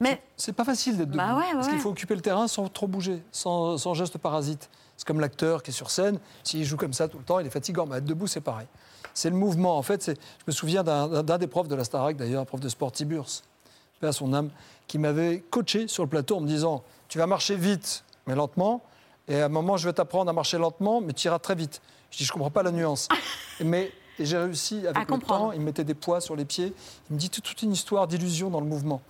Mais 0.00 0.20
C'est 0.36 0.52
pas 0.52 0.64
facile 0.64 0.96
d'être 0.96 1.10
debout. 1.10 1.18
Bah 1.18 1.36
ouais, 1.36 1.52
parce 1.52 1.68
qu'il 1.68 1.78
faut 1.78 1.90
occuper 1.90 2.16
le 2.16 2.22
terrain 2.22 2.48
sans 2.48 2.68
trop 2.68 2.88
bouger, 2.88 3.22
sans, 3.30 3.78
sans 3.78 3.94
geste 3.94 4.18
parasite. 4.18 4.68
C'est 4.98 5.06
comme 5.06 5.20
l'acteur 5.20 5.62
qui 5.62 5.70
est 5.70 5.74
sur 5.74 5.90
scène. 5.90 6.18
S'il 6.42 6.64
joue 6.64 6.76
comme 6.76 6.92
ça 6.92 7.06
tout 7.06 7.18
le 7.18 7.24
temps, 7.24 7.38
il 7.38 7.46
est 7.46 7.50
fatigant. 7.50 7.86
Mais 7.86 7.98
être 7.98 8.04
debout, 8.04 8.26
c'est 8.26 8.40
pareil. 8.40 8.66
C'est 9.14 9.30
le 9.30 9.36
mouvement. 9.36 9.78
En 9.78 9.82
fait, 9.82 10.04
je 10.06 10.12
me 10.46 10.52
souviens 10.52 10.82
d'un 10.82 11.38
des 11.38 11.46
profs 11.46 11.68
de 11.68 11.76
la 11.76 11.84
Starac, 11.84 12.16
d'ailleurs, 12.16 12.42
un 12.42 12.44
prof 12.44 12.60
de 12.60 12.68
sport, 12.68 12.92
à 14.02 14.12
son 14.12 14.32
âme, 14.34 14.50
qui 14.88 14.98
m'avait 14.98 15.40
coaché 15.50 15.88
sur 15.88 16.02
le 16.02 16.08
plateau 16.08 16.36
en 16.36 16.40
me 16.40 16.48
disant 16.48 16.82
Tu 17.08 17.18
vas 17.18 17.26
marcher 17.26 17.54
vite, 17.54 18.04
mais 18.26 18.34
lentement. 18.34 18.82
Et 19.28 19.40
à 19.40 19.46
un 19.46 19.48
moment, 19.48 19.76
je 19.76 19.88
vais 19.88 19.92
t'apprendre 19.92 20.30
à 20.30 20.32
marcher 20.32 20.58
lentement, 20.58 21.00
mais 21.00 21.12
tu 21.12 21.28
iras 21.28 21.38
très 21.38 21.54
vite. 21.54 21.80
Je 22.10 22.18
dis 22.18 22.24
Je 22.24 22.32
comprends 22.32 22.50
pas 22.50 22.64
la 22.64 22.72
nuance. 22.72 23.08
mais 23.64 23.92
et 24.18 24.26
j'ai 24.26 24.36
réussi 24.36 24.78
avec 24.84 24.96
À 24.96 25.00
le 25.00 25.06
comprendre. 25.06 25.46
temps. 25.46 25.52
Il 25.52 25.60
me 25.60 25.66
mettait 25.66 25.84
des 25.84 25.94
poids 25.94 26.20
sur 26.20 26.34
les 26.34 26.44
pieds. 26.44 26.72
Il 27.08 27.14
me 27.14 27.20
dit 27.20 27.30
toute 27.30 27.62
une 27.62 27.72
histoire 27.72 28.08
d'illusion 28.08 28.50
dans 28.50 28.60
le 28.60 28.66
mouvement. 28.66 29.00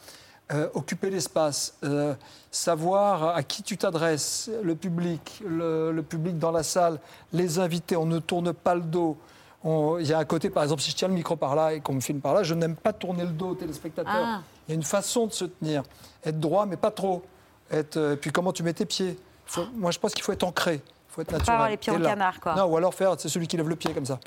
Euh, 0.51 0.67
occuper 0.73 1.11
l'espace, 1.11 1.75
euh, 1.85 2.15
savoir 2.51 3.37
à 3.37 3.43
qui 3.43 3.63
tu 3.63 3.77
t'adresses, 3.77 4.51
le 4.63 4.75
public, 4.75 5.43
le, 5.47 5.93
le 5.93 6.03
public 6.03 6.39
dans 6.39 6.51
la 6.51 6.63
salle, 6.63 6.99
les 7.35 7.59
invités, 7.59 7.97
on 7.97 8.07
ne 8.07 8.19
tourne 8.19 8.55
pas 8.55 8.75
le 8.75 8.81
dos. 8.81 9.19
Il 9.65 10.07
y 10.07 10.13
a 10.15 10.19
un 10.19 10.25
côté, 10.25 10.49
par 10.49 10.63
exemple, 10.63 10.81
si 10.81 10.91
je 10.91 10.97
tiens 10.97 11.09
le 11.09 11.15
micro 11.15 11.37
par 11.37 11.55
là 11.55 11.75
et 11.75 11.81
qu'on 11.81 11.93
me 11.93 12.01
filme 12.01 12.21
par 12.21 12.33
là, 12.33 12.43
je 12.45 12.55
n'aime 12.55 12.77
pas 12.77 12.95
tourner 12.95 13.25
le 13.25 13.31
dos 13.33 13.49
au 13.51 13.55
téléspectateur. 13.57 14.15
Ah. 14.17 14.41
Il 14.67 14.71
y 14.71 14.73
a 14.73 14.75
une 14.77 14.83
façon 14.85 15.27
de 15.27 15.33
se 15.33 15.45
tenir. 15.45 15.83
Être 16.25 16.41
droit, 16.41 16.65
mais 16.65 16.77
pas 16.79 16.91
trop. 16.93 17.23
Être, 17.71 17.99
euh, 17.99 18.17
puis 18.17 18.31
comment 18.33 18.53
tu 18.55 18.63
mets 18.63 18.73
tes 18.73 18.87
pieds. 18.87 19.19
Faut- 19.45 19.67
moi, 19.75 19.91
je 19.91 19.99
pense 19.99 20.15
qu'il 20.15 20.23
faut 20.25 20.33
être 20.33 20.45
ancré. 20.45 20.75
Il 20.77 21.13
faut 21.13 21.21
être 21.21 21.33
naturel. 21.33 21.55
avoir 21.57 21.69
les 21.69 21.77
pieds 21.77 21.93
en 21.93 21.99
là. 21.99 22.09
canard, 22.09 22.41
quoi. 22.41 22.55
Non, 22.55 22.65
ou 22.65 22.77
alors 22.79 22.95
faire, 22.95 23.15
c'est 23.19 23.29
celui 23.29 23.47
qui 23.49 23.59
lève 23.59 23.69
le 23.69 23.77
pied 23.77 23.93
comme 23.93 24.07
ça. 24.07 24.19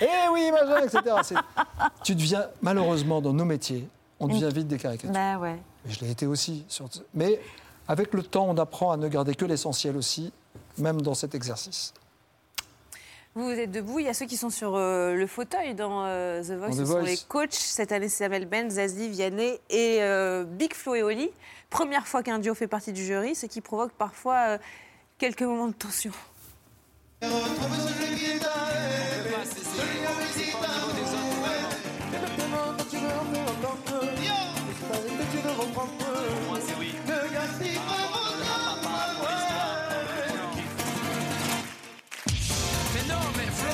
Eh 0.00 0.06
oui, 0.32 0.52
machin, 0.52 0.84
etc. 0.84 1.02
Tu 2.04 2.14
deviens, 2.14 2.46
malheureusement, 2.62 3.20
dans 3.20 3.32
nos 3.32 3.44
métiers, 3.44 3.88
on 4.20 4.26
devient 4.28 4.50
vite 4.52 4.68
des 4.68 4.78
caricatures. 4.78 5.10
Bah 5.12 5.38
ouais. 5.38 5.56
Et 5.88 5.92
je 5.92 6.00
l'ai 6.00 6.10
été 6.10 6.26
aussi. 6.26 6.64
sur- 6.68 6.88
Mais 7.14 7.40
avec 7.86 8.12
le 8.14 8.22
temps, 8.22 8.46
on 8.48 8.56
apprend 8.58 8.90
à 8.92 8.96
ne 8.96 9.08
garder 9.08 9.34
que 9.34 9.44
l'essentiel 9.44 9.96
aussi, 9.96 10.32
même 10.78 11.00
dans 11.02 11.14
cet 11.14 11.34
exercice. 11.34 11.94
Vous, 13.34 13.44
vous 13.44 13.50
êtes 13.58 13.70
debout, 13.70 14.00
il 14.00 14.06
y 14.06 14.08
a 14.08 14.14
ceux 14.14 14.26
qui 14.26 14.36
sont 14.36 14.50
sur 14.50 14.74
euh, 14.74 15.14
le 15.14 15.26
fauteuil 15.28 15.74
dans 15.74 16.04
euh, 16.06 16.42
The 16.42 16.52
Voice. 16.52 16.68
Dans 16.70 16.72
Ce 16.76 16.82
The 16.82 16.86
sont 16.86 16.98
les 17.02 17.16
coachs. 17.28 17.52
Cette 17.52 17.92
année, 17.92 18.08
c'est 18.08 18.24
Samuel 18.24 18.46
Ben, 18.46 18.68
Zazie, 18.70 19.08
Vianney 19.08 19.60
et 19.70 19.98
euh, 20.02 20.44
Big 20.44 20.74
Flo 20.74 20.94
et 20.96 21.02
Oli. 21.02 21.30
Première 21.70 22.06
fois 22.08 22.22
qu'un 22.24 22.38
duo 22.40 22.54
fait 22.54 22.66
partie 22.66 22.92
du 22.92 23.04
jury, 23.04 23.34
ce 23.36 23.46
qui 23.46 23.60
provoque 23.60 23.92
parfois 23.92 24.36
euh, 24.48 24.58
quelques 25.18 25.42
moments 25.42 25.68
de 25.68 25.74
tension. 25.74 26.10
Mais 42.94 43.02
non, 43.08 43.20
mais 43.36 43.46
Flo 43.46 43.70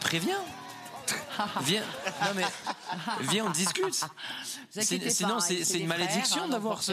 Préviens 0.00 0.40
Viens, 1.64 1.82
non 2.22 2.28
mais, 2.34 2.44
viens, 3.28 3.44
on 3.44 3.50
discute. 3.50 4.04
Sinon, 5.10 5.38
c'est 5.40 5.78
une 5.78 5.86
malédiction 5.86 6.44
hein, 6.44 6.48
d'avoir 6.48 6.82
ce. 6.82 6.92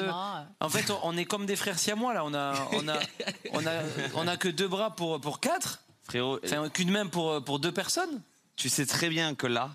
En 0.59 0.69
fait, 0.69 0.91
on, 0.91 0.99
on 1.03 1.15
est 1.17 1.23
comme 1.23 1.45
des 1.45 1.55
frères 1.55 1.79
siamois 1.79 2.13
là. 2.13 2.25
On 2.25 2.33
a, 2.33 2.53
on 2.73 2.87
a, 2.89 2.99
on 3.53 3.65
a, 3.65 3.71
on 4.15 4.27
a 4.27 4.35
que 4.35 4.49
deux 4.49 4.67
bras 4.67 4.95
pour 4.95 5.21
pour 5.21 5.39
quatre. 5.39 5.79
Frérot, 6.03 6.39
Enfin, 6.43 6.67
qu'une 6.67 6.91
main 6.91 7.07
pour 7.07 7.41
pour 7.45 7.59
deux 7.59 7.71
personnes. 7.71 8.21
tu 8.57 8.67
sais 8.67 8.85
très 8.85 9.07
bien 9.07 9.33
que 9.33 9.47
là, 9.47 9.71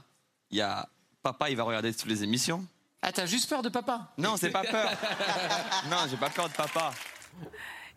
il 0.50 0.58
y 0.58 0.62
a 0.62 0.86
papa, 1.22 1.48
il 1.48 1.56
va 1.56 1.62
regarder 1.62 1.94
toutes 1.94 2.10
les 2.10 2.22
émissions. 2.22 2.66
Ah, 3.02 3.12
t'as 3.12 3.26
juste 3.26 3.48
peur 3.48 3.62
de 3.62 3.68
papa 3.68 4.08
Non, 4.18 4.34
c'est 4.36 4.50
pas 4.50 4.62
peur. 4.62 4.90
non, 5.90 5.98
j'ai 6.10 6.16
pas 6.16 6.30
peur 6.30 6.48
de 6.48 6.54
papa. 6.54 6.90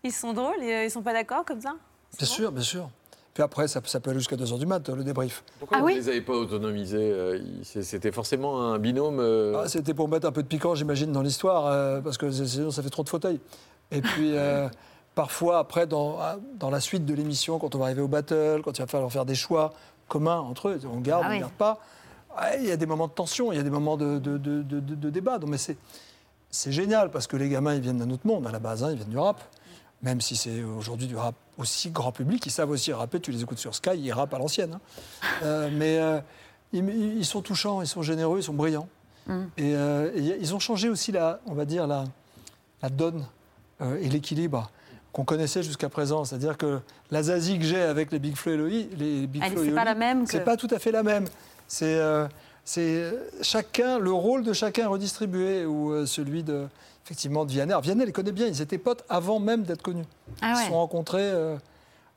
Ils 0.04 0.12
sont 0.12 0.34
drôles, 0.34 0.62
euh, 0.62 0.86
ils 0.86 0.92
sont 0.92 1.02
pas 1.02 1.14
d'accord 1.14 1.44
comme 1.44 1.62
ça? 1.62 1.74
Bien 2.18 2.28
sûr, 2.28 2.52
bien 2.52 2.64
sûr. 2.64 2.90
Puis 3.34 3.42
après, 3.42 3.68
ça, 3.68 3.80
ça 3.86 4.00
peut 4.00 4.10
aller 4.12 4.20
jusqu'à 4.20 4.36
2h 4.36 4.60
du 4.60 4.66
mat, 4.66 4.88
le 4.90 5.04
débrief. 5.04 5.44
Pourquoi 5.58 5.80
vous 5.80 5.90
ne 5.90 5.96
les 5.96 6.10
avez 6.10 6.22
pas 6.22 6.34
autonomisés 6.34 6.98
euh, 7.00 7.40
C'était 7.64 8.12
forcément 8.12 8.62
un 8.74 8.78
binôme. 8.78 9.20
euh, 9.20 9.62
Ah, 9.64 9.70
C'était 9.70 9.94
pour 9.94 10.08
mettre 10.10 10.28
un 10.28 10.32
peu 10.32 10.44
de 10.44 10.48
piquant, 10.48 10.76
j'imagine, 10.76 11.12
dans 11.12 11.22
l'histoire, 11.22 11.66
euh, 11.68 12.02
parce 12.02 12.18
que 12.18 12.30
sinon 12.32 12.72
ça 12.72 12.84
fait 12.84 12.90
trop 12.90 13.04
de 13.04 13.10
fauteuils. 13.10 13.40
Et 13.92 14.02
puis, 14.02 14.32
euh, 14.38 14.68
parfois, 15.16 15.60
après, 15.60 15.88
dans, 15.88 16.18
ah, 16.20 16.38
dans 16.56 16.70
la 16.70 16.82
suite 16.82 17.06
de 17.06 17.14
l'émission, 17.14 17.58
quand 17.58 17.74
on 17.74 17.80
va 17.80 17.86
arriver 17.86 18.02
au 18.02 18.08
battle, 18.10 18.62
quand 18.64 18.78
il 18.78 18.82
va 18.82 18.88
falloir 18.88 19.12
faire 19.12 19.26
des 19.26 19.36
choix 19.36 19.72
communs 20.10 20.40
entre 20.40 20.68
eux, 20.70 20.80
on 20.92 21.00
garde, 21.00 21.24
Ah 21.24 21.28
on 21.28 21.30
ne 21.30 21.36
oui. 21.36 21.40
garde 21.40 21.54
pas, 21.54 21.80
il 22.60 22.66
y 22.68 22.72
a 22.72 22.78
des 22.78 22.86
moments 22.86 23.08
de 23.08 23.14
tension, 23.14 23.52
il 23.52 23.58
y 23.58 23.60
a 23.60 23.64
des 23.64 23.70
moments 23.70 23.98
de, 23.98 24.20
de, 24.20 24.38
de- 24.38 25.10
débat. 25.10 25.38
Donc, 25.40 25.50
mais 25.50 25.58
c'est, 25.58 26.72
génial, 26.72 27.12
parce 27.12 27.28
que 27.28 27.38
les 27.38 27.50
gamins, 27.50 27.76
ils 27.76 27.82
viennent 27.82 27.98
d'un 28.00 28.10
autre 28.10 28.26
monde, 28.28 28.46
à 28.48 28.52
la 28.52 28.60
base, 28.60 28.84
hein, 28.84 28.90
ils 28.92 28.98
viennent 28.98 29.10
du 29.10 29.18
rap. 29.18 29.42
Même 30.02 30.20
si 30.22 30.36
c'est 30.36 30.64
aujourd'hui 30.64 31.06
du 31.08 31.16
rap 31.16 31.36
aussi 31.60 31.92
grand 31.92 32.12
public, 32.12 32.44
ils 32.46 32.52
savent 32.52 32.72
aussi 32.72 32.92
rapper, 32.92 33.20
tu 33.20 33.32
les 33.32 33.42
écoutes 33.44 33.60
sur 33.60 33.76
Sky, 33.76 33.92
ils 33.96 34.12
rappent 34.12 34.34
à 34.34 34.40
l'ancienne. 34.40 34.74
hein. 34.74 34.80
Euh, 35.44 35.70
mais 35.72 36.00
euh, 36.00 36.20
ils, 36.74 36.84
ils 37.18 37.26
sont 37.26 37.42
touchants, 37.42 37.82
ils 37.84 37.88
sont 37.88 38.02
généreux, 38.02 38.40
ils 38.40 38.44
sont 38.44 38.54
brillants. 38.54 38.88
Mm. 39.28 39.42
Et, 39.58 39.76
euh, 39.76 40.12
et 40.16 40.38
ils 40.42 40.56
ont 40.56 40.60
changé 40.60 40.90
aussi, 40.90 41.12
la, 41.12 41.40
on 41.46 41.54
va 41.54 41.66
dire, 41.66 41.86
la, 41.86 42.06
la 42.82 42.90
donne 42.90 43.26
et 44.00 44.10
l'équilibre 44.10 44.72
qu'on 45.12 45.24
connaissait 45.26 45.62
jusqu'à 45.62 45.90
présent. 45.90 46.24
C'est-à-dire 46.26 46.58
que 46.58 46.80
la 47.12 47.24
zazie 47.24 47.60
que 47.60 47.66
j'ai 47.66 47.82
avec 47.82 48.12
les 48.12 48.20
Big 48.20 48.36
Flo 48.36 48.54
et 48.54 48.58
Loi, 48.58 48.70
les 48.98 49.28
Big 49.28 49.44
Flo 49.52 49.62
et 49.64 49.66
c'est 49.70 49.72
pas 49.76 49.84
la 49.86 49.94
même 49.96 50.26
que- 50.26 50.32
C'est 50.32 50.44
pas 50.44 50.56
tout 50.58 50.68
à 50.72 50.80
fait 50.80 50.92
la 50.92 51.04
même. 51.04 51.26
C'est 51.72 51.96
euh, 52.02 52.28
euh, 52.80 53.30
chacun, 53.42 53.98
le 53.98 54.12
rôle 54.12 54.44
de 54.44 54.52
chacun 54.52 54.84
est 54.84 54.88
redistribué, 54.88 55.66
ou 55.66 55.92
euh, 55.92 56.06
celui 56.06 56.44
de, 56.44 56.68
effectivement, 57.06 57.46
de 57.46 57.52
Vianney. 57.52 57.72
Alors, 57.72 57.82
Vianney 57.82 58.06
les 58.06 58.12
connaît 58.12 58.34
bien, 58.34 58.48
ils 58.48 58.62
étaient 58.62 58.78
potes 58.78 59.06
avant 59.08 59.40
même 59.40 59.64
d'être 59.64 59.82
connus. 59.82 60.04
Ah 60.42 60.52
ils 60.52 60.58
se 60.64 60.68
sont 60.68 60.74
rencontrés 60.74 61.32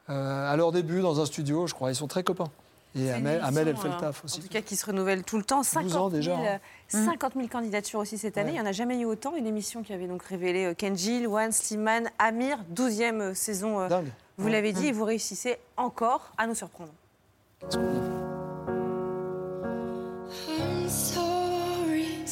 à 0.09 0.57
leur 0.57 0.73
début 0.73 1.03
dans 1.03 1.21
un 1.21 1.27
studio, 1.27 1.69
je 1.69 1.75
crois. 1.75 1.93
Ils 1.93 1.95
sont 1.95 2.09
très 2.09 2.25
copains. 2.25 2.51
Et 2.97 3.13
Amel, 3.13 3.41
Amel, 3.45 3.69
elle 3.69 3.77
fait 3.77 3.89
le 3.89 3.97
taf 3.97 4.25
aussi. 4.25 4.41
En 4.41 4.43
tout 4.43 4.49
cas, 4.49 4.61
qui 4.61 4.75
se 4.75 4.87
renouvelle 4.87 5.23
tout 5.23 5.37
le 5.37 5.45
temps. 5.45 5.63
50 5.63 5.85
12 5.85 5.97
ans 5.97 6.09
déjà, 6.11 6.35
000, 6.37 6.47
hein. 6.49 6.59
euh, 6.95 7.05
50 7.05 7.35
000 7.35 7.47
candidatures 7.47 8.01
aussi 8.01 8.19
cette 8.19 8.39
année. 8.39 8.51
Il 8.51 8.55
n'y 8.55 8.61
en 8.61 8.67
a 8.67 8.73
jamais 8.73 8.99
eu 8.99 9.05
autant. 9.05 9.37
Une 9.37 9.47
émission 9.47 9.85
qui 9.85 9.93
avait 9.93 10.09
donc 10.09 10.25
révélé 10.25 10.75
Kenji, 10.77 11.21
Luan, 11.21 11.53
Slimane, 11.53 12.11
Amir, 12.19 12.59
12e 12.75 13.21
euh, 13.21 13.35
saison. 13.35 13.87
Dingue. 13.87 14.11
Vous 14.37 14.47
Ouais. 14.47 14.53
l'avez 14.53 14.73
dit, 14.73 14.89
et 14.89 14.93
vous 14.93 15.05
réussissez 15.05 15.59
encore 15.77 16.33
à 16.39 16.49
nous 16.49 16.57
surprendre. 16.57 16.93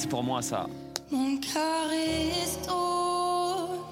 C'est 0.03 0.09
pour 0.09 0.25
moi 0.25 0.43
ça. 0.43 0.67
Mon 1.13 1.37
cœur 1.37 1.93
est 1.93 2.69
au- 2.69 3.85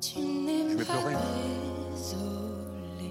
Tu 0.00 0.18
n'es 0.18 0.70
Je 0.70 0.76
vais 0.78 0.84
pas 0.84 0.94
pleurer. 0.94 1.14
désolé. 1.94 3.10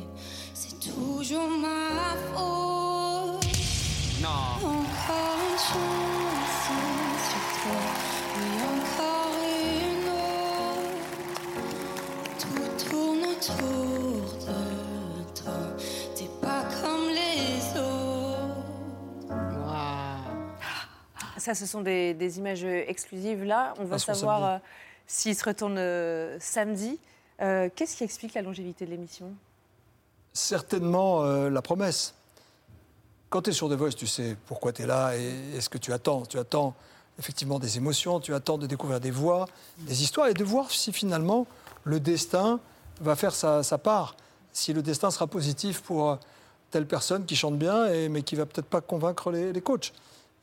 C'est 0.54 0.78
toujours 0.82 1.48
ma 1.48 2.18
faute. 2.34 3.46
Non. 4.22 4.68
Encore 4.68 5.40
une 5.50 5.58
chanson 5.58 6.84
sur 7.30 7.44
toi. 7.62 7.82
Oui, 8.36 8.50
encore 8.82 9.36
une 9.72 10.08
autre. 10.92 11.08
Tout 12.42 12.68
tourne 12.90 13.24
autour 13.32 13.93
Ça, 21.44 21.54
ce 21.54 21.66
sont 21.66 21.82
des, 21.82 22.14
des 22.14 22.38
images 22.38 22.64
exclusives. 22.64 23.44
Là, 23.44 23.74
on 23.78 23.84
va 23.84 23.98
Ah, 23.98 24.00
savoir 24.00 24.46
euh, 24.46 24.58
s'il 25.06 25.36
se 25.36 25.44
retourne 25.44 25.76
euh, 25.78 26.38
samedi. 26.40 26.98
Euh, 27.42 27.68
Qu'est-ce 27.76 27.98
qui 27.98 28.06
explique 28.06 28.34
la 28.34 28.42
longévité 28.42 28.86
de 28.86 28.92
l'émission? 28.92 29.30
Certainement 30.32 31.22
la 31.50 31.62
promesse. 31.62 32.14
Quand 33.30 33.42
tu 33.42 33.50
es 33.50 33.54
sur 33.54 33.68
The 33.70 33.74
Voice, 33.74 33.92
tu 33.92 34.08
sais 34.08 34.38
pourquoi 34.48 34.72
tu 34.72 34.84
es 34.84 34.88
là 34.88 35.18
et, 35.18 35.58
et 35.58 35.60
ce 35.60 35.68
que 35.68 35.78
tu 35.78 35.92
attends? 35.92 36.26
Tu 36.26 36.40
attends 36.40 36.74
effectivement 37.20 37.60
des 37.60 37.76
émotions, 37.76 38.22
tu 38.22 38.34
attends 38.34 38.58
de 38.58 38.66
découvrir 38.66 39.02
des 39.02 39.12
voix, 39.12 39.46
des 39.80 40.02
histoires 40.02 40.30
et 40.30 40.34
de 40.34 40.44
voir 40.46 40.72
si 40.72 40.94
finalement 40.94 41.46
le 41.84 42.00
destin 42.00 42.62
va 43.02 43.18
faire 43.18 43.36
sa, 43.36 43.64
sa 43.64 43.78
part. 43.78 44.16
Si 44.54 44.72
le 44.72 44.82
destin 44.82 45.12
sera 45.12 45.28
positif 45.28 45.82
pour 45.82 46.18
telle 46.72 46.88
personne 46.88 47.26
qui 47.26 47.36
chante 47.36 47.60
bien, 47.60 47.88
et, 47.88 48.08
mais 48.08 48.22
qui 48.22 48.36
va 48.38 48.46
peut-être 48.46 48.68
pas 48.70 48.82
convaincre 48.82 49.30
les, 49.30 49.52
les 49.52 49.62
coachs. 49.62 49.92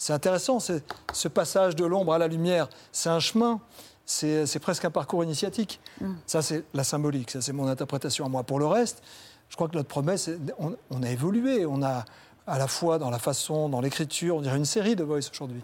C'est 0.00 0.14
intéressant, 0.14 0.60
c'est- 0.60 0.82
ce 1.12 1.28
passage 1.28 1.76
de 1.76 1.84
l'ombre 1.84 2.14
à 2.14 2.18
la 2.18 2.26
lumière, 2.26 2.70
c'est 2.90 3.10
un 3.10 3.20
chemin, 3.20 3.60
c'est 4.06 4.58
presque 4.58 4.86
un 4.86 4.90
parcours 4.90 5.22
initiatique. 5.22 5.78
Ça, 6.26 6.40
c'est 6.40 6.64
la 6.72 6.84
symbolique, 6.84 7.30
ça, 7.30 7.42
c'est 7.42 7.52
mon 7.52 7.66
interprétation 7.68 8.24
à 8.24 8.30
moi. 8.30 8.42
Pour 8.42 8.58
le 8.58 8.66
reste, 8.66 9.02
je 9.50 9.56
crois 9.56 9.68
que 9.68 9.76
notre 9.76 9.90
promesse, 9.90 10.30
on, 10.58 10.74
on 10.90 11.02
a 11.02 11.10
évolué, 11.10 11.66
on 11.66 11.82
a 11.82 12.06
à 12.46 12.58
la 12.58 12.66
fois 12.66 12.98
dans 12.98 13.10
la 13.10 13.18
façon, 13.18 13.68
dans 13.68 13.82
l'écriture, 13.82 14.36
on 14.36 14.40
dirait 14.40 14.56
une 14.56 14.64
série 14.64 14.96
de 14.96 15.04
Voice 15.04 15.28
aujourd'hui. 15.30 15.60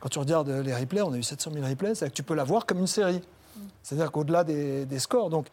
Quand 0.00 0.10
tu 0.10 0.18
regardes 0.18 0.50
les 0.50 0.74
replays, 0.74 1.00
on 1.00 1.12
a 1.14 1.16
eu 1.16 1.22
700 1.22 1.52
000 1.54 1.66
replays, 1.66 1.94
c'est 1.94 2.10
que 2.10 2.14
tu 2.14 2.22
peux 2.22 2.34
la 2.34 2.44
voir 2.44 2.66
comme 2.66 2.78
une 2.78 2.86
série. 2.86 3.22
C'est-à-dire 3.82 4.12
qu'au-delà 4.12 4.44
des, 4.44 4.84
des 4.84 4.98
scores, 4.98 5.30
donc 5.30 5.46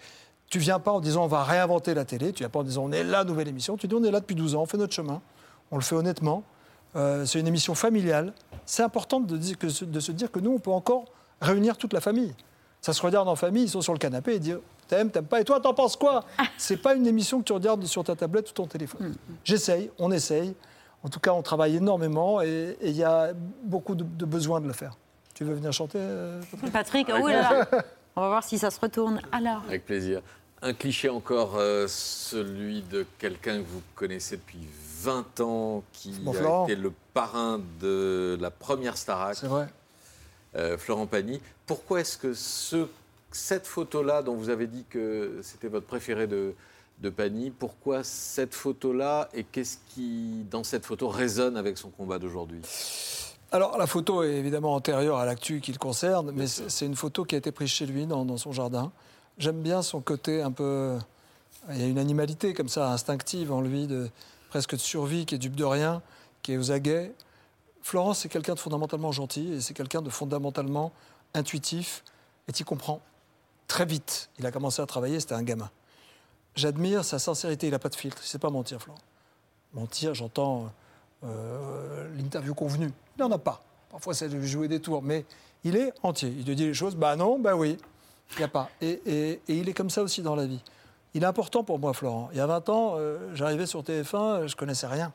tu 0.49 0.59
viens 0.59 0.79
pas 0.79 0.91
en 0.91 0.99
disant 0.99 1.23
on 1.23 1.27
va 1.27 1.43
réinventer 1.45 1.93
la 1.93 2.03
télé, 2.03 2.33
tu 2.33 2.39
viens 2.43 2.49
pas 2.49 2.59
en 2.59 2.63
disant 2.63 2.83
on 2.83 2.91
est 2.91 3.03
la 3.05 3.23
nouvelle 3.23 3.47
émission, 3.47 3.77
tu 3.77 3.87
dis 3.87 3.95
on 3.95 4.03
est 4.03 4.11
là 4.11 4.19
depuis 4.19 4.35
12 4.35 4.55
ans, 4.55 4.63
on 4.63 4.65
fait 4.65 4.77
notre 4.77 4.93
chemin, 4.93 5.21
on 5.71 5.77
le 5.77 5.81
fait 5.83 5.95
honnêtement. 5.95 6.43
Euh, 6.95 7.25
c'est 7.25 7.39
une 7.39 7.47
émission 7.47 7.75
familiale. 7.75 8.33
C'est 8.65 8.83
important 8.83 9.19
de, 9.19 9.37
dire 9.37 9.57
que- 9.57 9.83
de 9.85 9.99
se 9.99 10.11
dire 10.11 10.31
que 10.31 10.39
nous, 10.39 10.51
on 10.53 10.59
peut 10.59 10.71
encore 10.71 11.05
réunir 11.41 11.77
toute 11.77 11.93
la 11.93 12.01
famille. 12.01 12.33
Ça 12.81 12.93
se 12.93 13.01
regarde 13.01 13.27
en 13.27 13.35
famille, 13.35 13.63
ils 13.63 13.69
sont 13.69 13.81
sur 13.81 13.93
le 13.93 13.99
canapé 13.99 14.35
et 14.35 14.39
dire 14.39 14.59
t'aimes, 14.87 15.11
t'aimes 15.11 15.25
pas, 15.25 15.41
et 15.41 15.43
toi, 15.43 15.59
t'en 15.59 15.73
penses 15.73 15.95
quoi? 15.95 16.23
C'est 16.57 16.77
pas 16.77 16.95
une 16.95 17.05
émission 17.05 17.39
que 17.39 17.43
tu 17.43 17.53
regardes 17.53 17.83
sur 17.85 18.03
ta 18.03 18.15
tablette 18.15 18.49
ou 18.49 18.53
ton 18.53 18.65
téléphone. 18.65 19.15
J'essaye, 19.43 19.91
on 19.99 20.11
essaye. 20.11 20.55
En 21.03 21.09
tout 21.09 21.19
cas, 21.19 21.31
on 21.33 21.41
travaille 21.41 21.75
énormément 21.77 22.41
et 22.41 22.75
il 22.81 22.91
y 22.95 23.03
a 23.03 23.31
beaucoup 23.63 23.95
de, 23.95 24.03
de 24.03 24.25
besoin 24.25 24.59
de 24.59 24.67
le 24.67 24.73
faire. 24.73 24.97
Tu 25.35 25.43
veux 25.43 25.53
venir 25.53 25.71
chanter 25.71 25.99
euh, 26.01 26.41
Patrick, 26.73 27.09
Avec 27.09 27.23
oh 27.23 27.27
là 27.27 27.41
là. 27.41 27.67
On 28.15 28.21
va 28.21 28.27
voir 28.27 28.43
si 28.43 28.57
ça 28.57 28.69
se 28.71 28.79
retourne. 28.79 29.21
Alors, 29.31 29.61
Avec 29.67 29.85
plaisir. 29.85 30.21
Un 30.61 30.73
cliché 30.73 31.07
encore, 31.07 31.53
euh, 31.57 31.85
celui 31.87 32.81
de 32.81 33.05
quelqu'un 33.17 33.59
que 33.59 33.67
vous 33.67 33.81
connaissez 33.95 34.35
depuis 34.37 34.59
20 35.03 35.39
ans, 35.41 35.83
qui 35.93 36.11
Bon, 36.11 36.31
a 36.31 36.35
Florent. 36.35 36.63
été 36.65 36.75
le 36.75 36.91
parrain 37.13 37.59
de 37.81 38.37
la 38.39 38.51
première 38.51 38.97
Starac. 38.97 39.35
C'est 39.35 39.47
vrai. 39.47 39.67
euh, 40.55 40.77
Florent 40.77 41.05
Pagny. 41.05 41.39
Pourquoi 41.65 42.01
est-ce 42.01 42.17
que 42.17 42.33
ce- 42.33 42.87
cette 43.31 43.67
photo-là, 43.67 44.23
dont 44.23 44.35
vous 44.35 44.49
avez 44.49 44.65
dit 44.67 44.83
que 44.89 45.39
c'était 45.43 45.67
votre 45.67 45.85
préféré 45.85 46.25
de, 46.27 46.53
de 46.99 47.09
Pagny, 47.09 47.51
pourquoi 47.51 48.03
cette 48.03 48.55
photo-là 48.55 49.29
et 49.33 49.43
qu'est-ce 49.43 49.77
qui, 49.93 50.43
dans 50.49 50.63
cette 50.63 50.85
photo, 50.85 51.07
résonne 51.07 51.55
avec 51.55 51.77
son 51.77 51.89
combat 51.89 52.17
d'aujourd'hui? 52.19 52.61
Alors, 53.51 53.77
la 53.77 53.87
photo 53.87 54.23
est 54.23 54.33
évidemment 54.33 54.73
antérieure 54.75 55.17
à 55.17 55.25
l'actu 55.25 55.59
qui 55.61 55.71
le 55.71 55.77
concerne, 55.79 56.31
mais 56.31 56.45
c'est 56.47 56.69
c'est 56.69 56.85
une 56.85 56.95
photo 56.95 57.25
qui 57.25 57.35
a 57.35 57.37
été 57.37 57.51
prise 57.51 57.69
chez 57.69 57.85
lui, 57.85 58.05
dans, 58.05 58.25
dans 58.25 58.37
son 58.37 58.51
jardin. 58.51 58.91
J'aime 59.37 59.61
bien 59.61 59.81
son 59.81 60.01
côté 60.01 60.41
un 60.41 60.51
peu. 60.51 60.97
Il 61.71 61.79
y 61.79 61.83
a 61.83 61.87
une 61.87 61.97
animalité 61.99 62.53
comme 62.53 62.69
ça, 62.69 62.91
instinctive 62.91 63.51
en 63.51 63.61
lui, 63.61 63.85
de, 63.87 64.09
presque 64.49 64.71
de 64.71 64.79
survie, 64.79 65.25
qui 65.25 65.35
est 65.35 65.37
dupe 65.37 65.55
de 65.55 65.63
rien, 65.63 66.01
qui 66.41 66.53
est 66.53 66.57
aux 66.57 66.71
aguets. 66.71 67.13
Florence, 67.81 68.19
c'est 68.19 68.29
quelqu'un 68.29 68.55
de 68.55 68.59
fondamentalement 68.59 69.11
gentil 69.11 69.53
et 69.53 69.61
c'est 69.61 69.73
quelqu'un 69.73 70.01
de 70.01 70.09
fondamentalement 70.09 70.91
intuitif 71.33 72.03
et 72.47 72.51
qui 72.51 72.63
comprend 72.63 73.01
très 73.67 73.85
vite. 73.85 74.29
Il 74.39 74.45
a 74.45 74.51
commencé 74.51 74.81
à 74.81 74.85
travailler, 74.85 75.19
c'était 75.19 75.35
un 75.35 75.43
gamin. 75.43 75.69
J'admire 76.55 77.05
sa 77.05 77.19
sincérité, 77.19 77.67
il 77.67 77.71
n'a 77.71 77.79
pas 77.79 77.89
de 77.89 77.95
filtre, 77.95 78.17
il 78.21 78.25
ne 78.25 78.29
sait 78.29 78.39
pas 78.39 78.49
mentir, 78.49 78.81
Florent. 78.81 78.99
Mentir, 79.73 80.13
j'entends 80.15 80.71
euh, 81.23 82.09
l'interview 82.17 82.53
convenue. 82.53 82.91
Il 83.17 83.21
n'en 83.21 83.31
a 83.31 83.37
pas. 83.37 83.61
Parfois, 83.89 84.13
c'est 84.13 84.29
de 84.29 84.41
jouer 84.41 84.67
des 84.67 84.81
tours, 84.81 85.01
mais 85.01 85.25
il 85.63 85.75
est 85.75 85.93
entier. 86.03 86.33
Il 86.37 86.43
te 86.43 86.51
dit 86.51 86.65
les 86.65 86.73
choses, 86.73 86.95
bah 86.95 87.15
non, 87.15 87.39
bah 87.39 87.55
oui, 87.55 87.77
il 88.31 88.37
n'y 88.37 88.43
a 88.43 88.47
pas. 88.47 88.69
Et 88.81 89.39
il 89.47 89.69
est 89.69 89.73
comme 89.73 89.89
ça 89.89 90.01
aussi 90.01 90.21
dans 90.21 90.35
la 90.35 90.45
vie. 90.45 90.61
Il 91.13 91.23
est 91.23 91.25
important 91.25 91.63
pour 91.63 91.79
moi, 91.79 91.93
Florent. 91.93 92.29
Il 92.31 92.37
y 92.37 92.41
a 92.41 92.45
20 92.45 92.69
ans, 92.69 92.93
euh, 92.97 93.33
j'arrivais 93.33 93.65
sur 93.65 93.81
TF1, 93.81 94.47
je 94.47 94.55
connaissais 94.55 94.87
rien. 94.87 95.11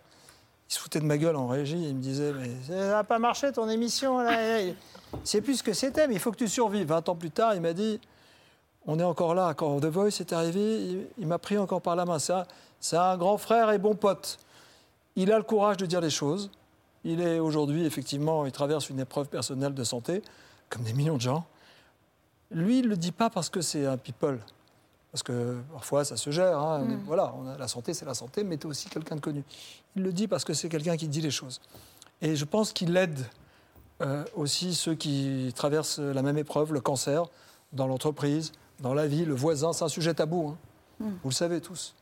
Il 0.68 0.74
se 0.74 0.80
foutait 0.80 0.98
de 0.98 1.04
ma 1.04 1.18
gueule 1.18 1.36
en 1.36 1.46
régie, 1.46 1.80
il 1.80 1.94
me 1.94 2.00
disait, 2.00 2.32
mais 2.32 2.50
ça 2.66 2.88
n'a 2.88 3.04
pas 3.04 3.18
marché 3.18 3.52
ton 3.52 3.68
émission, 3.68 4.18
là. 4.18 4.72
Sait 5.24 5.40
plus 5.40 5.58
ce 5.58 5.62
que 5.62 5.72
c'était, 5.72 6.08
mais 6.08 6.14
il 6.14 6.20
faut 6.20 6.32
que 6.32 6.36
tu 6.36 6.48
survives. 6.48 6.88
20 6.88 7.08
ans 7.08 7.14
plus 7.14 7.30
tard, 7.30 7.54
il 7.54 7.60
m'a 7.60 7.72
dit, 7.72 8.00
on 8.86 8.98
est 8.98 9.04
encore 9.04 9.34
là. 9.34 9.54
Quand 9.54 9.78
The 9.80 9.86
Voice 9.86 10.20
est 10.20 10.32
arrivé, 10.32 10.60
il, 10.60 11.06
il 11.18 11.26
m'a 11.26 11.38
pris 11.38 11.56
encore 11.58 11.80
par 11.80 11.94
la 11.94 12.04
main. 12.04 12.18
C'est 12.18 12.32
un, 12.32 12.44
c'est 12.80 12.96
un 12.96 13.16
grand 13.16 13.38
frère 13.38 13.70
et 13.70 13.78
bon 13.78 13.94
pote. 13.94 14.38
Il 15.16 15.32
a 15.32 15.38
le 15.38 15.44
courage 15.44 15.76
de 15.76 15.86
dire 15.86 16.00
les 16.00 16.10
choses. 16.10 16.50
Il 17.04 17.20
est 17.20 17.38
aujourd'hui, 17.38 17.84
effectivement, 17.84 18.46
il 18.46 18.52
traverse 18.52 18.90
une 18.90 18.98
épreuve 18.98 19.28
personnelle 19.28 19.74
de 19.74 19.84
santé, 19.84 20.22
comme 20.70 20.82
des 20.82 20.94
millions 20.94 21.16
de 21.16 21.20
gens. 21.20 21.44
Lui, 22.50 22.80
il 22.80 22.84
ne 22.86 22.90
le 22.90 22.96
dit 22.96 23.12
pas 23.12 23.30
parce 23.30 23.50
que 23.50 23.60
c'est 23.60 23.86
un 23.86 23.96
people. 23.96 24.38
Parce 25.14 25.22
que 25.22 25.60
parfois, 25.72 26.04
ça 26.04 26.16
se 26.16 26.30
gère. 26.30 26.58
hein. 26.58 26.80
Mm. 26.80 27.02
Voilà, 27.06 27.32
on 27.38 27.46
a- 27.46 27.56
la 27.56 27.68
santé, 27.68 27.94
c'est 27.94 28.04
la 28.04 28.14
santé, 28.14 28.42
mais 28.42 28.56
tu 28.56 28.66
es 28.66 28.70
aussi 28.70 28.88
quelqu'un 28.88 29.14
de 29.14 29.20
connu. 29.20 29.44
Il 29.94 30.02
le 30.02 30.12
dit 30.12 30.26
parce 30.26 30.42
que 30.42 30.54
c'est 30.54 30.68
quelqu'un 30.68 30.96
qui 30.96 31.06
dit 31.06 31.20
les 31.20 31.30
choses. 31.30 31.60
Et 32.20 32.34
je 32.34 32.44
pense 32.44 32.72
qu'il 32.72 32.96
aide 32.96 33.24
euh, 34.02 34.24
aussi 34.34 34.74
ceux 34.74 34.96
qui 34.96 35.52
traversent 35.54 36.00
la 36.00 36.20
même 36.22 36.36
épreuve, 36.36 36.72
le 36.72 36.80
cancer, 36.80 37.26
dans 37.72 37.86
l'entreprise, 37.86 38.50
dans 38.80 38.92
la 38.92 39.06
vie, 39.06 39.24
le 39.24 39.34
voisin. 39.36 39.72
C'est 39.72 39.84
un 39.84 39.88
sujet 39.88 40.14
tabou. 40.14 40.48
hein. 40.48 40.56
Mm. 40.98 41.10
Vous 41.22 41.28
le 41.28 41.34
savez 41.34 41.60
tous. 41.60 41.94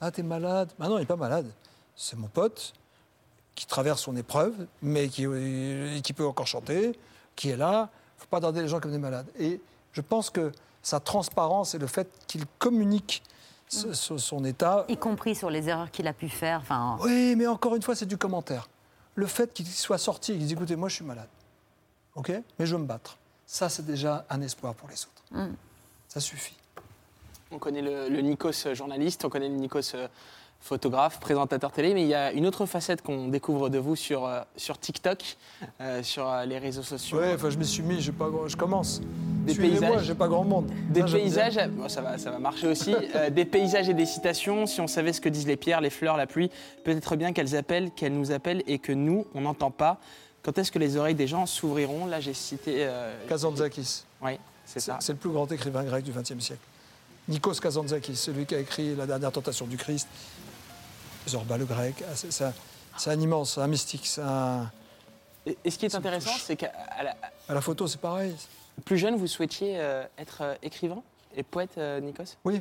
Ah, 0.00 0.12
t'es 0.12 0.22
malade 0.22 0.70
Ah 0.78 0.88
non, 0.88 0.98
il 0.98 1.00
n'est 1.00 1.06
pas 1.06 1.16
malade. 1.16 1.50
C'est 1.96 2.16
mon 2.16 2.28
pote 2.28 2.72
qui 3.56 3.66
traverse 3.66 4.00
son 4.02 4.14
épreuve, 4.14 4.54
mais 4.80 5.08
qui, 5.08 5.26
euh, 5.26 5.98
qui 6.02 6.12
peut 6.12 6.24
encore 6.24 6.46
chanter, 6.46 6.96
qui 7.34 7.48
est 7.50 7.56
là. 7.56 7.90
Il 7.90 8.18
ne 8.18 8.20
faut 8.20 8.26
pas 8.30 8.36
regarder 8.36 8.62
les 8.62 8.68
gens 8.68 8.78
comme 8.78 8.92
des 8.92 8.98
malades. 8.98 9.26
Et 9.40 9.60
je 9.90 10.00
pense 10.02 10.30
que 10.30 10.52
sa 10.84 11.00
transparence 11.00 11.74
et 11.74 11.78
le 11.78 11.88
fait 11.88 12.06
qu'il 12.28 12.44
communique 12.60 13.22
ce- 13.68 13.92
ce- 13.94 14.18
son 14.18 14.44
état. 14.44 14.84
y 14.88 14.96
compris 14.96 15.34
sur 15.34 15.50
les 15.50 15.68
erreurs 15.68 15.90
qu'il 15.90 16.06
a 16.06 16.12
pu 16.12 16.28
faire. 16.28 16.62
Oui, 17.00 17.34
mais 17.36 17.46
encore 17.48 17.74
une 17.74 17.82
fois, 17.82 17.96
c'est 17.96 18.06
du 18.06 18.16
commentaire. 18.18 18.68
Le 19.16 19.26
fait 19.26 19.52
qu'il 19.52 19.66
soit 19.66 19.98
sorti 19.98 20.30
et 20.32 20.34
qu'il 20.36 20.44
dise 20.44 20.52
écoutez, 20.52 20.76
moi 20.76 20.88
je 20.88 20.96
suis 20.96 21.04
malade, 21.04 21.28
ok, 22.14 22.30
mais 22.58 22.66
je 22.66 22.76
veux 22.76 22.82
me 22.82 22.86
battre. 22.86 23.16
Ça, 23.46 23.68
c'est 23.68 23.84
déjà 23.86 24.24
un 24.30 24.40
espoir 24.42 24.74
pour 24.74 24.88
les 24.88 24.94
autres. 24.96 25.22
Mm. 25.48 25.54
Ça 26.08 26.20
suffit. 26.20 26.56
On 27.50 27.58
connaît 27.58 27.82
le, 27.82 28.08
le 28.08 28.20
Nikos 28.20 28.66
euh, 28.66 28.74
journaliste, 28.74 29.24
on 29.24 29.28
connaît 29.30 29.48
le 29.48 29.54
Nikos 29.54 29.94
euh, 29.94 30.08
photographe, 30.60 31.20
présentateur 31.20 31.70
télé, 31.72 31.94
mais 31.94 32.02
il 32.02 32.08
y 32.08 32.14
a 32.14 32.32
une 32.32 32.46
autre 32.46 32.66
facette 32.66 33.02
qu'on 33.02 33.28
découvre 33.28 33.68
de 33.68 33.78
vous 33.78 33.96
sur, 33.96 34.26
euh, 34.26 34.40
sur 34.56 34.78
TikTok, 34.78 35.36
euh, 35.80 36.02
sur 36.02 36.30
les 36.46 36.58
réseaux 36.58 36.82
sociaux. 36.82 37.18
Ouais, 37.18 37.34
enfin, 37.34 37.50
je 37.50 37.58
m'y 37.58 37.66
suis 37.66 37.82
mis, 37.82 38.00
je, 38.00 38.10
pas, 38.12 38.28
je 38.46 38.56
commence. 38.56 39.00
Des 39.44 39.54
paysages. 39.54 40.04
j'ai 40.04 40.14
pas 40.14 40.28
grand 40.28 40.44
monde. 40.44 40.70
Des 40.90 41.02
paysages, 41.02 41.58
bon, 41.70 41.88
ça, 41.88 42.00
va, 42.00 42.18
ça 42.18 42.30
va 42.30 42.38
marcher 42.38 42.66
aussi. 42.68 42.94
Euh, 43.14 43.30
des 43.30 43.44
paysages 43.44 43.88
et 43.88 43.94
des 43.94 44.06
citations. 44.06 44.66
Si 44.66 44.80
on 44.80 44.86
savait 44.86 45.12
ce 45.12 45.20
que 45.20 45.28
disent 45.28 45.46
les 45.46 45.56
pierres, 45.56 45.80
les 45.80 45.90
fleurs, 45.90 46.16
la 46.16 46.26
pluie, 46.26 46.50
peut-être 46.84 47.16
bien 47.16 47.32
qu'elles 47.32 47.54
appellent, 47.56 47.90
qu'elles 47.92 48.14
nous 48.14 48.32
appellent 48.32 48.62
et 48.66 48.78
que 48.78 48.92
nous, 48.92 49.26
on 49.34 49.42
n'entend 49.42 49.70
pas. 49.70 49.98
Quand 50.42 50.56
est-ce 50.58 50.70
que 50.72 50.78
les 50.78 50.96
oreilles 50.96 51.14
des 51.14 51.26
gens 51.26 51.46
s'ouvriront 51.46 52.06
Là, 52.06 52.20
j'ai 52.20 52.34
cité. 52.34 52.76
euh, 52.80 53.14
Kazantzakis. 53.28 54.04
Oui, 54.22 54.38
c'est 54.64 54.80
ça. 54.80 54.98
C'est 55.00 55.12
le 55.12 55.18
plus 55.18 55.30
grand 55.30 55.50
écrivain 55.52 55.84
grec 55.84 56.04
du 56.04 56.12
XXe 56.12 56.38
siècle. 56.44 56.60
Nikos 57.28 57.54
Kazantzakis, 57.54 58.16
celui 58.16 58.44
qui 58.44 58.54
a 58.54 58.58
écrit 58.58 58.94
La 58.96 59.06
dernière 59.06 59.32
tentation 59.32 59.66
du 59.66 59.76
Christ, 59.78 60.06
Zorba 61.28 61.56
le 61.56 61.64
grec. 61.64 61.94
Ah, 62.06 62.14
c'est- 62.14 63.10
un, 63.10 63.20
immense, 63.20 63.54
c'est 63.54 63.60
un 63.60 63.66
mystique. 63.66 64.06
c'est 64.06 64.20
un- 64.20 64.70
Et, 65.46 65.56
et 65.64 65.70
ce 65.70 65.78
qui 65.78 65.86
est 65.86 65.94
intéressant, 65.94 66.30
c'est 66.38 66.56
qu'à 66.56 66.72
la, 67.02 67.16
À 67.48 67.54
la 67.54 67.60
photo, 67.60 67.86
c'est 67.86 68.00
pareil. 68.00 68.34
Plus 68.84 68.98
jeune, 68.98 69.16
vous 69.16 69.26
souhaitiez 69.26 69.80
euh, 69.80 70.04
être 70.18 70.38
euh, 70.42 70.54
écrivain 70.62 71.02
et 71.36 71.42
poète, 71.42 71.76
euh, 71.78 72.00
Nikos? 72.00 72.36
Oui. 72.44 72.60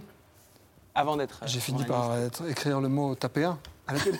Avant 0.95 1.18
d'être. 1.18 1.39
J'ai 1.45 1.59
fini 1.59 1.84
par 1.86 2.16
être- 2.18 2.47
écrire 2.49 2.80
le 2.80 2.88
mot 2.89 3.16
taper 3.16 3.45
un 3.45 3.57
à 3.88 3.93
la 3.93 3.99
télé. 4.03 4.18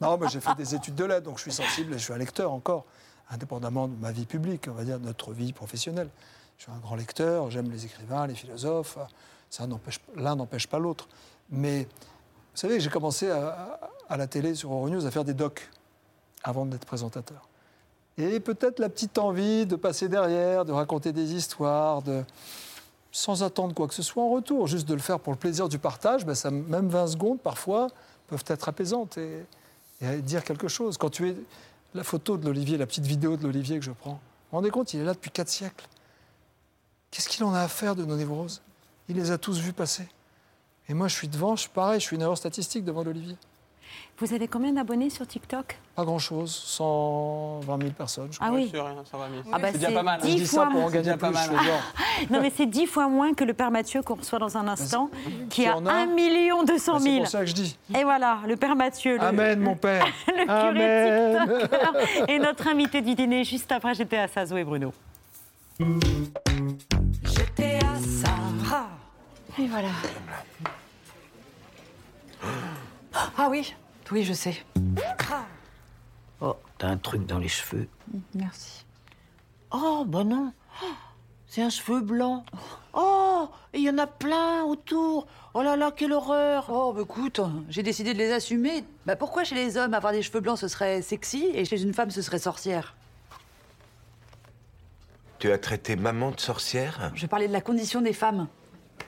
non, 0.00 0.16
mais 0.18 0.28
j'ai 0.28 0.40
fait 0.40 0.54
des 0.56 0.74
études 0.74 0.94
de 0.94 1.04
lettres, 1.04 1.24
donc 1.24 1.38
je 1.38 1.42
suis 1.42 1.52
sensible 1.52 1.94
et 1.94 1.98
je 1.98 2.04
suis 2.04 2.12
un 2.12 2.18
lecteur 2.18 2.52
encore, 2.52 2.84
indépendamment 3.30 3.88
de 3.88 3.96
ma 3.96 4.12
vie 4.12 4.26
publique, 4.26 4.66
on 4.68 4.72
va 4.74 4.84
dire, 4.84 4.98
de 5.00 5.04
notre 5.04 5.32
vie 5.32 5.52
professionnelle. 5.52 6.08
Je 6.58 6.64
suis 6.64 6.72
un 6.72 6.78
grand 6.78 6.94
lecteur, 6.96 7.50
j'aime 7.50 7.70
les 7.70 7.84
écrivains, 7.86 8.26
les 8.26 8.34
philosophes. 8.34 8.98
Ça 9.50 9.66
n'empêche, 9.66 9.98
l'un 10.14 10.36
n'empêche 10.36 10.66
pas 10.68 10.78
l'autre. 10.78 11.08
Mais 11.50 11.82
vous 11.82 11.88
savez, 12.54 12.78
j'ai 12.78 12.90
commencé 12.90 13.28
à, 13.30 13.48
à- 13.48 13.80
à 14.10 14.16
la 14.16 14.26
télé 14.26 14.54
sur 14.54 14.72
Euronews 14.72 15.04
à 15.06 15.10
faire 15.10 15.24
des 15.24 15.34
docs 15.34 15.68
avant 16.44 16.66
d'être 16.66 16.84
présentateur. 16.84 17.48
Et 18.20 18.38
peut-être 18.38 18.78
la 18.78 18.88
petite 18.88 19.16
envie 19.16 19.64
de 19.64 19.76
passer 19.76 20.08
derrière, 20.08 20.64
de 20.64 20.72
raconter 20.72 21.12
des 21.12 21.34
histoires, 21.34 22.02
de, 22.02 22.22
sans 23.12 23.42
attendre 23.42 23.74
quoi 23.74 23.88
que 23.88 23.94
ce 23.94 24.02
soit 24.02 24.22
en 24.22 24.30
retour, 24.30 24.66
juste 24.66 24.86
de 24.86 24.94
le 24.94 25.00
faire 25.00 25.18
pour 25.18 25.32
le 25.32 25.38
plaisir 25.38 25.68
du 25.68 25.78
partage, 25.78 26.26
ben 26.26 26.34
ça, 26.34 26.50
même 26.50 26.88
20 26.88 27.06
secondes 27.06 27.40
parfois 27.40 27.88
peuvent 28.26 28.44
être 28.46 28.68
apaisantes 28.68 29.16
et, 29.16 29.46
et 30.02 30.18
dire 30.18 30.44
quelque 30.44 30.68
chose. 30.68 30.98
Quand 30.98 31.10
tu 31.10 31.30
es 31.30 31.36
la 31.94 32.04
photo 32.04 32.36
de 32.36 32.44
l'Olivier, 32.44 32.76
la 32.76 32.86
petite 32.86 33.06
vidéo 33.06 33.36
de 33.36 33.42
l'Olivier 33.42 33.78
que 33.78 33.84
je 33.84 33.90
prends, 33.90 34.12
vous 34.12 34.18
vous 34.52 34.56
rendez 34.58 34.70
compte, 34.70 34.92
il 34.92 35.00
est 35.00 35.04
là 35.04 35.14
depuis 35.14 35.30
4 35.30 35.48
siècles. 35.48 35.88
Qu'est-ce 37.10 37.28
qu'il 37.28 37.42
en 37.44 37.54
a 37.54 37.60
à 37.60 37.68
faire 37.68 37.96
de 37.96 38.04
nos 38.04 38.16
névroses? 38.16 38.60
Il 39.08 39.16
les 39.16 39.30
a 39.30 39.38
tous 39.38 39.58
vus 39.58 39.72
passer. 39.72 40.06
Et 40.88 40.94
moi, 40.94 41.08
je 41.08 41.14
suis 41.14 41.28
devant, 41.28 41.56
je 41.56 41.62
suis 41.62 41.70
pareil, 41.70 42.00
je 42.00 42.06
suis 42.06 42.16
une 42.16 42.22
erreur 42.22 42.36
statistique 42.36 42.84
devant 42.84 43.02
l'Olivier. 43.02 43.36
Vous 44.18 44.34
avez 44.34 44.48
combien 44.48 44.72
d'abonnés 44.72 45.08
sur 45.08 45.26
TikTok? 45.26 45.78
Pas 45.96 46.04
grand-chose, 46.04 46.50
120 46.54 47.78
000 47.80 47.92
personnes. 47.92 48.28
Je 48.30 48.38
Ah 48.40 48.46
crois. 48.48 48.58
oui. 48.58 48.68
C'est 48.70 48.78
rien, 48.80 49.02
120 49.10 49.28
000. 49.30 49.42
Ah 49.50 49.58
bah 49.58 49.68
c'est 49.72 49.78
déjà 49.78 49.92
pas 49.92 50.02
mal. 50.02 50.20
hein. 50.22 50.26
10 50.26 50.32
Je 50.32 50.36
dis 50.36 50.46
ça 50.46 50.66
pour 50.66 50.76
en 50.76 50.82
fois- 50.82 50.90
gagner 50.90 51.10
plus. 51.12 51.18
pas 51.18 51.28
je 51.28 51.50
mal. 51.50 51.64
genre. 51.64 51.82
Non, 52.30 52.40
mais 52.42 52.52
c'est 52.54 52.66
dix 52.66 52.86
fois 52.86 53.08
moins 53.08 53.32
que 53.32 53.44
le 53.44 53.54
père 53.54 53.70
Mathieu 53.70 54.02
qu'on 54.02 54.16
reçoit 54.16 54.38
dans 54.38 54.58
un 54.58 54.68
instant, 54.68 55.08
qui 55.48 55.62
Qui 55.62 55.66
a 55.66 55.76
en 55.78 55.86
a 55.86 55.92
1 55.92 56.06
million 56.06 56.64
200 56.64 56.92
Bah, 56.92 56.98
000. 57.00 57.14
C'est 57.14 57.20
pour 57.20 57.28
ça 57.30 57.40
que 57.40 57.46
je 57.46 57.54
dis. 57.54 57.78
Et 57.98 58.04
voilà, 58.04 58.40
le 58.46 58.56
père 58.56 58.76
Mathieu. 58.76 59.16
Le, 59.16 59.22
Amen, 59.22 59.58
mon 59.60 59.74
père. 59.74 60.04
le 60.28 60.44
curé 60.44 61.38
Amen. 61.38 61.58
TikToker 61.62 62.24
et 62.28 62.38
notre 62.38 62.68
invité 62.68 63.00
du 63.00 63.14
dîner 63.14 63.44
juste 63.44 63.72
après 63.72 63.94
j'étais 63.94 64.18
à 64.18 64.28
Sazo 64.28 64.56
et 64.58 64.64
Bruno. 64.64 64.92
J'étais 67.24 67.78
à 67.78 67.96
Sarah. 67.98 68.88
Et 69.58 69.66
voilà. 69.66 69.88
Ah 73.12 73.48
oui, 73.50 73.74
oui, 74.10 74.24
je 74.24 74.32
sais. 74.32 74.56
Oh, 76.40 76.56
t'as 76.78 76.88
un 76.88 76.96
truc 76.96 77.26
dans 77.26 77.38
les 77.38 77.48
cheveux. 77.48 77.88
Merci. 78.34 78.84
Oh, 79.72 80.04
bah 80.06 80.24
non. 80.24 80.52
C'est 81.46 81.62
un 81.62 81.70
cheveu 81.70 82.00
blanc. 82.00 82.44
Oh, 82.92 83.48
il 83.74 83.82
y 83.82 83.90
en 83.90 83.98
a 83.98 84.06
plein 84.06 84.62
autour. 84.62 85.26
Oh 85.54 85.62
là 85.62 85.76
là, 85.76 85.90
quelle 85.90 86.12
horreur. 86.12 86.66
Oh, 86.68 86.92
bah 86.92 87.02
écoute, 87.02 87.40
j'ai 87.68 87.82
décidé 87.82 88.14
de 88.14 88.18
les 88.18 88.32
assumer. 88.32 88.84
Bah 89.04 89.16
pourquoi 89.16 89.42
chez 89.44 89.56
les 89.56 89.76
hommes, 89.76 89.94
avoir 89.94 90.12
des 90.12 90.22
cheveux 90.22 90.40
blancs, 90.40 90.58
ce 90.58 90.68
serait 90.68 91.02
sexy, 91.02 91.50
et 91.52 91.64
chez 91.64 91.82
une 91.82 91.92
femme, 91.92 92.10
ce 92.10 92.22
serait 92.22 92.38
sorcière? 92.38 92.94
Tu 95.40 95.50
as 95.50 95.58
traité 95.58 95.96
maman 95.96 96.30
de 96.30 96.40
sorcière? 96.40 97.10
Je 97.14 97.26
parlais 97.26 97.48
de 97.48 97.52
la 97.52 97.60
condition 97.60 98.00
des 98.00 98.12
femmes. 98.12 98.46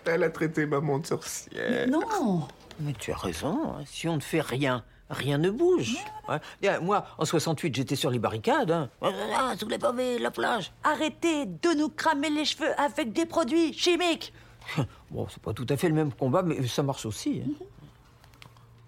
Elle 0.05 0.25
a 0.25 0.31
traité 0.31 0.67
maman 0.67 0.99
de 0.99 1.07
sorcière. 1.07 1.87
Non 1.89 2.49
Mais 2.81 2.93
tu 2.99 3.13
as 3.13 3.17
raison. 3.17 3.75
hein. 3.79 3.83
Si 3.87 4.09
on 4.09 4.17
ne 4.17 4.21
fait 4.21 4.41
rien, 4.41 4.85
rien 5.11 5.39
ne 5.39 5.51
bouge. 5.51 5.97
Ouais. 6.29 6.79
Moi, 6.81 7.05
en 7.19 7.25
68, 7.25 7.75
j'étais 7.75 7.97
sur 7.97 8.11
les 8.11 8.19
barricades. 8.19 8.71
hein. 8.71 8.89
Ah, 9.03 9.55
sous 9.59 9.69
les 9.69 9.79
pavés, 9.79 10.19
la 10.19 10.31
plage. 10.31 10.73
Arrêtez 10.85 11.47
de 11.47 11.77
nous 11.79 11.89
cramer 11.89 12.31
les 12.31 12.45
cheveux 12.45 12.79
avec 12.81 13.13
des 13.13 13.27
produits 13.27 13.73
chimiques 13.73 14.33
Bon, 15.11 15.27
c'est 15.31 15.43
pas 15.43 15.53
tout 15.53 15.67
à 15.69 15.77
fait 15.77 15.89
le 15.89 15.95
même 15.95 16.13
combat, 16.13 16.43
mais 16.43 16.67
ça 16.67 16.83
marche 16.83 17.07
aussi. 17.07 17.43
hein. 17.47 17.51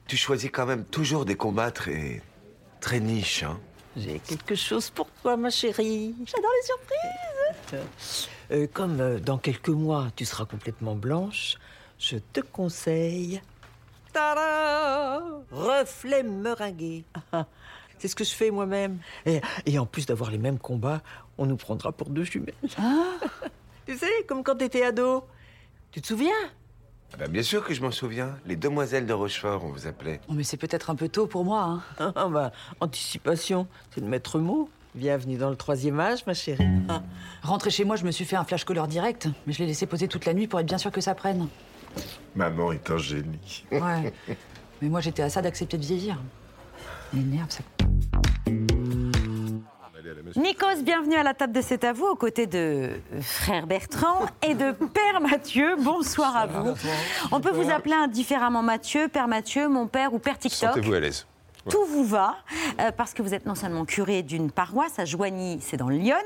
Tu 0.07 0.17
choisis 0.19 0.51
quand 0.53 0.67
même 0.67 0.85
toujours 0.85 1.25
des 1.25 1.35
combats 1.35 1.71
très. 1.71 2.23
très 2.81 3.01
niches, 3.01 3.43
hein. 3.43 3.59
J'ai 3.97 4.19
quelque 4.19 4.55
chose 4.55 4.91
pour 4.91 5.07
toi, 5.23 5.37
ma 5.37 5.49
chérie. 5.51 6.15
J'adore 6.27 6.51
les 6.61 6.67
surprises 6.67 7.89
Euh, 8.51 8.67
comme 8.73 9.01
euh, 9.01 9.19
dans 9.21 9.39
quelques 9.39 9.69
mois, 9.71 10.09
tu 10.17 10.25
seras 10.25 10.45
complètement 10.45 10.95
blanche, 10.95 11.57
je 11.99 12.17
te 12.19 12.41
conseille. 12.41 13.41
Reflet 15.51 16.23
meringué. 16.23 17.05
C'est 17.99 18.09
ce 18.09 18.17
que 18.17 18.25
je 18.25 18.35
fais 18.35 18.51
moi-même. 18.51 18.99
Et, 19.25 19.41
et 19.67 19.79
en 19.79 19.87
plus 19.87 20.07
d'avoir 20.07 20.31
les 20.31 20.39
mêmes 20.39 20.59
combats, 20.59 21.03
on 21.39 21.47
nous 21.47 21.57
prendra 21.57 21.93
pour 21.93 22.11
deux 22.11 22.25
jumelles. 22.25 22.55
tu 23.87 23.97
sais, 23.97 24.25
comme 24.29 24.43
quand 24.43 24.57
t'étais 24.57 24.85
ado. 24.85 25.25
Tu 25.91 26.01
te 26.01 26.09
souviens? 26.09 26.33
Ah 27.13 27.17
bah, 27.19 27.29
bien 27.29 27.43
sûr 27.43 27.65
que 27.65 27.73
je 27.73 27.81
m'en 27.81 27.93
souviens. 27.93 28.37
Les 28.47 28.57
demoiselles 28.57 29.07
de 29.07 29.13
Rochefort, 29.13 29.65
on 29.65 29.69
vous 29.69 29.87
appelait. 29.87 30.21
Oh, 30.29 30.33
mais 30.33 30.43
c'est 30.43 30.57
peut-être 30.57 30.91
un 30.91 30.97
peu 30.97 31.09
tôt 31.09 31.27
pour 31.27 31.45
moi, 31.45 31.81
hein. 31.99 32.13
Ah 32.17 32.29
bah, 32.29 32.51
anticipation, 32.81 33.69
c'est 33.95 34.01
le 34.01 34.09
maître 34.09 34.39
mot. 34.39 34.69
Bienvenue 34.97 35.37
dans 35.37 35.51
le 35.51 35.57
troisième 35.57 35.99
âge, 35.99 36.27
ma 36.27 36.35
chérie. 36.35 36.67
Ah. 36.89 37.03
Rentrée 37.43 37.71
chez 37.71 37.85
moi, 37.85 37.97
je 37.97 38.05
me 38.05 38.11
suis 38.11 38.25
fait 38.25 38.37
un 38.37 38.45
flash 38.45 38.65
color 38.65 38.87
direct, 38.87 39.29
mais 39.47 39.53
je 39.53 39.61
l'ai 39.61 39.67
laissé 39.67 39.87
poser 39.87 40.09
toute 40.09 40.25
la 40.25 40.35
nuit 40.35 40.47
pour 40.47 40.61
être 40.61 40.67
bien 40.67 40.79
sûr 40.79 40.93
que 40.93 41.01
ça 41.01 41.15
prenne. 41.15 41.49
Maman 42.35 42.73
est 42.73 42.91
un 42.91 42.99
génie. 42.99 43.65
Ouais. 43.71 44.13
mais 44.83 44.89
moi, 44.89 45.01
j'étais 45.01 45.23
à 45.23 45.31
ça 45.31 45.43
d'accepter 45.43 45.79
de 45.79 45.85
vieillir. 45.85 46.21
M'énerve, 47.13 47.51
ça. 47.51 47.63
Nikos, 50.37 50.83
bienvenue 50.83 51.15
à 51.15 51.23
la 51.23 51.33
table 51.33 51.53
de 51.53 51.61
C'est 51.61 51.85
à 51.85 51.93
vous, 51.93 52.07
aux 52.07 52.17
côtés 52.17 52.47
de 52.47 52.91
frère 53.21 53.67
Bertrand 53.67 54.27
et 54.43 54.55
de 54.55 54.73
père 54.73 55.21
Mathieu. 55.21 55.77
Bonsoir 55.79 56.37
à 56.37 56.47
vous. 56.47 56.75
On 57.31 57.41
peut 57.41 57.53
vous 57.53 57.71
appeler 57.71 57.95
indifféremment 57.95 58.63
Mathieu, 58.63 59.09
père 59.09 59.29
Mathieu, 59.29 59.69
mon 59.69 59.87
père 59.87 60.13
ou 60.13 60.19
père 60.19 60.39
TikTok. 60.39 60.75
Sentez-vous 60.75 60.95
à 60.95 61.01
l'aise. 61.01 61.27
Tout 61.71 61.85
vous 61.87 62.05
va, 62.05 62.37
euh, 62.81 62.93
parce 62.93 63.15
que 63.15 63.23
vous 63.23 63.35
êtes 63.35 63.47
non 63.47 63.55
seulement 63.55 63.85
curé 63.85 64.23
d'une 64.23 64.51
paroisse 64.51 64.99
à 64.99 65.05
Joigny, 65.05 65.59
c'est 65.61 65.77
dans 65.77 65.89
Lyon, 65.89 66.17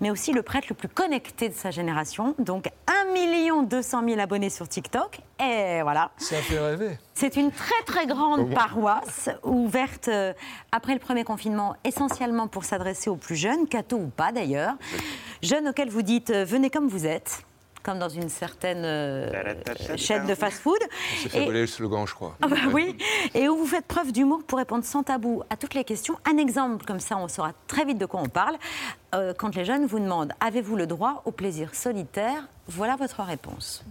mais 0.00 0.10
aussi 0.10 0.32
le 0.32 0.42
prêtre 0.42 0.66
le 0.70 0.74
plus 0.74 0.88
connecté 0.88 1.48
de 1.48 1.54
sa 1.54 1.70
génération. 1.70 2.34
Donc 2.38 2.68
1 2.86 2.98
200 3.62 4.02
000 4.08 4.20
abonnés 4.20 4.50
sur 4.50 4.68
TikTok. 4.68 5.20
Et 5.40 5.82
voilà. 5.82 6.10
Ça 6.16 6.36
fait 6.36 6.58
rêver. 6.58 6.98
C'est 7.14 7.36
une 7.36 7.50
très 7.50 7.82
très 7.84 8.06
grande 8.06 8.52
paroisse 8.52 9.30
ouverte 9.42 10.08
euh, 10.08 10.32
après 10.72 10.94
le 10.94 11.00
premier 11.00 11.24
confinement, 11.24 11.76
essentiellement 11.84 12.48
pour 12.48 12.64
s'adresser 12.64 13.10
aux 13.10 13.16
plus 13.16 13.36
jeunes, 13.36 13.66
cathos 13.66 13.98
ou 13.98 14.08
pas 14.08 14.32
d'ailleurs. 14.32 14.74
Jeunes 15.42 15.68
auxquels 15.68 15.90
vous 15.90 16.02
dites 16.02 16.30
euh, 16.30 16.44
venez 16.44 16.70
comme 16.70 16.88
vous 16.88 17.06
êtes, 17.06 17.44
comme 17.88 17.98
dans 17.98 18.10
une 18.10 18.28
certaine 18.28 18.84
euh, 18.84 19.30
chaîne 19.96 20.26
de 20.26 20.34
fast-food. 20.34 20.76
On 20.82 21.22
s'est 21.22 21.28
fait 21.30 21.42
Et- 21.42 21.46
voler 21.46 21.62
le 21.62 21.66
slogan, 21.66 22.06
je 22.06 22.12
crois. 22.12 22.36
ah 22.42 22.46
bah 22.46 22.56
oui, 22.70 22.94
et 23.34 23.48
où 23.48 23.56
vous 23.56 23.64
faites 23.66 23.86
preuve 23.86 24.12
d'humour 24.12 24.42
pour 24.46 24.58
répondre 24.58 24.84
sans 24.84 25.02
tabou 25.02 25.42
à 25.48 25.56
toutes 25.56 25.72
les 25.72 25.84
questions. 25.84 26.18
Un 26.30 26.36
exemple, 26.36 26.84
comme 26.84 27.00
ça 27.00 27.16
on 27.16 27.28
saura 27.28 27.52
très 27.66 27.86
vite 27.86 27.96
de 27.96 28.04
quoi 28.04 28.20
on 28.20 28.28
parle. 28.28 28.56
Euh, 29.14 29.32
quand 29.32 29.56
les 29.56 29.64
jeunes 29.64 29.86
vous 29.86 30.00
demandent 30.00 30.34
avez-vous 30.38 30.76
le 30.76 30.86
droit 30.86 31.22
au 31.24 31.30
plaisir 31.30 31.74
solitaire 31.74 32.46
Voilà 32.68 32.96
votre 32.96 33.22
réponse. 33.22 33.82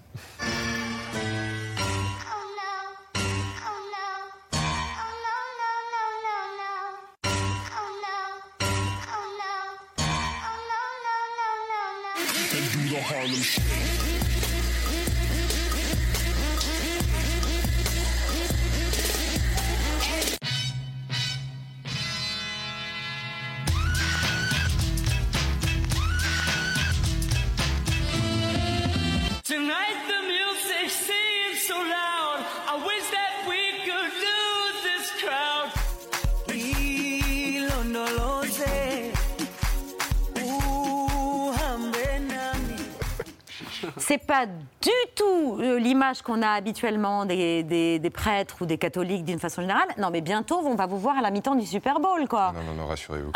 C'est 44.07 44.17
pas 44.25 44.45
du 44.45 44.89
tout 45.15 45.57
euh, 45.59 45.77
l'image 45.79 46.21
qu'on 46.21 46.41
a 46.41 46.49
habituellement 46.51 47.25
des, 47.25 47.63
des- 47.63 47.99
des 47.99 48.09
prêtres 48.09 48.61
ou 48.61 48.65
des 48.65 48.77
catholiques 48.77 49.25
d'une 49.25 49.39
façon 49.39 49.61
générale. 49.61 49.87
Non, 49.97 50.09
mais 50.11 50.21
bientôt, 50.21 50.61
on 50.63 50.75
va 50.75 50.85
vous 50.85 50.97
voir 50.97 51.17
à 51.17 51.21
la 51.21 51.29
mi-temps 51.29 51.55
du 51.55 51.65
Super 51.65 51.99
Bowl, 51.99 52.25
quoi. 52.29 52.53
Non, 52.53 52.63
non, 52.63 52.73
non, 52.73 52.87
rassurez-vous. 52.87 53.33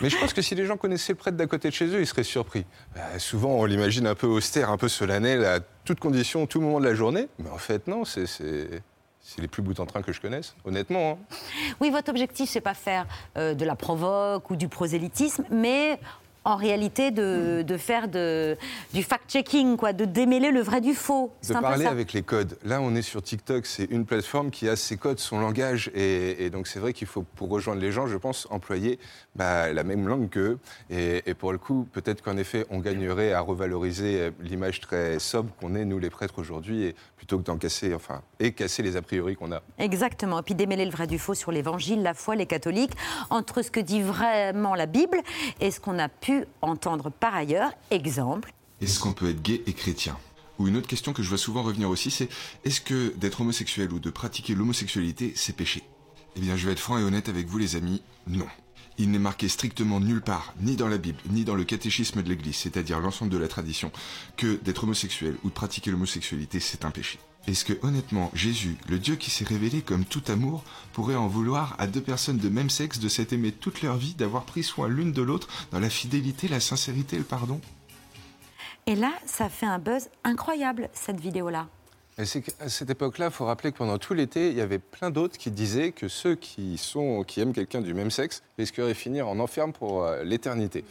Mais 0.00 0.08
je 0.10 0.16
pense 0.18 0.32
que 0.32 0.40
si 0.42 0.54
les 0.54 0.64
gens 0.64 0.76
connaissaient 0.76 1.12
le 1.14 1.18
prêtre 1.18 1.36
d'à 1.36 1.46
côté 1.46 1.68
de 1.70 1.74
chez 1.74 1.86
eux, 1.86 2.00
ils 2.00 2.06
seraient 2.06 2.22
surpris. 2.22 2.64
Bah, 2.94 3.18
souvent, 3.18 3.50
on 3.50 3.64
l'imagine 3.64 4.06
un 4.06 4.14
peu 4.14 4.28
austère, 4.28 4.70
un 4.70 4.76
peu 4.76 4.88
solennel, 4.88 5.44
à 5.44 5.58
toutes 5.84 5.98
conditions, 5.98 6.46
tout 6.46 6.60
moment 6.60 6.78
de 6.78 6.84
la 6.86 6.94
journée. 6.94 7.26
Mais 7.40 7.50
en 7.50 7.58
fait, 7.58 7.88
non, 7.88 8.04
c'est 8.04 8.26
c'est- 8.26 8.82
les 9.38 9.48
plus 9.48 9.62
bout 9.62 9.78
en 9.80 9.86
train 9.86 10.02
que 10.02 10.12
je 10.12 10.20
connaisse, 10.20 10.54
honnêtement. 10.64 11.12
hein. 11.12 11.36
Oui, 11.80 11.90
votre 11.90 12.10
objectif, 12.10 12.50
c'est 12.50 12.60
pas 12.60 12.74
faire 12.74 13.06
euh, 13.38 13.54
de 13.54 13.64
la 13.64 13.76
provoque 13.76 14.50
ou 14.50 14.56
du 14.56 14.68
prosélytisme, 14.68 15.44
mais 15.50 15.98
en 16.44 16.56
réalité 16.56 17.10
de, 17.10 17.62
de 17.62 17.76
faire 17.76 18.08
de, 18.08 18.56
du 18.92 19.02
fact-checking, 19.02 19.76
quoi, 19.76 19.92
de 19.92 20.04
démêler 20.04 20.50
le 20.50 20.60
vrai 20.60 20.80
du 20.80 20.94
faux. 20.94 21.32
De 21.48 21.54
parler 21.54 21.86
avec 21.86 22.12
les 22.12 22.22
codes. 22.22 22.58
Là, 22.64 22.80
on 22.80 22.94
est 22.94 23.02
sur 23.02 23.22
TikTok, 23.22 23.66
c'est 23.66 23.84
une 23.84 24.04
plateforme 24.04 24.50
qui 24.50 24.68
a 24.68 24.76
ses 24.76 24.96
codes, 24.96 25.18
son 25.18 25.40
langage. 25.40 25.90
Et, 25.94 26.44
et 26.44 26.50
donc, 26.50 26.66
c'est 26.66 26.80
vrai 26.80 26.92
qu'il 26.92 27.06
faut, 27.06 27.22
pour 27.22 27.48
rejoindre 27.48 27.80
les 27.80 27.92
gens, 27.92 28.06
je 28.06 28.16
pense, 28.16 28.46
employer 28.50 28.98
bah, 29.36 29.72
la 29.72 29.84
même 29.84 30.08
langue 30.08 30.28
qu'eux. 30.28 30.58
Et, 30.90 31.22
et 31.26 31.34
pour 31.34 31.52
le 31.52 31.58
coup, 31.58 31.86
peut-être 31.92 32.22
qu'en 32.22 32.36
effet, 32.36 32.66
on 32.70 32.80
gagnerait 32.80 33.32
à 33.32 33.40
revaloriser 33.40 34.20
euh, 34.20 34.30
l'image 34.40 34.80
très 34.80 35.18
sobre 35.18 35.50
qu'on 35.60 35.74
est, 35.74 35.84
nous, 35.84 35.98
les 35.98 36.10
prêtres, 36.10 36.38
aujourd'hui, 36.38 36.84
et 36.84 36.96
plutôt 37.16 37.38
que 37.38 37.44
d'en 37.44 37.56
casser, 37.56 37.94
enfin, 37.94 38.22
et 38.40 38.52
casser 38.52 38.82
les 38.82 38.96
a 38.96 39.02
priori 39.02 39.36
qu'on 39.36 39.52
a. 39.52 39.62
Exactement. 39.78 40.40
Et 40.40 40.42
puis 40.42 40.54
démêler 40.54 40.84
le 40.84 40.90
vrai 40.90 41.06
du 41.06 41.18
faux 41.18 41.34
sur 41.34 41.52
l'évangile, 41.52 42.02
la 42.02 42.14
foi, 42.14 42.34
les 42.34 42.46
catholiques, 42.46 42.92
entre 43.30 43.62
ce 43.62 43.70
que 43.70 43.80
dit 43.80 44.02
vraiment 44.02 44.74
la 44.74 44.86
Bible 44.86 45.18
et 45.60 45.70
ce 45.70 45.78
qu'on 45.78 45.98
a 45.98 46.08
pu 46.08 46.31
entendre 46.60 47.10
par 47.10 47.34
ailleurs. 47.34 47.72
Exemple. 47.90 48.52
Est-ce 48.80 49.00
qu'on 49.00 49.12
peut 49.12 49.30
être 49.30 49.42
gay 49.42 49.62
et 49.66 49.72
chrétien? 49.72 50.16
Ou 50.58 50.68
une 50.68 50.76
autre 50.76 50.88
question 50.88 51.12
que 51.12 51.22
je 51.22 51.28
vois 51.28 51.38
souvent 51.38 51.62
revenir 51.62 51.88
aussi, 51.88 52.10
c'est 52.10 52.28
est-ce 52.64 52.80
que 52.80 53.14
d'être 53.16 53.40
homosexuel 53.40 53.92
ou 53.92 53.98
de 53.98 54.10
pratiquer 54.10 54.54
l'homosexualité, 54.54 55.32
c'est 55.34 55.56
péché? 55.56 55.82
Eh 56.36 56.40
bien, 56.40 56.56
je 56.56 56.66
vais 56.66 56.72
être 56.72 56.80
franc 56.80 56.98
et 56.98 57.02
honnête 57.02 57.28
avec 57.28 57.46
vous, 57.46 57.58
les 57.58 57.76
amis, 57.76 58.02
non. 58.26 58.46
Il 58.98 59.10
n'est 59.10 59.18
marqué 59.18 59.48
strictement 59.48 60.00
nulle 60.00 60.20
part, 60.20 60.54
ni 60.60 60.76
dans 60.76 60.88
la 60.88 60.98
Bible, 60.98 61.18
ni 61.30 61.44
dans 61.44 61.54
le 61.54 61.64
catéchisme 61.64 62.22
de 62.22 62.28
l'Église, 62.28 62.56
c'est-à-dire 62.56 63.00
l'ensemble 63.00 63.30
de 63.30 63.38
la 63.38 63.48
tradition, 63.48 63.90
que 64.36 64.60
d'être 64.62 64.84
homosexuel 64.84 65.36
ou 65.44 65.48
de 65.48 65.54
pratiquer 65.54 65.90
l'homosexualité, 65.90 66.60
c'est 66.60 66.84
un 66.84 66.90
péché. 66.90 67.18
Est-ce 67.48 67.64
que 67.64 67.72
honnêtement, 67.82 68.30
Jésus, 68.34 68.76
le 68.88 68.98
Dieu 68.98 69.16
qui 69.16 69.30
s'est 69.30 69.44
révélé 69.44 69.82
comme 69.82 70.04
tout 70.04 70.22
amour, 70.28 70.62
pourrait 70.92 71.16
en 71.16 71.26
vouloir 71.26 71.74
à 71.78 71.88
deux 71.88 72.00
personnes 72.00 72.38
de 72.38 72.48
même 72.48 72.70
sexe 72.70 73.00
de 73.00 73.08
s'être 73.08 73.32
aimées 73.32 73.50
toute 73.50 73.82
leur 73.82 73.96
vie, 73.96 74.14
d'avoir 74.14 74.44
pris 74.44 74.62
soin 74.62 74.88
l'une 74.88 75.12
de 75.12 75.22
l'autre 75.22 75.48
dans 75.72 75.80
la 75.80 75.90
fidélité, 75.90 76.46
la 76.46 76.60
sincérité 76.60 77.16
et 77.16 77.18
le 77.18 77.24
pardon? 77.24 77.60
Et 78.86 78.94
là, 78.94 79.12
ça 79.26 79.48
fait 79.48 79.66
un 79.66 79.78
buzz 79.78 80.08
incroyable, 80.24 80.88
cette 80.92 81.18
vidéo-là. 81.18 81.68
Et 82.18 82.26
c'est 82.26 82.42
qu'à 82.42 82.68
cette 82.68 82.90
époque-là, 82.90 83.26
il 83.26 83.32
faut 83.32 83.46
rappeler 83.46 83.72
que 83.72 83.78
pendant 83.78 83.98
tout 83.98 84.12
l'été, 84.12 84.50
il 84.50 84.56
y 84.56 84.60
avait 84.60 84.78
plein 84.78 85.10
d'autres 85.10 85.38
qui 85.38 85.50
disaient 85.50 85.92
que 85.92 86.08
ceux 86.08 86.34
qui, 86.34 86.76
sont, 86.76 87.24
qui 87.24 87.40
aiment 87.40 87.54
quelqu'un 87.54 87.80
du 87.80 87.94
même 87.94 88.10
sexe 88.10 88.42
risqueraient 88.58 88.88
de 88.88 88.94
finir 88.94 89.28
en 89.28 89.38
enferme 89.38 89.72
pour 89.72 90.04
euh, 90.04 90.22
l'éternité. 90.22 90.84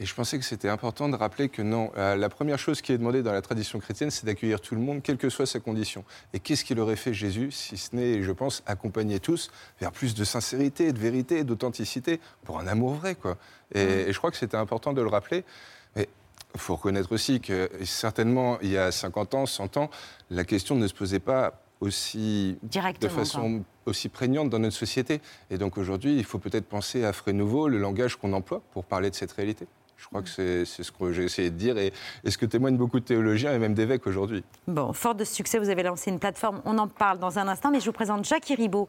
Et 0.00 0.06
je 0.06 0.14
pensais 0.14 0.38
que 0.38 0.44
c'était 0.44 0.68
important 0.68 1.08
de 1.08 1.14
rappeler 1.14 1.48
que 1.48 1.62
non, 1.62 1.92
euh, 1.96 2.16
la 2.16 2.28
première 2.28 2.58
chose 2.58 2.82
qui 2.82 2.92
est 2.92 2.98
demandée 2.98 3.22
dans 3.22 3.32
la 3.32 3.42
tradition 3.42 3.78
chrétienne, 3.78 4.10
c'est 4.10 4.26
d'accueillir 4.26 4.60
tout 4.60 4.74
le 4.74 4.80
monde, 4.80 5.02
quelle 5.02 5.18
que 5.18 5.30
soit 5.30 5.46
sa 5.46 5.60
condition. 5.60 6.04
Et 6.32 6.40
qu'est-ce 6.40 6.64
qu'il 6.64 6.80
aurait 6.80 6.96
fait 6.96 7.14
Jésus, 7.14 7.52
si 7.52 7.76
ce 7.76 7.94
n'est, 7.94 8.22
je 8.22 8.32
pense, 8.32 8.64
accompagner 8.66 9.20
tous 9.20 9.52
vers 9.80 9.92
plus 9.92 10.14
de 10.14 10.24
sincérité, 10.24 10.92
de 10.92 10.98
vérité, 10.98 11.44
d'authenticité, 11.44 12.20
pour 12.44 12.58
un 12.58 12.66
amour 12.66 12.94
vrai, 12.94 13.14
quoi. 13.14 13.36
Et, 13.72 13.82
et 13.82 14.12
je 14.12 14.18
crois 14.18 14.32
que 14.32 14.36
c'était 14.36 14.56
important 14.56 14.92
de 14.92 15.00
le 15.00 15.08
rappeler. 15.08 15.44
Mais 15.94 16.08
il 16.54 16.60
faut 16.60 16.74
reconnaître 16.74 17.12
aussi 17.12 17.40
que 17.40 17.70
certainement, 17.84 18.58
il 18.62 18.70
y 18.70 18.78
a 18.78 18.90
50 18.90 19.34
ans, 19.34 19.46
100 19.46 19.76
ans, 19.76 19.90
la 20.30 20.44
question 20.44 20.74
ne 20.74 20.88
se 20.88 20.94
posait 20.94 21.20
pas 21.20 21.60
aussi 21.80 22.56
Directement, 22.62 23.12
de 23.12 23.16
façon 23.16 23.64
aussi 23.86 24.08
prégnante 24.08 24.50
dans 24.50 24.58
notre 24.58 24.76
société. 24.76 25.20
Et 25.50 25.58
donc 25.58 25.78
aujourd'hui, 25.78 26.16
il 26.16 26.24
faut 26.24 26.38
peut-être 26.38 26.66
penser 26.66 27.04
à 27.04 27.12
frais 27.12 27.32
nouveau 27.32 27.68
le 27.68 27.78
langage 27.78 28.16
qu'on 28.16 28.32
emploie 28.32 28.62
pour 28.72 28.84
parler 28.84 29.10
de 29.10 29.14
cette 29.14 29.32
réalité. 29.32 29.66
Je 29.96 30.06
crois 30.06 30.22
que 30.22 30.28
c'est 30.28 30.64
c'est 30.64 30.82
ce 30.82 30.92
que 30.92 31.12
j'ai 31.12 31.24
essayé 31.24 31.50
de 31.50 31.56
dire 31.56 31.78
et, 31.78 31.92
et 32.24 32.30
ce 32.30 32.38
que 32.38 32.46
témoignent 32.46 32.76
beaucoup 32.76 33.00
de 33.00 33.04
théologiens 33.04 33.52
et 33.54 33.58
même 33.58 33.74
d'évêques 33.74 34.06
aujourd'hui. 34.06 34.44
Bon, 34.68 34.92
fort 34.92 35.14
de 35.14 35.24
ce 35.24 35.34
succès, 35.34 35.58
vous 35.58 35.70
avez 35.70 35.82
lancé 35.82 36.10
une 36.10 36.18
plateforme. 36.18 36.60
On 36.64 36.76
en 36.78 36.88
parle 36.88 37.18
dans 37.18 37.38
un 37.38 37.48
instant, 37.48 37.70
mais 37.70 37.80
je 37.80 37.86
vous 37.86 37.92
présente 37.92 38.24
Jacques 38.24 38.52
Ribot, 38.56 38.88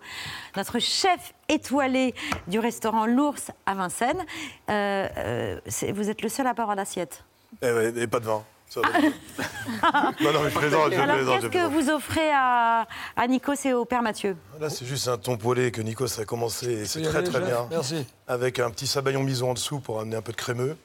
notre 0.57 0.79
chef 0.79 1.33
étoilé 1.49 2.13
du 2.47 2.59
restaurant 2.59 3.05
L'Ours 3.05 3.51
à 3.65 3.75
Vincennes. 3.75 4.23
Euh, 4.69 5.07
euh, 5.17 5.59
vous 5.93 6.09
êtes 6.09 6.21
le 6.21 6.29
seul 6.29 6.47
à 6.47 6.53
pas 6.53 6.63
avoir 6.63 6.75
d'assiette. 6.75 7.23
Eh 7.61 7.71
ouais, 7.71 7.93
et 7.95 8.07
pas 8.07 8.19
de 8.19 8.25
vin. 8.25 8.43
Ça 8.69 8.81
va. 8.81 8.99
non, 10.21 10.33
non, 10.33 10.43
mais 10.43 10.49
je 10.49 10.57
plaisante, 10.57 10.91
je 10.91 10.99
Alors, 10.99 11.39
qu'est-ce 11.39 11.47
que 11.47 11.67
vous 11.67 11.89
offrez 11.89 12.31
à, 12.33 12.87
à 13.15 13.27
Nikos 13.27 13.53
et 13.65 13.73
au 13.73 13.85
père 13.85 14.01
Mathieu 14.01 14.35
Là, 14.59 14.69
c'est 14.69 14.85
juste 14.85 15.07
un 15.07 15.17
thon 15.17 15.37
poêlé 15.37 15.71
que 15.71 15.81
Nikos 15.81 16.19
a 16.19 16.25
commencé 16.25 16.71
et 16.71 16.85
c'est 16.85 17.01
très 17.03 17.23
très 17.23 17.39
bien. 17.41 17.67
Merci. 17.69 18.05
Avec 18.27 18.59
un 18.59 18.71
petit 18.71 18.87
sabayon 18.87 19.23
miso 19.23 19.47
en 19.47 19.53
dessous 19.53 19.79
pour 19.79 19.99
amener 19.99 20.15
un 20.15 20.21
peu 20.21 20.31
de 20.31 20.37
crémeux. 20.37 20.75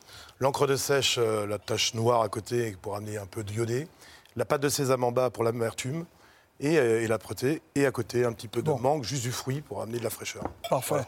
L'encre 0.42 0.66
de 0.66 0.74
sèche, 0.74 1.16
euh, 1.18 1.46
la 1.46 1.58
tache 1.58 1.92
noire 1.92 2.22
à 2.22 2.30
côté 2.30 2.74
pour 2.80 2.96
amener 2.96 3.18
un 3.18 3.26
peu 3.26 3.44
de 3.44 3.52
iodé. 3.52 3.86
La 4.36 4.46
pâte 4.46 4.62
de 4.62 4.70
sésame 4.70 5.04
en 5.04 5.12
bas 5.12 5.28
pour 5.28 5.44
l'amertume. 5.44 6.06
Et, 6.60 6.78
euh, 6.78 7.02
et 7.02 7.06
l'âpreté. 7.06 7.60
Et 7.74 7.84
à 7.84 7.90
côté, 7.90 8.24
un 8.24 8.32
petit 8.32 8.48
peu 8.48 8.62
de 8.62 8.70
mangue, 8.70 9.02
juste 9.04 9.22
du 9.22 9.32
fruit 9.32 9.60
pour 9.60 9.82
amener 9.82 9.98
de 9.98 10.04
la 10.04 10.08
fraîcheur. 10.08 10.44
Parfait. 10.70 11.04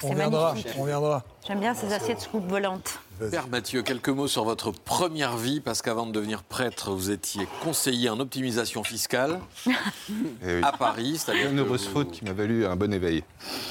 c'est 0.00 0.06
on 0.06 0.14
viendra, 0.14 0.54
magnifique. 0.54 0.72
on 0.78 0.84
viendra. 0.86 1.22
J'aime 1.46 1.60
bien 1.60 1.74
ces 1.74 1.92
assiettes 1.92 2.20
scoop 2.20 2.46
volantes. 2.46 2.98
Père 3.30 3.48
Mathieu, 3.48 3.82
quelques 3.82 4.08
mots 4.08 4.28
sur 4.28 4.44
votre 4.44 4.70
première 4.70 5.36
vie, 5.36 5.60
parce 5.60 5.82
qu'avant 5.82 6.06
de 6.06 6.12
devenir 6.12 6.42
prêtre, 6.42 6.90
vous 6.92 7.10
étiez 7.10 7.46
conseiller 7.62 8.08
en 8.10 8.18
optimisation 8.20 8.82
fiscale 8.84 9.40
oui. 9.66 10.62
à 10.62 10.72
Paris. 10.72 11.18
c'est-à-dire 11.18 11.50
Une 11.50 11.60
heureuse 11.60 11.86
vous- 11.86 11.92
faute 11.92 12.10
qui 12.10 12.24
m'a 12.24 12.32
valu 12.32 12.66
un 12.66 12.76
bon 12.76 12.92
éveil. 12.92 13.22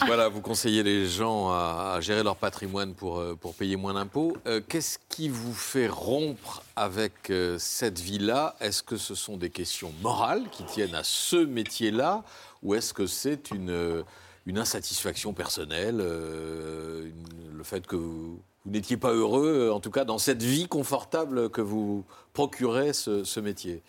Voilà, 0.06 0.30
vous 0.30 0.42
conseillez 0.42 0.84
les 0.84 1.08
gens 1.08 1.50
à, 1.52 1.94
à 1.96 2.02
gérer 2.02 2.24
leur 2.24 2.36
patrimoine 2.36 2.94
pour, 2.94 3.20
euh, 3.20 3.36
pour 3.40 3.54
payer 3.54 3.76
moins 3.76 3.94
d'impôts. 3.94 4.36
Euh, 4.48 4.62
Qu'est-ce 4.68 4.98
qui 5.10 5.30
vous 5.30 5.54
fait 5.54 5.88
rompre 5.88 6.64
avec 6.76 7.30
euh, 7.30 7.58
cette 7.60 8.00
vie-là? 8.00 8.56
Est-ce 8.62 8.84
que 8.84 8.98
ce 8.98 9.16
sont 9.16 9.38
des 9.38 9.50
questions 9.50 9.94
morales 10.02 10.44
qui 10.52 10.64
tiennent 10.64 10.96
à 10.96 11.04
ce 11.04 11.36
métier-là? 11.38 12.24
Ou 12.64 12.76
est-ce 12.76 12.94
que 12.94 13.08
c'est 13.08 13.52
une, 13.52 13.70
euh, 13.72 14.04
une 14.46 14.58
insatisfaction 14.60 15.34
personnelle, 15.34 15.98
euh, 16.00 17.06
une- 17.06 17.58
le 17.58 17.64
fait 17.64 17.86
que 17.86 17.96
vous, 17.96 18.40
vous 18.66 18.72
n'étiez 18.72 18.98
pas 18.98 19.12
heureux, 19.12 19.68
euh, 19.70 19.74
en 19.74 19.80
tout 19.80 19.92
cas 19.92 20.06
dans 20.06 20.18
cette 20.18 20.44
vie 20.44 20.68
confortable 20.68 21.50
que 21.50 21.62
vous 21.62 22.06
procurez 22.34 22.94
ce, 22.94 23.40
métier 23.40 23.82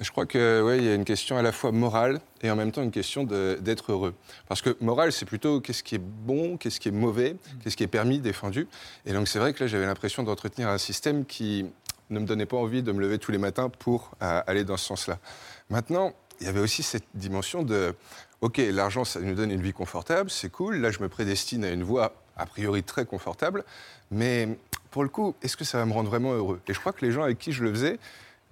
Je 0.00 0.10
crois 0.10 0.26
que 0.26 0.62
ouais, 0.62 0.82
y 0.82 0.88
a 0.88 0.94
une 0.94 1.04
question 1.04 1.36
à 1.36 1.42
la 1.42 1.52
fois 1.52 1.72
morale 1.72 2.20
et 2.42 2.50
en 2.50 2.56
même 2.56 2.72
temps 2.72 2.82
une 2.82 2.90
question 2.90 3.24
d'être 3.24 3.92
heureux. 3.92 4.14
Parce 4.48 4.62
que 4.62 4.76
morale, 4.80 5.12
c'est 5.12 5.26
plutôt 5.26 5.60
qu'est-ce 5.60 5.82
qui 5.82 5.96
est 5.96 6.02
bon, 6.02 6.56
qu'est-ce 6.56 6.80
qui 6.80 6.88
est 6.88 6.92
mauvais, 6.92 7.36
qu'est-ce 7.62 7.76
qui 7.76 7.82
est 7.82 7.88
permis, 7.88 8.18
défendu. 8.18 8.68
Et 9.06 9.12
donc 9.12 9.28
c'est 9.28 9.38
vrai 9.38 9.52
que 9.52 9.64
là, 9.64 9.66
j'avais 9.66 9.86
l'impression 9.86 10.22
d'entretenir 10.22 10.68
un 10.68 10.78
système 10.78 11.24
qui 11.24 11.66
ne 12.10 12.20
me 12.20 12.26
donnait 12.26 12.46
pas 12.46 12.56
envie 12.56 12.82
de 12.82 12.92
me 12.92 13.00
lever 13.00 13.18
tous 13.18 13.32
les 13.32 13.38
matins 13.38 13.68
pour 13.68 14.12
euh, 14.22 14.42
aller 14.46 14.64
dans 14.64 14.76
ce 14.76 14.86
sens-là. 14.86 15.18
Maintenant, 15.70 16.12
il 16.40 16.46
y 16.46 16.50
avait 16.50 16.60
aussi 16.60 16.82
cette 16.82 17.04
dimension 17.14 17.62
de, 17.62 17.94
OK, 18.40 18.58
l'argent, 18.58 19.04
ça 19.04 19.20
nous 19.20 19.34
donne 19.34 19.50
une 19.50 19.62
vie 19.62 19.72
confortable, 19.72 20.30
c'est 20.30 20.50
cool. 20.50 20.76
Là, 20.76 20.90
je 20.90 21.00
me 21.00 21.08
prédestine 21.08 21.64
à 21.64 21.70
une 21.70 21.82
voie 21.82 22.12
a 22.36 22.46
priori 22.46 22.82
très 22.82 23.04
confortable. 23.04 23.64
Mais 24.10 24.48
pour 24.90 25.02
le 25.02 25.08
coup, 25.08 25.34
est-ce 25.42 25.56
que 25.56 25.64
ça 25.64 25.78
va 25.78 25.86
me 25.86 25.92
rendre 25.92 26.08
vraiment 26.10 26.32
heureux? 26.32 26.60
Et 26.68 26.74
je 26.74 26.80
crois 26.80 26.92
que 26.92 27.04
les 27.04 27.12
gens 27.12 27.22
avec 27.22 27.38
qui 27.38 27.52
je 27.52 27.62
le 27.64 27.70
faisais, 27.70 27.98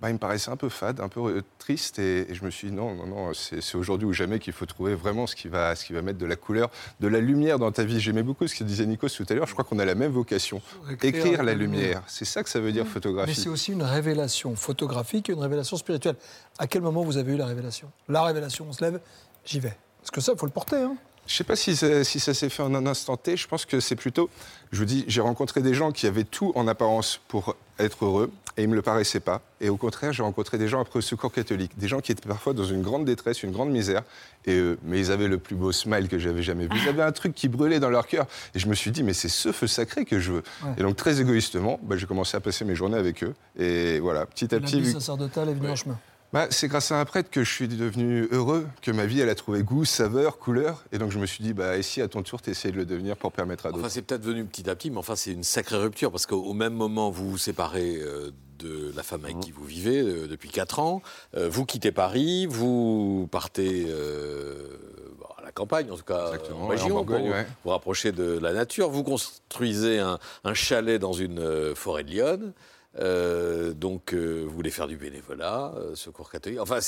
bah, 0.00 0.10
il 0.10 0.14
me 0.14 0.18
paraissait 0.18 0.50
un 0.50 0.56
peu 0.56 0.68
fade, 0.68 0.98
un 0.98 1.08
peu 1.08 1.20
euh, 1.20 1.42
triste, 1.60 2.00
et, 2.00 2.28
et 2.28 2.34
je 2.34 2.44
me 2.44 2.50
suis 2.50 2.70
dit 2.70 2.74
non, 2.74 2.92
non, 2.96 3.06
non, 3.06 3.32
c'est 3.34 3.76
aujourd'hui 3.76 4.04
ou 4.08 4.12
jamais 4.12 4.40
qu'il 4.40 4.52
faut 4.52 4.66
trouver 4.66 4.96
vraiment 4.96 5.28
ce 5.28 5.36
qui, 5.36 5.46
va, 5.46 5.76
ce 5.76 5.84
qui 5.84 5.92
va 5.92 6.02
mettre 6.02 6.18
de 6.18 6.26
la 6.26 6.34
couleur, 6.34 6.70
de 6.98 7.06
la 7.06 7.20
lumière 7.20 7.60
dans 7.60 7.70
ta 7.70 7.84
vie. 7.84 8.00
J'aimais 8.00 8.24
beaucoup 8.24 8.48
ce 8.48 8.56
que 8.56 8.64
disait 8.64 8.84
Nikos 8.84 9.10
tout 9.10 9.24
à 9.28 9.34
l'heure, 9.34 9.46
je 9.46 9.52
crois 9.52 9.64
qu'on 9.64 9.78
a 9.78 9.84
la 9.84 9.94
même 9.94 10.10
vocation, 10.10 10.60
Écrire 10.90 11.14
écrire 11.26 11.42
la 11.44 11.54
lumière. 11.54 11.80
lumière. 11.82 12.02
C'est 12.08 12.24
ça 12.24 12.42
que 12.42 12.48
ça 12.50 12.58
veut 12.58 12.72
dire 12.72 12.82
Mais 12.82 12.90
photographie. 12.90 13.34
c'est 13.36 13.48
aussi 13.48 13.70
une 13.70 13.84
révélation 13.84 14.56
photographique 14.56 15.30
et 15.30 15.34
une 15.34 15.38
révélation 15.40 15.76
spirituelle. 15.76 16.16
À 16.58 16.66
quel 16.66 16.82
moment 16.82 17.04
vous 17.04 17.16
avez 17.16 17.34
eu 17.34 17.36
la 17.36 17.46
révélation? 17.46 17.88
La 18.08 18.24
révélation, 18.24 18.66
on 18.68 18.72
se 18.72 18.82
lève, 18.84 18.98
j'y 19.44 19.60
vais. 19.60 19.76
Parce 20.00 20.10
que 20.10 20.20
ça, 20.20 20.32
il 20.32 20.38
faut 20.38 20.46
le 20.46 20.52
porter. 20.52 20.78
Hein. 20.82 20.96
Je 21.26 21.34
ne 21.34 21.36
sais 21.36 21.44
pas 21.44 21.56
si 21.56 21.76
ça, 21.76 22.02
si 22.04 22.18
ça 22.20 22.34
s'est 22.34 22.48
fait 22.48 22.62
en 22.62 22.74
un 22.74 22.84
instant 22.86 23.16
T. 23.16 23.36
Je 23.36 23.46
pense 23.46 23.64
que 23.64 23.78
c'est 23.80 23.96
plutôt. 23.96 24.28
Je 24.72 24.78
vous 24.78 24.84
dis, 24.84 25.04
j'ai 25.06 25.20
rencontré 25.20 25.62
des 25.62 25.72
gens 25.72 25.92
qui 25.92 26.06
avaient 26.06 26.24
tout 26.24 26.52
en 26.56 26.66
apparence 26.66 27.20
pour 27.28 27.56
être 27.78 28.04
heureux 28.04 28.32
et 28.56 28.62
ils 28.62 28.66
ne 28.66 28.70
me 28.72 28.74
le 28.76 28.82
paraissaient 28.82 29.20
pas. 29.20 29.40
Et 29.60 29.68
au 29.68 29.76
contraire, 29.76 30.12
j'ai 30.12 30.22
rencontré 30.22 30.58
des 30.58 30.66
gens 30.68 30.80
après 30.80 30.98
le 30.98 31.02
secours 31.02 31.32
catholique, 31.32 31.78
des 31.78 31.88
gens 31.88 32.00
qui 32.00 32.10
étaient 32.12 32.28
parfois 32.28 32.52
dans 32.54 32.64
une 32.64 32.82
grande 32.82 33.04
détresse, 33.04 33.42
une 33.44 33.52
grande 33.52 33.70
misère. 33.70 34.02
Et 34.46 34.60
mais 34.82 34.98
ils 34.98 35.12
avaient 35.12 35.28
le 35.28 35.38
plus 35.38 35.54
beau 35.54 35.70
smile 35.72 36.08
que 36.08 36.18
j'avais 36.18 36.42
jamais 36.42 36.64
vu. 36.66 36.70
Ils 36.82 36.88
avaient 36.88 37.02
un 37.04 37.12
truc 37.12 37.34
qui 37.34 37.48
brûlait 37.48 37.80
dans 37.80 37.90
leur 37.90 38.06
cœur. 38.08 38.26
Et 38.54 38.58
je 38.58 38.66
me 38.66 38.74
suis 38.74 38.90
dit, 38.90 39.02
mais 39.04 39.12
c'est 39.14 39.28
ce 39.28 39.52
feu 39.52 39.68
sacré 39.68 40.04
que 40.04 40.18
je 40.18 40.32
veux. 40.32 40.42
Ouais. 40.64 40.70
Et 40.78 40.82
donc, 40.82 40.96
très 40.96 41.20
égoïstement, 41.20 41.78
bah, 41.82 41.96
j'ai 41.96 42.06
commencé 42.06 42.36
à 42.36 42.40
passer 42.40 42.64
mes 42.64 42.74
journées 42.74 42.98
avec 42.98 43.22
eux. 43.22 43.32
Et 43.58 44.00
voilà, 44.00 44.26
petit 44.26 44.52
à 44.54 44.58
La 44.58 44.66
petit. 44.66 44.80
vie 44.80 44.88
vu- 44.88 44.92
sacerdotale 44.92 45.50
est 45.50 45.54
venue 45.54 45.70
en 45.70 45.76
chemin. 45.76 45.98
Bah, 46.32 46.46
c'est 46.50 46.68
grâce 46.68 46.92
à 46.92 47.00
un 47.00 47.04
prêtre 47.04 47.30
que 47.30 47.44
je 47.44 47.52
suis 47.52 47.68
devenu 47.68 48.28
heureux, 48.30 48.66
que 48.80 48.90
ma 48.90 49.06
vie, 49.06 49.20
elle 49.20 49.28
a 49.28 49.34
trouvé 49.34 49.62
goût, 49.62 49.84
saveur, 49.84 50.38
couleur. 50.38 50.84
Et 50.92 50.98
donc, 50.98 51.10
je 51.10 51.18
me 51.18 51.26
suis 51.26 51.44
dit, 51.44 51.52
bah, 51.52 51.76
et 51.76 51.82
si 51.82 52.00
à 52.00 52.08
ton 52.08 52.22
tour, 52.22 52.40
tu 52.40 52.50
essayes 52.50 52.72
de 52.72 52.76
le 52.76 52.86
devenir 52.86 53.16
pour 53.16 53.32
permettre 53.32 53.66
à 53.66 53.70
d'autres 53.70 53.80
Enfin, 53.80 53.88
c'est 53.88 54.02
peut-être 54.02 54.24
venu 54.24 54.44
petit 54.44 54.68
à 54.68 54.74
petit, 54.74 54.90
mais 54.90 54.98
enfin, 54.98 55.16
c'est 55.16 55.32
une 55.32 55.44
sacrée 55.44 55.76
rupture 55.76 56.10
parce 56.10 56.26
qu'au 56.26 56.42
au 56.42 56.54
même 56.54 56.74
moment, 56.74 57.10
vous 57.10 57.30
vous 57.30 57.38
séparez 57.38 57.98
euh, 58.00 58.30
de 58.62 58.92
la 58.94 59.02
femme 59.02 59.24
avec 59.24 59.40
qui 59.40 59.50
vous 59.50 59.64
vivez 59.64 60.00
euh, 60.00 60.26
depuis 60.26 60.48
4 60.48 60.78
ans. 60.78 61.02
Euh, 61.36 61.48
vous 61.48 61.66
quittez 61.66 61.92
Paris, 61.92 62.46
vous 62.46 63.28
partez 63.30 63.86
euh, 63.88 64.78
bon, 65.18 65.26
à 65.38 65.42
la 65.42 65.52
campagne, 65.52 65.90
en 65.90 65.96
tout 65.96 66.04
cas 66.04 66.26
Exactement, 66.26 66.62
en 66.62 66.64
en 66.64 66.68
région, 66.68 66.88
Bourgogne, 66.88 67.26
pour 67.26 67.34
ouais. 67.34 67.46
vous 67.64 67.70
rapprocher 67.70 68.12
de 68.12 68.38
la 68.38 68.52
nature. 68.52 68.88
Vous 68.90 69.02
construisez 69.02 69.98
un, 69.98 70.18
un 70.44 70.54
chalet 70.54 71.00
dans 71.00 71.12
une 71.12 71.74
forêt 71.74 72.04
de 72.04 72.10
Lyon. 72.10 72.52
Euh, 72.98 73.72
donc, 73.72 74.12
euh, 74.12 74.44
vous 74.46 74.54
voulez 74.54 74.70
faire 74.70 74.86
du 74.86 74.96
bénévolat, 74.96 75.72
euh, 75.76 75.94
secours 75.94 76.30
catholique. 76.30 76.60
Enfin, 76.60 76.78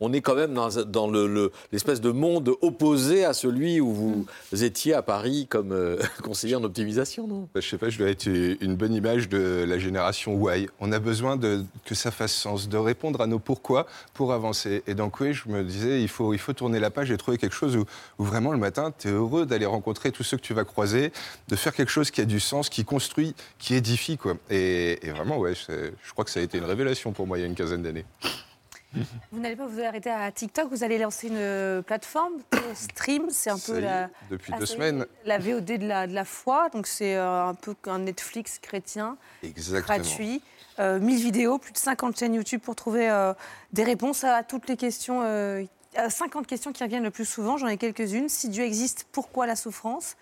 on 0.00 0.12
est 0.12 0.20
quand 0.22 0.34
même 0.34 0.54
dans, 0.54 0.68
dans 0.84 1.08
le, 1.08 1.26
le- 1.26 1.52
l'espèce 1.72 2.00
de 2.00 2.10
monde 2.10 2.52
opposé 2.62 3.24
à 3.24 3.32
celui 3.34 3.80
où 3.80 3.92
vous 3.92 4.64
étiez 4.64 4.94
à 4.94 5.02
Paris 5.02 5.46
comme 5.48 5.72
euh, 5.72 5.98
conseiller 6.22 6.54
en 6.56 6.64
optimisation, 6.64 7.26
non? 7.26 7.48
Bah, 7.54 7.60
Je 7.60 7.68
sais 7.68 7.76
pas, 7.78 7.90
je 7.90 7.98
dois 7.98 8.08
être 8.08 8.26
une 8.26 8.76
bonne 8.76 8.94
image 8.94 9.28
de 9.28 9.64
la 9.68 9.78
génération 9.78 10.34
Why. 10.36 10.68
On 10.80 10.90
a 10.92 10.98
besoin 10.98 11.36
de, 11.36 11.62
que 11.84 11.94
ça 11.94 12.10
fasse 12.10 12.32
sens, 12.32 12.68
de 12.68 12.76
répondre 12.78 13.20
à 13.20 13.26
nos 13.26 13.38
pourquoi 13.38 13.86
pour 14.14 14.32
avancer. 14.32 14.82
Et 14.86 14.94
donc, 14.94 15.20
oui, 15.20 15.34
je 15.34 15.48
me 15.48 15.62
disais, 15.62 16.00
il 16.00 16.08
faut, 16.08 16.32
il 16.32 16.38
faut 16.38 16.54
tourner 16.54 16.78
la 16.80 16.90
page 16.90 17.10
et 17.10 17.16
trouver 17.18 17.36
quelque 17.36 17.54
chose 17.54 17.76
où, 17.76 17.84
où 18.18 18.24
vraiment 18.24 18.52
le 18.52 18.58
matin, 18.58 18.92
tu 18.98 19.08
es 19.08 19.10
heureux 19.10 19.44
d'aller 19.44 19.66
rencontrer 19.66 20.12
tous 20.12 20.22
ceux 20.22 20.36
que 20.38 20.42
tu 20.42 20.54
vas 20.54 20.64
croiser, 20.64 21.12
de 21.48 21.56
faire 21.56 21.74
quelque 21.74 21.90
chose 21.92 22.10
qui 22.10 22.20
a 22.20 22.24
du 22.24 22.40
sens, 22.40 22.70
qui 22.70 22.84
construit, 22.84 23.34
qui 23.58 23.74
édifie. 23.74 24.16
Quoi. 24.16 24.36
Et, 24.50 25.06
et 25.06 25.10
vraiment, 25.10 25.25
ouais, 25.34 25.54
je 25.54 26.12
crois 26.12 26.24
que 26.24 26.30
ça 26.30 26.40
a 26.40 26.42
été 26.42 26.58
une 26.58 26.64
révélation 26.64 27.12
pour 27.12 27.26
moi 27.26 27.38
il 27.38 27.42
y 27.42 27.44
a 27.44 27.46
une 27.46 27.54
quinzaine 27.54 27.82
d'années. 27.82 28.04
Vous 29.30 29.40
n'allez 29.40 29.56
pas 29.56 29.66
vous 29.66 29.80
arrêter 29.80 30.10
à 30.10 30.30
TikTok, 30.32 30.70
vous 30.70 30.82
allez 30.82 30.96
lancer 30.96 31.28
une 31.28 31.36
euh, 31.36 31.82
plateforme, 31.82 32.34
Stream, 32.74 33.26
c'est 33.30 33.50
un 33.50 33.58
peu 33.58 33.78
la, 33.78 34.08
depuis 34.30 34.52
deux 34.58 34.64
semaines. 34.64 35.04
la 35.26 35.38
VOD 35.38 35.64
de 35.64 35.86
la, 35.86 36.06
de 36.06 36.14
la 36.14 36.24
foi, 36.24 36.70
donc 36.70 36.86
c'est 36.86 37.14
euh, 37.16 37.48
un 37.48 37.54
peu 37.54 37.74
un 37.86 37.98
Netflix 37.98 38.58
chrétien, 38.58 39.18
Exactement. 39.42 39.98
gratuit. 39.98 40.42
Euh, 40.78 40.98
1000 41.00 41.22
vidéos, 41.22 41.58
plus 41.58 41.72
de 41.72 41.78
50 41.78 42.18
chaînes 42.18 42.34
YouTube 42.34 42.60
pour 42.60 42.76
trouver 42.76 43.08
euh, 43.08 43.32
des 43.72 43.82
réponses 43.82 44.24
à 44.24 44.42
toutes 44.42 44.68
les 44.68 44.76
questions, 44.76 45.22
euh, 45.22 45.64
à 45.94 46.10
50 46.10 46.46
questions 46.46 46.72
qui 46.72 46.84
reviennent 46.84 47.02
le 47.02 47.10
plus 47.10 47.24
souvent, 47.24 47.56
j'en 47.56 47.66
ai 47.68 47.78
quelques-unes. 47.78 48.28
Si 48.28 48.50
Dieu 48.50 48.64
existe, 48.64 49.06
pourquoi 49.10 49.46
la 49.46 49.56
souffrance? 49.56 50.16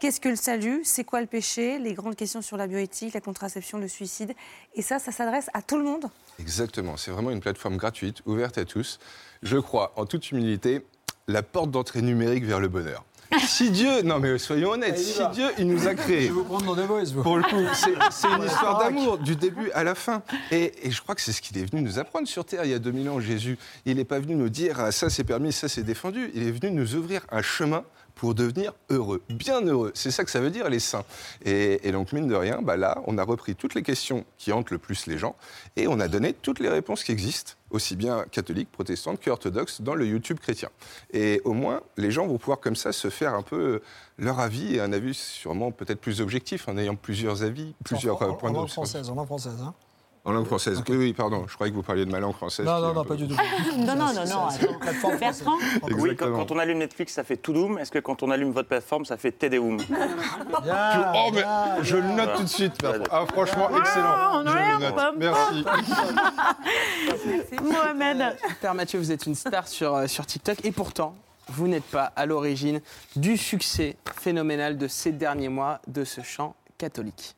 Qu'est-ce 0.00 0.18
que 0.18 0.30
le 0.30 0.36
salut? 0.36 0.80
C'est 0.82 1.04
quoi 1.04 1.20
le 1.20 1.26
péché? 1.26 1.78
Les 1.78 1.92
grandes 1.92 2.16
questions 2.16 2.40
sur 2.40 2.56
la 2.56 2.66
bioéthique, 2.66 3.12
la 3.12 3.20
contraception, 3.20 3.76
le 3.76 3.86
suicide. 3.86 4.32
Et 4.74 4.80
ça, 4.80 4.98
ça 4.98 5.12
s'adresse 5.12 5.50
à 5.52 5.60
tout 5.60 5.76
le 5.76 5.84
monde. 5.84 6.06
Exactement, 6.38 6.96
c'est 6.96 7.10
vraiment 7.10 7.30
une 7.30 7.40
plateforme 7.40 7.76
gratuite, 7.76 8.22
ouverte 8.24 8.56
à 8.56 8.64
tous. 8.64 8.98
Je 9.42 9.58
crois, 9.58 9.92
en 9.96 10.06
toute 10.06 10.30
humilité, 10.30 10.86
la 11.28 11.42
porte 11.42 11.70
d'entrée 11.70 12.00
numérique 12.00 12.44
vers 12.44 12.60
le 12.60 12.68
bonheur. 12.68 13.04
Si 13.46 13.70
Dieu, 13.70 14.00
non 14.02 14.18
mais 14.18 14.38
soyons 14.38 14.70
honnêtes, 14.70 14.98
y 14.98 15.04
si. 15.04 15.20
Dieu, 15.34 15.44
il 15.58 15.68
nous 15.68 15.86
a 15.86 15.94
créés. 15.94 16.22
Je 16.22 16.26
vais 16.28 16.30
vous 16.30 16.44
prendre 16.44 16.64
dans 16.64 16.74
des 16.74 16.86
boys, 16.86 17.04
vous. 17.04 17.22
Pour 17.22 17.36
le 17.36 17.42
coup, 17.44 17.62
c'est 17.74 17.94
c'est 18.10 18.26
une 18.26 18.42
histoire 18.42 18.78
d'amour, 18.78 19.18
du 19.18 19.36
début 19.36 19.70
à 19.72 19.84
la 19.84 19.94
fin. 19.94 20.22
Et, 20.50 20.72
et 20.82 20.90
je 20.90 21.00
crois 21.02 21.14
que 21.14 21.20
c'est 21.20 21.32
ce 21.32 21.42
qu'il 21.42 21.56
est 21.58 21.70
venu 21.70 21.82
nous 21.82 21.98
apprendre 21.98 22.26
sur 22.26 22.44
Terre 22.46 22.64
il 22.64 22.70
y 22.70 22.74
a 22.74 22.78
2000 22.78 23.08
ans, 23.10 23.20
Jésus. 23.20 23.58
Il 23.84 23.98
n'est 23.98 24.04
pas 24.04 24.18
venu 24.18 24.34
nous 24.34 24.48
dire 24.48 24.80
ah, 24.80 24.92
ça 24.92 25.10
c'est 25.10 25.24
permis, 25.24 25.52
ça 25.52 25.68
c'est 25.68 25.82
défendu. 25.82 26.30
Il 26.34 26.42
est 26.42 26.50
venu 26.50 26.72
nous 26.72 26.96
ouvrir 26.96 27.20
un 27.30 27.42
chemin 27.42 27.84
pour 28.20 28.34
devenir 28.34 28.74
heureux, 28.90 29.22
bien 29.30 29.62
heureux. 29.62 29.92
C'est 29.94 30.10
ça 30.10 30.24
que 30.24 30.30
ça 30.30 30.40
veut 30.40 30.50
dire, 30.50 30.68
les 30.68 30.78
saints. 30.78 31.04
Et, 31.42 31.88
et 31.88 31.90
donc, 31.90 32.12
mine 32.12 32.28
de 32.28 32.34
rien, 32.34 32.60
bah 32.60 32.76
là, 32.76 33.00
on 33.06 33.16
a 33.16 33.22
repris 33.24 33.54
toutes 33.56 33.74
les 33.74 33.82
questions 33.82 34.26
qui 34.36 34.52
hantent 34.52 34.70
le 34.70 34.76
plus 34.76 35.06
les 35.06 35.16
gens 35.16 35.34
et 35.76 35.88
on 35.88 35.98
a 36.00 36.06
donné 36.06 36.34
toutes 36.34 36.60
les 36.60 36.68
réponses 36.68 37.02
qui 37.02 37.12
existent, 37.12 37.54
aussi 37.70 37.96
bien 37.96 38.26
catholiques, 38.30 38.70
protestantes 38.70 39.24
qu'orthodoxes, 39.24 39.80
dans 39.80 39.94
le 39.94 40.06
YouTube 40.06 40.38
chrétien. 40.38 40.68
Et 41.14 41.40
au 41.46 41.54
moins, 41.54 41.80
les 41.96 42.10
gens 42.10 42.26
vont 42.26 42.36
pouvoir 42.36 42.60
comme 42.60 42.76
ça 42.76 42.92
se 42.92 43.08
faire 43.08 43.32
un 43.32 43.42
peu 43.42 43.80
leur 44.18 44.38
avis 44.38 44.74
et 44.74 44.80
un 44.82 44.92
avis 44.92 45.14
sûrement 45.14 45.70
peut-être 45.72 46.00
plus 46.02 46.20
objectif 46.20 46.68
en 46.68 46.76
ayant 46.76 46.96
plusieurs 46.96 47.42
avis, 47.42 47.74
plusieurs 47.86 48.20
en, 48.20 48.26
euh, 48.26 48.30
en- 48.32 48.34
points 48.34 48.50
en 48.50 48.52
de 48.52 48.58
langue 48.58 48.66
vue. 48.66 48.72
française, 48.74 49.08
en 49.08 49.14
langue 49.14 49.24
française. 49.28 49.56
Hein. 49.62 49.72
En 50.24 50.32
langue 50.32 50.44
française. 50.46 50.82
Oui, 50.88 50.96
oui, 50.96 51.12
pardon. 51.14 51.46
Je 51.48 51.54
croyais 51.54 51.70
que 51.70 51.76
vous 51.76 51.82
parliez 51.82 52.04
de 52.04 52.10
ma 52.10 52.20
langue 52.20 52.34
française. 52.34 52.66
Non, 52.66 52.78
non, 52.78 52.92
non, 52.92 53.02
peu- 53.04 53.08
pas 53.08 53.14
du 53.14 53.26
tout. 53.26 53.34
Non, 53.78 53.96
non, 53.96 54.12
non, 54.12 54.24
non. 54.28 54.48
Plateforme 54.80 55.16
Bertrand 55.16 55.56
Oui, 55.56 55.80
quand, 55.80 55.88
Exactement. 55.96 56.36
quand 56.38 56.50
on 56.52 56.58
allume 56.58 56.78
Netflix, 56.78 57.14
ça 57.14 57.24
fait 57.24 57.38
Toudoum. 57.38 57.78
Est-ce 57.78 57.90
que 57.90 57.98
quand 58.00 58.22
on 58.22 58.30
allume 58.30 58.50
votre 58.52 58.68
plateforme, 58.68 59.06
ça 59.06 59.16
fait 59.16 59.32
Tedeum 59.32 59.78
Bien, 59.78 61.12
Oh, 61.14 61.30
mais 61.32 61.40
bien, 61.40 61.82
je 61.82 61.96
le 61.96 62.02
bien. 62.02 62.16
note 62.16 62.36
tout 62.36 62.42
de 62.42 62.48
suite. 62.48 62.74
Ah, 63.10 63.24
franchement, 63.32 63.70
excellent. 63.78 64.44
Je 64.44 64.52
le 64.52 64.78
note. 64.80 65.14
Merci. 65.18 65.64
Mohamed. 67.62 68.36
Père 68.60 68.74
Mathieu, 68.74 68.98
vous 68.98 69.12
êtes 69.12 69.26
une 69.26 69.34
star 69.34 69.66
sur, 69.68 69.94
euh, 69.94 70.06
sur 70.06 70.26
TikTok 70.26 70.64
et 70.64 70.72
pourtant, 70.72 71.14
vous 71.48 71.66
n'êtes 71.66 71.84
pas 71.84 72.12
à 72.16 72.26
l'origine 72.26 72.80
du 73.16 73.36
succès 73.36 73.96
phénoménal 74.20 74.76
de 74.78 74.86
ces 74.86 75.12
derniers 75.12 75.48
mois 75.48 75.80
de 75.86 76.04
ce 76.04 76.20
chant 76.20 76.54
catholique. 76.78 77.34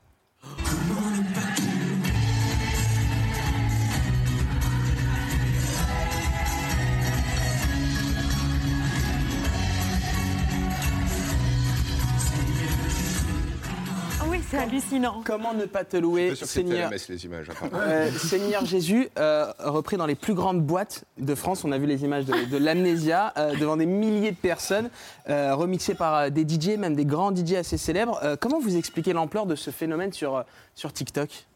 C'est 14.52 14.58
hallucinant. 14.58 15.22
Comment 15.24 15.54
ne 15.54 15.64
pas 15.64 15.84
te 15.84 15.96
louer, 15.96 16.30
Je 16.30 16.34
suis 16.34 16.46
sûr 16.46 16.46
que 16.46 16.52
c'était 16.52 16.82
à 16.82 16.90
la 16.90 16.90
Seigneur 16.90 16.90
messe, 16.90 17.08
les 17.08 17.24
images. 17.24 17.48
hein. 17.50 17.68
Euh, 17.74 18.10
Seigneur 18.12 18.64
Jésus, 18.66 19.08
euh, 19.18 19.50
repris 19.58 19.96
dans 19.96 20.04
les 20.06 20.14
plus 20.14 20.34
grandes 20.34 20.62
boîtes 20.62 21.04
de 21.18 21.34
France. 21.34 21.64
On 21.64 21.72
a 21.72 21.78
vu 21.78 21.86
les 21.86 22.04
images 22.04 22.26
de, 22.26 22.44
de 22.44 22.56
l'amnésia 22.58 23.32
euh, 23.38 23.56
devant 23.56 23.76
des 23.78 23.86
milliers 23.86 24.32
de 24.32 24.36
personnes, 24.36 24.90
euh, 25.30 25.54
remixées 25.54 25.94
par 25.94 26.30
des 26.30 26.46
DJ, 26.46 26.76
même 26.78 26.94
des 26.94 27.06
grands 27.06 27.34
DJ 27.34 27.54
assez 27.54 27.78
célèbres. 27.78 28.20
Euh, 28.22 28.36
comment 28.38 28.60
vous 28.60 28.76
expliquez 28.76 29.12
l'ampleur 29.14 29.46
de 29.46 29.54
ce 29.54 29.70
phénomène 29.70 30.12
sur, 30.12 30.44
sur 30.74 30.92
TikTok? 30.92 31.46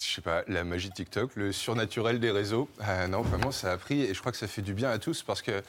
Je 0.00 0.14
sais 0.14 0.20
pas, 0.20 0.42
la 0.48 0.64
magie 0.64 0.90
de 0.90 0.94
TikTok, 0.94 1.30
le 1.34 1.50
surnaturel 1.50 2.20
des 2.20 2.30
réseaux. 2.30 2.68
Ah 2.80 3.08
non, 3.08 3.22
vraiment, 3.22 3.50
ça 3.50 3.72
a 3.72 3.76
pris 3.76 4.02
et 4.02 4.14
je 4.14 4.20
crois 4.20 4.32
que 4.32 4.38
ça 4.38 4.46
fait 4.46 4.62
du 4.62 4.74
bien 4.74 4.90
à 4.90 4.98
tous 4.98 5.22
parce 5.22 5.42
que 5.42 5.62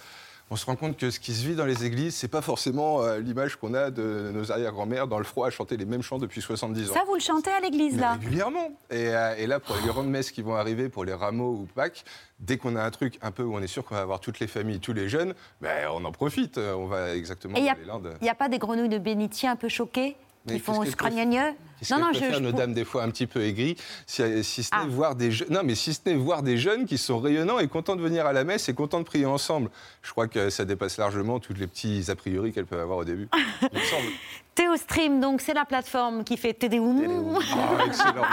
on 0.51 0.55
se 0.55 0.65
rend 0.65 0.75
compte 0.75 0.97
que 0.97 1.09
ce 1.09 1.19
qui 1.19 1.33
se 1.33 1.45
vit 1.47 1.55
dans 1.55 1.65
les 1.65 1.85
églises, 1.85 2.15
c'est 2.15 2.27
pas 2.27 2.41
forcément 2.41 3.01
euh, 3.01 3.19
l'image 3.19 3.55
qu'on 3.55 3.73
a 3.73 3.89
de 3.89 4.31
nos 4.33 4.51
arrière-grand-mères 4.51 5.07
dans 5.07 5.17
le 5.17 5.23
froid 5.23 5.47
à 5.47 5.49
chanter 5.49 5.75
les 5.75 5.85
mêmes 5.85 6.03
chants 6.03 6.19
depuis 6.19 6.41
70 6.41 6.91
ans. 6.91 6.93
Ça, 6.93 7.03
vous 7.07 7.15
le 7.15 7.19
chantez 7.19 7.49
à 7.49 7.59
l'église, 7.59 7.95
Mais 7.95 8.01
là 8.01 8.13
régulièrement. 8.13 8.71
Et, 8.91 9.07
euh, 9.09 9.35
et 9.37 9.47
là, 9.47 9.59
pour 9.59 9.75
les 9.75 9.87
grandes 9.87 10.09
messes 10.09 10.31
qui 10.31 10.43
vont 10.43 10.55
arriver, 10.55 10.87
pour 10.87 11.03
les 11.03 11.13
rameaux 11.13 11.53
ou 11.53 11.67
Pâques, 11.73 12.05
dès 12.39 12.57
qu'on 12.57 12.75
a 12.75 12.83
un 12.83 12.91
truc 12.91 13.17
un 13.23 13.31
peu 13.31 13.43
où 13.43 13.55
on 13.55 13.61
est 13.61 13.67
sûr 13.67 13.83
qu'on 13.83 13.95
va 13.95 14.01
avoir 14.01 14.19
toutes 14.19 14.39
les 14.39 14.47
familles, 14.47 14.79
tous 14.79 14.93
les 14.93 15.09
jeunes, 15.09 15.33
ben, 15.61 15.89
on 15.91 16.05
en 16.05 16.11
profite. 16.11 16.57
On 16.57 16.85
va 16.85 17.15
exactement 17.15 17.57
Et 17.57 17.61
il 17.61 17.67
dans 17.67 17.73
les 17.79 17.85
Landes. 17.85 18.17
n'y 18.21 18.29
a, 18.29 18.35
pas 18.35 18.49
des 18.49 18.59
grenouilles 18.59 18.89
de 18.89 18.99
bénitier 18.99 19.49
un 19.49 19.55
peu 19.55 19.69
choquées? 19.69 20.15
Qui 20.47 20.59
font 20.59 20.81
ce 20.83 20.95
qu'elles 20.95 20.95
crogneux 20.95 21.53
Qu'est-ce 21.79 21.93
qu'elles 21.93 22.03
préfèrent, 22.11 22.39
nos 22.41 22.51
dames, 22.53 22.73
des 22.73 22.85
fois 22.85 23.03
un 23.03 23.09
petit 23.09 23.27
peu 23.27 23.43
aigries, 23.43 23.75
si, 24.07 24.43
si 24.43 24.63
ce 24.63 24.73
n'est 24.73 24.81
Ah. 24.83 24.85
voir 24.87 25.15
des 25.15 25.29
jeunes, 25.31 25.49
non, 25.49 25.59
mais 25.63 25.75
si 25.75 25.93
ce 25.93 25.99
n'est 26.05 26.15
voir 26.15 26.41
des 26.41 26.57
jeunes 26.57 26.85
qui 26.85 26.97
sont 26.97 27.19
rayonnants 27.19 27.59
et 27.59 27.67
contents 27.67 27.95
de 27.97 28.01
venir 28.01 28.25
à 28.25 28.31
la 28.33 28.43
messe 28.45 28.69
et 28.69 28.73
contents 28.73 28.99
de 28.99 29.03
prier 29.05 29.25
ensemble. 29.25 29.69
Je 30.01 30.11
crois 30.11 30.27
que 30.27 30.49
ça 30.49 30.63
dépasse 30.65 30.97
largement 30.97 31.39
tous 31.39 31.53
les 31.53 31.67
petits 31.67 32.05
a 32.09 32.15
priori 32.15 32.53
qu'elles 32.53 32.65
peuvent 32.65 32.79
avoir 32.79 32.99
au 32.99 33.03
début. 33.03 33.27
semble. 33.61 34.07
Théostream, 34.55 35.19
donc 35.19 35.41
c'est 35.41 35.53
la 35.53 35.65
plateforme 35.65 36.23
qui 36.23 36.37
fait 36.37 36.53
Tédéoum. 36.53 37.37
Ah, 37.51 37.85
excellent, 37.85 38.23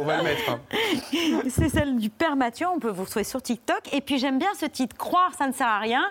on 0.00 0.04
va 0.04 0.16
le 0.16 0.22
mettre. 0.24 0.50
hein. 0.50 0.60
C'est 1.48 1.68
celle 1.68 1.98
du 1.98 2.10
Père 2.10 2.34
Mathieu, 2.34 2.66
on 2.66 2.80
peut 2.80 2.90
vous 2.90 3.04
retrouver 3.04 3.22
sur 3.24 3.40
TikTok. 3.40 3.78
Et 3.92 4.00
puis 4.00 4.18
j'aime 4.18 4.40
bien 4.40 4.48
ce 4.58 4.66
titre, 4.66 4.96
Croire, 4.96 5.32
ça 5.38 5.46
ne 5.46 5.52
sert 5.52 5.68
à 5.68 5.78
rien. 5.78 6.02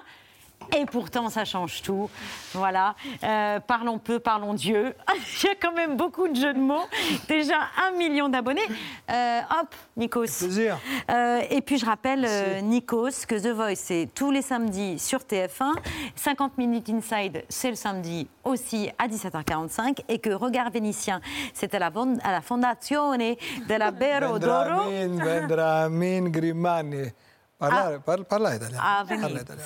Et 0.77 0.85
pourtant, 0.85 1.29
ça 1.29 1.45
change 1.45 1.81
tout. 1.81 2.09
Voilà. 2.53 2.95
Euh, 3.23 3.59
parlons 3.59 3.97
peu, 3.97 4.19
parlons 4.19 4.53
Dieu. 4.53 4.95
Il 5.43 5.47
y 5.47 5.51
a 5.51 5.55
quand 5.55 5.73
même 5.73 5.97
beaucoup 5.97 6.27
de 6.27 6.35
jeux 6.35 6.53
de 6.53 6.59
mots. 6.59 6.85
Déjà 7.27 7.55
un 7.85 7.97
million 7.97 8.29
d'abonnés. 8.29 8.61
Euh, 9.09 9.39
hop, 9.59 9.75
Nikos. 9.97 10.25
Plaisir. 10.39 10.77
Euh, 11.09 11.41
et 11.49 11.61
puis 11.61 11.77
je 11.77 11.85
rappelle, 11.85 12.27
Nikos, 12.63 13.25
que 13.27 13.35
The 13.35 13.53
Voice, 13.55 13.75
c'est 13.75 14.09
tous 14.13 14.31
les 14.31 14.41
samedis 14.41 14.99
sur 14.99 15.19
TF1. 15.19 15.73
50 16.15 16.57
minutes 16.57 16.89
inside, 16.89 17.43
c'est 17.49 17.69
le 17.69 17.75
samedi 17.75 18.27
aussi 18.43 18.89
à 18.97 19.07
17h45. 19.07 20.01
Et 20.09 20.19
que 20.19 20.29
Regard 20.31 20.71
Vénitien, 20.71 21.21
c'est 21.53 21.73
à 21.73 21.79
la, 21.79 21.91
à 22.23 22.31
la 22.31 22.41
Fondazione 22.41 23.35
della 23.67 23.91
Bero 23.91 24.39
d'Oro. 24.39 24.89
Grimani. 26.31 27.11
Parla, 27.57 27.99
parla 27.99 28.55
italien. 28.55 28.79
Ah, 28.81 29.03
Parla 29.07 29.41
italien. 29.41 29.65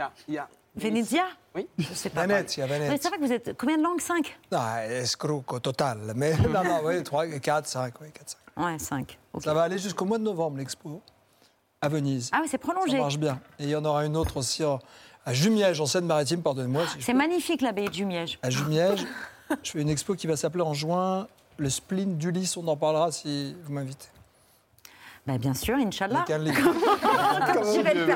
y 0.00 0.02
a- 0.02 0.12
il 0.28 0.34
y 0.34 0.38
a- 0.38 0.48
Venezia 0.76 1.24
Oui. 1.54 1.66
Je 1.78 1.92
sais 1.94 2.10
pas. 2.10 2.26
Venezia. 2.26 2.66
Venezia. 2.66 2.96
C'est 3.00 3.08
vrai 3.08 3.18
que 3.18 3.24
vous 3.24 3.32
êtes. 3.32 3.56
Combien 3.58 3.76
de 3.76 3.82
langues? 3.82 4.00
5 4.00 4.38
Non, 4.52 4.60
escroco 4.88 5.58
total. 5.58 6.12
Mais 6.14 6.32
non, 6.48 6.62
non, 6.64 6.80
oui, 6.84 7.02
3, 7.02 7.26
4, 7.26 7.66
5, 7.66 7.94
oui, 8.00 8.08
4, 8.12 8.36
5. 8.56 8.64
Ouais, 8.64 8.78
5. 8.78 9.18
Ça 9.42 9.52
va 9.54 9.62
aller 9.62 9.78
jusqu'au 9.78 10.04
mois 10.04 10.18
de 10.18 10.22
novembre, 10.24 10.58
l'expo, 10.58 11.02
à 11.80 11.88
Venise. 11.88 12.30
Ah 12.32 12.38
oui, 12.42 12.48
c'est 12.48 12.58
prolongé. 12.58 12.92
Ça 12.92 12.98
marche 12.98 13.18
bien. 13.18 13.40
Et 13.58 13.64
il 13.64 13.70
y 13.70 13.76
en 13.76 13.84
aura 13.84 14.04
une 14.06 14.16
autre 14.16 14.36
aussi 14.36 14.64
en- 14.64 14.78
à 15.26 15.32
Jumièges, 15.34 15.80
en 15.80 15.86
Seine-Maritime, 15.86 16.42
pardonnez-moi. 16.42 16.86
si 16.86 17.02
C'est 17.02 17.14
magnifique 17.14 17.62
l'abbaye 17.62 17.88
du 17.90 18.04
Miège. 18.04 18.38
À 18.42 18.50
Jumièges, 18.50 19.04
je 19.62 19.70
fais 19.72 19.80
une 19.82 19.88
expo 19.90 20.14
qui 20.14 20.26
va 20.28 20.36
s'appeler 20.36 20.62
en 20.62 20.72
juin 20.74 21.26
le 21.58 21.68
spleen 21.68 22.16
d'Ulysse. 22.16 22.56
On 22.56 22.66
en 22.68 22.76
parlera 22.76 23.10
si 23.12 23.56
vous 23.64 23.72
m'invitez. 23.72 24.06
Bah, 25.26 25.38
bien 25.38 25.54
sûr, 25.54 25.76
Inch'Allah. 25.76 26.24
Je 26.28 27.80
vais 27.82 27.94
le. 27.94 28.06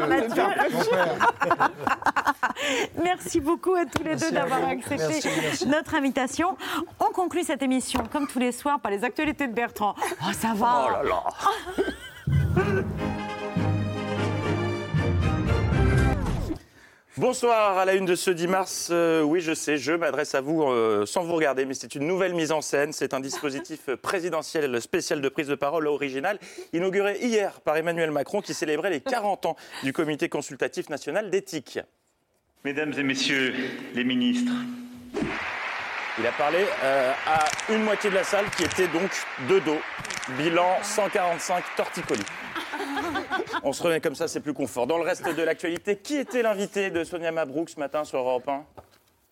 Merci 3.03 3.41
beaucoup 3.41 3.75
à 3.75 3.85
tous 3.85 4.03
les 4.03 4.11
Merci 4.11 4.27
deux 4.31 4.33
d'avoir 4.33 4.65
accepté 4.67 5.07
Merci, 5.09 5.29
merci. 5.43 5.69
notre 5.69 5.95
invitation. 5.95 6.57
On 7.01 7.13
conclut 7.13 7.43
cette 7.45 7.63
émission, 7.63 8.03
comme 8.11 8.27
tous 8.27 8.39
les 8.39 8.53
soirs, 8.53 8.81
par 8.81 8.91
les 8.91 9.05
actualités 9.05 9.47
de 9.47 9.53
Bertrand. 9.53 9.95
Oh, 10.01 10.33
ça 10.33 10.55
va 10.55 10.87
Oh 10.87 10.91
là 10.91 11.03
là. 11.03 12.85
Bonsoir 17.17 17.79
à 17.79 17.85
la 17.85 17.95
une 17.95 18.07
de 18.07 18.17
ce 18.17 18.33
10 18.33 18.49
mars. 18.49 18.89
Euh, 18.91 19.23
oui, 19.23 19.41
je 19.41 19.55
sais, 19.55 19.79
je 19.79 19.93
m'adresse 19.93 20.35
à 20.35 20.41
vous 20.41 20.65
euh, 20.65 21.07
sans 21.07 21.23
vous 21.23 21.35
regarder, 21.35 21.65
mais 21.65 21.75
c'est 21.75 21.95
une 21.95 22.09
nouvelle 22.09 22.35
mise 22.35 22.51
en 22.51 22.61
scène. 22.61 22.93
C'est 22.93 23.15
un 23.15 23.21
dispositif 23.21 23.89
présidentiel 24.03 24.81
spécial 24.81 25.21
de 25.21 25.29
prise 25.29 25.47
de 25.47 25.55
parole 25.55 25.87
original, 25.87 26.41
inauguré 26.73 27.19
hier 27.21 27.61
par 27.61 27.77
Emmanuel 27.77 28.11
Macron, 28.11 28.41
qui 28.41 28.53
célébrait 28.53 28.91
les 28.91 29.01
40 29.01 29.47
ans 29.47 29.57
du 29.85 29.93
Comité 29.93 30.29
consultatif 30.29 30.89
national 30.89 31.31
d'éthique. 31.31 31.79
Mesdames 32.65 32.93
et 32.99 33.05
messieurs 33.05 33.55
les 33.95 34.03
ministres, 34.03 34.53
Il 36.19 36.27
a 36.27 36.33
parlé 36.33 36.65
euh, 36.83 37.13
à 37.29 37.45
une 37.73 37.85
moitié 37.85 38.11
de 38.11 38.17
la 38.17 38.25
salle 38.25 38.51
qui 38.57 38.65
était 38.65 38.89
donc 38.89 39.13
de 39.49 39.61
dos. 39.61 39.79
Bilan 40.37 40.79
145 40.83 41.63
torticolis. 41.77 42.25
On 43.63 43.73
se 43.73 43.83
remet 43.83 44.01
comme 44.01 44.15
ça, 44.15 44.29
c'est 44.29 44.41
plus 44.41 44.55
confort. 44.55 44.87
Dans 44.87 44.99
le 44.99 45.05
reste 45.05 45.27
de 45.27 45.43
l'actualité, 45.43 45.97
qui 45.97 46.17
était 46.17 46.43
l'invité 46.43 46.91
de 46.91 47.05
Sonia 47.05 47.33
Mabrouk 47.33 47.71
ce 47.71 47.79
matin 47.79 48.05
sur 48.05 48.19
Europe 48.19 48.49
1 48.49 48.65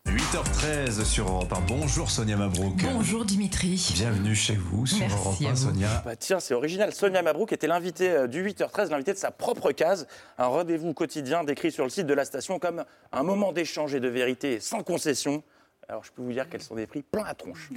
8h13 0.07 1.05
sur 1.05 1.29
Europe 1.29 1.53
1. 1.53 1.61
Bonjour 1.69 2.11
Sonia 2.11 2.37
Mabrouk. 2.37 2.75
Bonjour 2.83 3.25
Dimitri. 3.25 3.93
Bienvenue 3.95 4.35
chez 4.35 4.57
vous 4.57 4.85
sur 4.85 4.99
Merci 4.99 5.17
Europe 5.17 5.37
à 5.41 5.49
1, 5.49 5.51
vous. 5.53 5.57
Sonia. 5.57 6.03
Bah 6.05 6.17
tiens, 6.17 6.41
c'est 6.41 6.55
original. 6.55 6.93
Sonia 6.93 7.23
Mabrouk 7.23 7.53
était 7.53 7.69
l'invitée 7.69 8.11
euh, 8.11 8.27
du 8.27 8.45
8h13, 8.45 8.91
l'invitée 8.91 9.13
de 9.13 9.19
sa 9.19 9.31
propre 9.31 9.71
case. 9.71 10.09
Un 10.39 10.47
rendez-vous 10.47 10.93
quotidien 10.93 11.45
décrit 11.45 11.71
sur 11.71 11.85
le 11.85 11.91
site 11.91 12.07
de 12.07 12.15
la 12.15 12.25
station 12.25 12.59
comme 12.59 12.85
un 13.13 13.23
moment 13.23 13.53
d'échange 13.53 13.95
et 13.95 14.01
de 14.01 14.09
vérité 14.09 14.59
sans 14.59 14.83
concession. 14.83 15.45
Alors 15.89 16.03
je 16.03 16.11
peux 16.11 16.23
vous 16.23 16.33
dire 16.33 16.49
qu'elles 16.49 16.63
sont 16.63 16.75
des 16.75 16.87
prix 16.87 17.03
plein 17.03 17.25
la 17.25 17.35
tronche. 17.35 17.71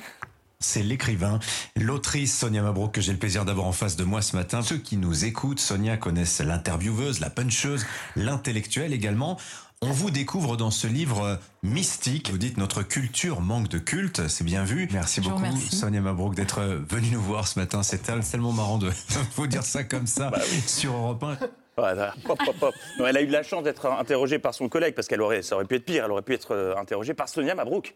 C'est 0.66 0.82
l'écrivain, 0.82 1.39
l'autrice 1.76 2.38
Sonia 2.38 2.61
Mabrouk 2.63 2.91
que 2.91 2.99
j'ai 3.01 3.11
le 3.11 3.20
plaisir 3.20 3.45
d'avoir 3.45 3.68
en 3.68 3.72
face 3.72 3.95
de 3.95 4.03
moi 4.03 4.22
ce 4.24 4.36
matin. 4.36 4.61
Ceux 4.63 4.78
qui 4.78 4.97
nous 4.97 5.24
écoutent, 5.24 5.59
Sonia, 5.59 5.95
connaissent 5.95 6.39
l'intervieweuse, 6.41 7.20
la 7.20 7.30
puncheuse, 7.30 7.86
l'intellectuelle 8.16 8.91
également. 8.91 9.38
On 9.82 9.91
vous 9.91 10.09
découvre 10.09 10.57
dans 10.57 10.72
ce 10.72 10.88
livre 10.88 11.22
euh, 11.24 11.36
mystique. 11.61 12.32
Vous 12.32 12.38
dites 12.39 12.57
notre 12.57 12.82
culture 12.82 13.41
manque 13.41 13.68
de 13.68 13.78
culte, 13.78 14.28
c'est 14.28 14.43
bien 14.43 14.63
vu. 14.63 14.88
Merci 14.91 15.22
beaucoup. 15.22 15.43
Sonia 15.72 16.01
Mabrouk 16.01 16.34
d'être 16.34 16.59
euh, 16.59 16.80
venue 16.89 17.09
nous 17.11 17.22
voir 17.22 17.47
ce 17.47 17.59
matin. 17.59 17.84
C'est 17.84 17.99
tel- 17.99 18.22
tellement 18.24 18.51
marrant 18.53 18.80
de 18.80 18.89
vous 19.36 19.45
dire 19.47 19.63
ça 19.63 19.84
comme 19.84 20.07
ça 20.07 20.32
sur 20.66 20.93
Europe 20.93 21.24
1. 21.24 21.38
Voilà, 21.78 22.16
hop, 22.28 22.39
hop, 22.47 22.55
hop. 22.61 22.74
Non, 22.97 23.05
elle 23.05 23.18
a 23.18 23.22
eu 23.22 23.28
de 23.28 23.34
la 23.34 23.43
chance 23.43 23.63
d'être 23.63 23.86
interrogée 23.86 24.39
par 24.39 24.53
son 24.55 24.68
collègue 24.70 24.95
parce 24.95 25.07
qu'elle 25.07 25.22
aurait, 25.22 25.41
ça 25.43 25.55
aurait 25.55 25.66
pu 25.66 25.76
être 25.76 25.86
pire. 25.86 26.05
Elle 26.05 26.11
aurait 26.11 26.22
pu 26.24 26.34
être 26.34 26.55
euh, 26.55 26.76
interrogée 26.78 27.13
par 27.13 27.30
Sonia 27.30 27.53
Mabrouk. 27.53 27.93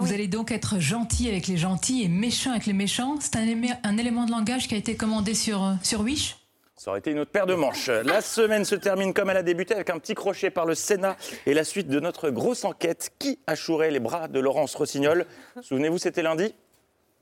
Vous 0.00 0.12
allez 0.12 0.28
donc 0.28 0.50
être 0.50 0.78
gentil 0.78 1.28
avec 1.28 1.46
les 1.46 1.56
gentils 1.56 2.02
et 2.02 2.08
méchant 2.08 2.50
avec 2.50 2.66
les 2.66 2.72
méchants. 2.72 3.16
C'est 3.20 3.36
un, 3.36 3.98
élément 3.98 4.24
de 4.24 4.30
langage 4.30 4.66
qui 4.66 4.74
a 4.74 4.78
été 4.78 4.96
commandé 4.96 5.34
sur, 5.34 5.62
euh, 5.62 5.72
sur 5.82 6.00
Wish 6.00 6.36
Ça 6.76 6.90
aurait 6.90 7.00
été 7.00 7.10
une 7.10 7.18
autre 7.18 7.30
paire 7.30 7.46
de 7.46 7.54
manches. 7.54 7.88
La 7.88 8.20
semaine 8.20 8.64
se 8.64 8.74
termine 8.74 9.12
comme 9.12 9.30
elle 9.30 9.36
a 9.36 9.42
débuté 9.42 9.74
avec 9.74 9.90
un 9.90 9.98
petit 9.98 10.14
crochet 10.14 10.50
par 10.50 10.64
le 10.64 10.74
Sénat 10.74 11.16
et 11.46 11.54
la 11.54 11.64
suite 11.64 11.88
de 11.88 12.00
notre 12.00 12.30
grosse 12.30 12.64
enquête. 12.64 13.12
Qui 13.18 13.38
a 13.46 13.54
chouré 13.54 13.90
les 13.90 14.00
bras 14.00 14.26
de 14.26 14.40
Laurence 14.40 14.74
Rossignol? 14.74 15.26
Souvenez-vous, 15.60 15.98
c'était 15.98 16.22
lundi 16.22 16.54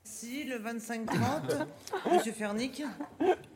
Si, 0.03 0.45
le 0.45 0.57
25-30, 0.57 1.67
Monsieur 2.13 2.31
Fernic. 2.31 2.81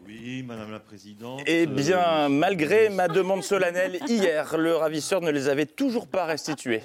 oui, 0.06 0.44
Madame 0.44 0.72
la 0.72 0.80
Présidente. 0.80 1.42
Eh 1.46 1.66
bien, 1.66 2.28
malgré 2.28 2.90
ma 2.90 3.08
demande 3.08 3.44
solennelle 3.44 4.00
hier, 4.08 4.58
le 4.58 4.76
ravisseur 4.76 5.22
ne 5.22 5.32
les 5.32 5.48
avait 5.48 5.66
toujours 5.66 6.08
pas 6.08 6.26
restitués. 6.26 6.84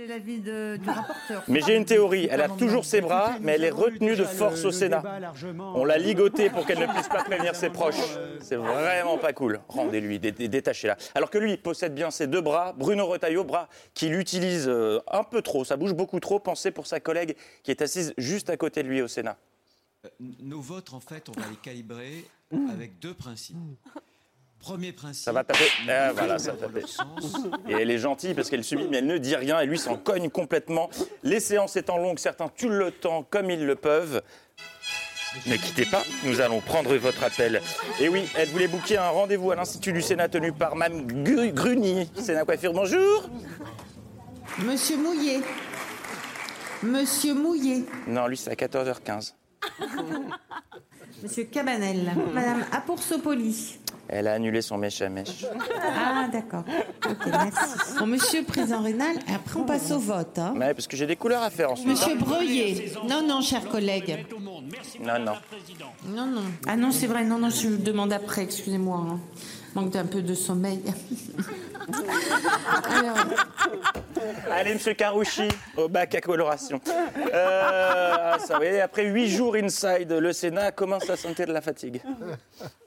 C'est 0.00 0.06
l'avis 0.06 0.40
de- 0.40 0.78
du 0.82 0.88
rapporteur. 0.88 1.42
Mais 1.46 1.60
j'ai 1.60 1.76
une 1.76 1.84
théorie. 1.84 2.26
Elle 2.30 2.40
a 2.40 2.48
toujours 2.48 2.86
ses 2.86 3.02
bras, 3.02 3.34
mais 3.42 3.52
elle 3.52 3.64
est 3.64 3.70
retenue 3.70 4.16
de 4.16 4.24
force 4.24 4.64
au 4.64 4.70
Sénat. 4.70 5.02
On 5.74 5.84
l'a 5.84 5.98
ligotée 5.98 6.48
pour 6.48 6.64
qu'elle 6.64 6.78
ne 6.78 6.86
puisse 6.86 7.08
pas 7.08 7.22
prévenir 7.22 7.54
ses 7.54 7.68
proches. 7.68 8.00
C'est 8.40 8.56
vraiment 8.56 9.18
pas 9.18 9.34
cool. 9.34 9.60
Rendez-lui, 9.68 10.18
dé- 10.18 10.32
dé- 10.32 10.48
détachez-la. 10.48 10.96
Alors 11.14 11.28
que 11.28 11.36
lui 11.36 11.58
possède 11.58 11.94
bien 11.94 12.10
ses 12.10 12.26
deux 12.26 12.40
bras, 12.40 12.72
Bruno 12.72 13.06
Retailleau, 13.06 13.44
bras 13.44 13.68
qu'il 13.92 14.14
utilise 14.14 14.68
euh, 14.68 15.00
un 15.10 15.22
peu 15.22 15.42
trop, 15.42 15.64
ça 15.66 15.76
bouge 15.76 15.92
beaucoup 15.92 16.18
trop. 16.18 16.38
Pensez 16.40 16.70
pour 16.70 16.86
sa 16.86 16.98
collègue 16.98 17.36
qui 17.62 17.70
est 17.70 17.82
assise 17.82 18.14
juste 18.16 18.48
à 18.48 18.56
côté 18.56 18.82
de 18.82 18.88
lui 18.88 19.02
au 19.02 19.08
Sénat. 19.08 19.36
Euh, 20.06 20.08
Nos 20.40 20.62
votes, 20.62 20.94
en 20.94 21.00
fait, 21.00 21.28
on 21.28 21.38
va 21.38 21.46
les 21.50 21.56
calibrer 21.56 22.24
avec 22.72 22.98
deux 23.00 23.12
principes. 23.12 23.56
Premier 24.60 24.92
principe. 24.92 25.24
Ça 25.24 25.32
va 25.32 25.42
taper. 25.42 25.64
Ah, 25.88 26.12
voilà, 26.12 26.38
ça 26.38 26.52
va 26.52 26.58
taper. 26.66 26.82
Et 27.68 27.72
elle 27.72 27.90
est 27.90 27.98
gentille 27.98 28.34
parce 28.34 28.50
qu'elle 28.50 28.62
subit, 28.64 28.86
mais 28.90 28.98
elle 28.98 29.06
ne 29.06 29.16
dit 29.18 29.34
rien 29.34 29.58
et 29.60 29.66
lui 29.66 29.78
s'en 29.78 29.96
cogne 29.96 30.28
complètement. 30.28 30.90
Les 31.22 31.40
séances 31.40 31.76
étant 31.76 31.96
longues, 31.96 32.18
certains 32.18 32.48
tuent 32.48 32.68
le 32.68 32.90
temps 32.90 33.22
comme 33.28 33.50
ils 33.50 33.64
le 33.64 33.74
peuvent. 33.74 34.22
Ne 35.46 35.54
quittez 35.56 35.86
pas, 35.86 36.02
nous 36.24 36.40
allons 36.40 36.60
prendre 36.60 36.94
votre 36.96 37.22
appel. 37.24 37.62
Et 38.00 38.08
oui, 38.08 38.28
elle 38.36 38.48
voulait 38.48 38.66
booker 38.68 38.98
un 38.98 39.10
rendez-vous 39.10 39.50
à 39.52 39.56
l'Institut 39.56 39.92
du 39.92 40.02
Sénat 40.02 40.28
tenu 40.28 40.52
par 40.52 40.74
Mme 40.76 41.06
Gru- 41.24 41.52
Gruny. 41.52 42.10
Sénat 42.16 42.44
Coiffure, 42.44 42.72
bonjour 42.72 43.30
Monsieur 44.58 44.96
Mouillet. 44.98 45.40
Monsieur 46.82 47.34
Mouillet. 47.34 47.84
Non, 48.08 48.26
lui 48.26 48.36
c'est 48.36 48.50
à 48.50 48.54
14h15. 48.54 49.34
Monsieur 51.22 51.44
Cabanel. 51.44 52.10
Madame 52.34 52.66
Apoursopoli. 52.72 53.78
Elle 54.12 54.26
a 54.26 54.32
annulé 54.32 54.60
son 54.60 54.76
mèche 54.76 55.00
à 55.02 55.08
mèche. 55.08 55.44
Ah, 55.96 56.26
d'accord. 56.32 56.64
Ok, 57.08 57.26
merci. 57.26 57.96
Bon, 57.98 58.06
monsieur 58.06 58.40
le 58.40 58.46
président 58.46 58.82
Rénal, 58.82 59.16
après 59.32 59.60
on 59.60 59.64
passe 59.64 59.90
au 59.92 60.00
vote. 60.00 60.36
hein. 60.38 60.52
Ouais, 60.56 60.74
parce 60.74 60.88
que 60.88 60.96
j'ai 60.96 61.06
des 61.06 61.14
couleurs 61.14 61.42
à 61.44 61.50
faire 61.50 61.70
ensuite. 61.70 61.86
Monsieur 61.86 62.14
hein. 62.14 62.18
Breuillet. 62.18 62.92
Non, 63.08 63.22
non, 63.24 63.40
cher 63.40 63.68
collègue. 63.68 64.26
Non, 65.00 65.18
non. 65.20 65.34
Non, 66.06 66.26
non. 66.26 66.42
Ah 66.66 66.76
non, 66.76 66.90
c'est 66.90 67.06
vrai, 67.06 67.24
non, 67.24 67.38
non, 67.38 67.50
je 67.50 67.68
vous 67.68 67.76
demande 67.76 68.12
après, 68.12 68.42
excusez-moi. 68.42 69.06
hein. 69.12 69.20
Manque 69.74 69.90
d'un 69.90 70.04
peu 70.06 70.22
de 70.22 70.34
sommeil. 70.34 70.80
Alors, 72.84 73.16
Allez, 74.50 74.74
monsieur 74.74 74.94
Carouchi, 74.94 75.48
au 75.76 75.88
bac 75.88 76.14
à 76.14 76.20
coloration. 76.20 76.80
Euh, 77.32 78.38
ça 78.38 78.58
après 78.82 79.06
huit 79.06 79.28
jours 79.28 79.56
inside, 79.56 80.10
le 80.12 80.32
Sénat 80.32 80.72
commence 80.72 81.08
à 81.08 81.16
sentir 81.16 81.46
de 81.46 81.52
la 81.52 81.60
fatigue? 81.60 82.00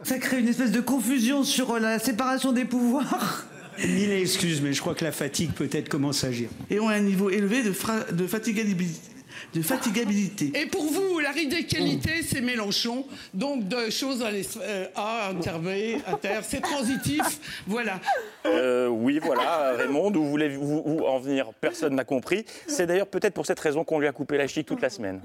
ça 0.03 0.17
crée 0.19 0.39
une 0.39 0.47
espèce 0.47 0.71
de 0.71 0.81
confusion 0.81 1.43
sur 1.43 1.79
la 1.79 1.99
séparation 1.99 2.51
des 2.51 2.65
pouvoirs. 2.65 3.45
Mille 3.79 4.11
excuses, 4.11 4.61
mais 4.61 4.71
je 4.73 4.81
crois 4.81 4.93
que 4.93 5.03
la 5.03 5.11
fatigue 5.11 5.51
peut-être 5.53 5.89
commence 5.89 6.23
à 6.23 6.27
agir. 6.27 6.49
Et 6.69 6.79
on 6.79 6.89
a 6.89 6.93
un 6.93 6.99
niveau 6.99 7.29
élevé 7.29 7.63
de, 7.63 7.71
fra- 7.71 8.03
de 8.11 8.27
fatigabilité. 8.27 9.09
De 9.53 9.61
fatigabilité. 9.61 10.51
Et 10.55 10.65
pour 10.65 10.85
vous, 10.85 11.19
la 11.19 11.31
radicalité, 11.31 12.23
c'est 12.23 12.41
Mélenchon. 12.41 13.05
Donc, 13.33 13.67
de 13.67 13.89
choses 13.89 14.21
à, 14.23 14.29
euh, 14.61 14.85
à 14.95 15.29
interver, 15.29 15.97
à 16.07 16.15
terre, 16.15 16.43
c'est 16.43 16.61
transitif. 16.61 17.39
Voilà. 17.67 17.99
Euh, 18.45 18.87
oui, 18.87 19.19
voilà, 19.23 19.73
Raymond, 19.77 20.13
où 20.15 20.25
voulez-vous 20.25 21.01
en 21.07 21.19
venir? 21.19 21.51
Personne 21.59 21.95
n'a 21.95 22.03
compris. 22.03 22.45
C'est 22.67 22.85
d'ailleurs 22.87 23.07
peut-être 23.07 23.33
pour 23.33 23.45
cette 23.45 23.59
raison 23.59 23.83
qu'on 23.83 23.99
lui 23.99 24.07
a 24.07 24.11
coupé 24.11 24.37
la 24.37 24.47
chic 24.47 24.65
toute 24.65 24.81
la 24.81 24.89
semaine. 24.89 25.21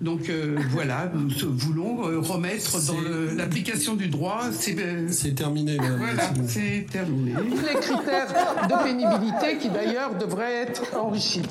Donc, 0.00 0.28
euh, 0.28 0.58
voilà, 0.70 1.10
nous 1.14 1.30
voulons 1.56 2.08
euh, 2.08 2.18
remettre 2.18 2.84
dans 2.86 3.00
l'application 3.36 3.94
du 3.94 4.08
droit. 4.08 4.40
C'est 4.52 5.34
terminé. 5.34 5.76
Voilà, 5.78 6.30
c'est 6.48 6.86
terminé. 6.90 7.32
Les 7.32 7.80
critères 7.80 8.66
de 8.68 8.84
pénibilité 8.84 9.58
qui, 9.58 9.68
d'ailleurs, 9.70 10.14
devraient 10.16 10.62
être 10.62 10.96
enrichis. 10.96 11.42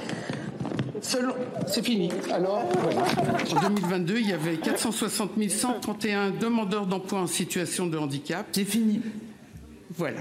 Selon- 1.03 1.35
C'est 1.67 1.83
fini. 1.85 2.09
Alors, 2.33 2.63
voilà. 2.81 3.01
En 3.67 3.69
2022, 3.69 4.17
il 4.19 4.29
y 4.29 4.33
avait 4.33 4.55
460 4.57 5.31
131 5.49 6.31
demandeurs 6.31 6.85
d'emploi 6.87 7.19
en 7.19 7.27
situation 7.27 7.85
de 7.87 7.97
handicap. 7.97 8.45
C'est 8.51 8.63
fini. 8.65 9.01
Voilà. 9.95 10.17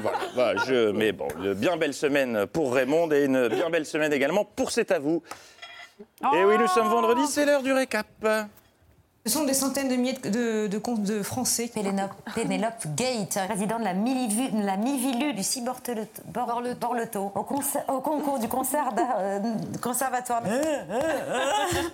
Voilà, 0.00 0.18
voilà, 0.34 0.64
je, 0.66 0.90
mais 0.90 1.12
bon, 1.12 1.28
une 1.40 1.54
bien 1.54 1.76
belle 1.76 1.94
semaine 1.94 2.46
pour 2.52 2.74
Raymond 2.74 3.08
et 3.12 3.24
une 3.26 3.46
bien 3.48 3.70
belle 3.70 3.86
semaine 3.86 4.12
également 4.12 4.44
pour 4.44 4.72
C'est 4.72 4.90
à 4.90 4.98
vous. 4.98 5.22
Et 6.34 6.44
oui, 6.44 6.54
nous 6.58 6.66
sommes 6.66 6.88
vendredi, 6.88 7.22
c'est 7.28 7.44
l'heure 7.46 7.62
du 7.62 7.72
récap. 7.72 8.06
Ce 9.24 9.30
sont 9.32 9.44
des 9.44 9.54
centaines 9.54 9.88
de 9.88 9.94
milliers 9.94 10.14
de, 10.14 10.30
de, 10.30 10.66
de 10.66 10.78
comptes 10.78 11.04
de 11.04 11.22
Français. 11.22 11.70
Pénélope, 11.72 12.10
Pénélope 12.34 12.84
Gate, 12.96 13.38
président 13.46 13.78
de 13.78 13.84
la, 13.84 13.94
Milivu- 13.94 14.50
de 14.50 14.66
la 14.66 14.76
Mivilu 14.76 15.32
du 15.32 15.44
Ciborleto, 15.44 16.02
Borleto, 16.80 17.30
au, 17.36 17.42
concer- 17.44 17.84
au 17.86 18.00
concours 18.00 18.40
du 18.40 18.48
concert 18.48 18.92
d'art, 18.92 19.14
euh, 19.18 19.38
conservatoire 19.80 20.42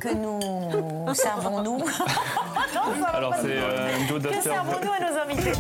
que 0.01 0.09
nous 0.15 1.15
servons 1.15 1.61
nous. 1.63 1.77
Alors, 3.13 3.35
c'est 3.43 3.49
euh, 3.49 3.91
que 4.09 4.43
servons-nous 4.43 4.91
à 4.93 5.11
nos 5.13 5.19
invités? 5.21 5.53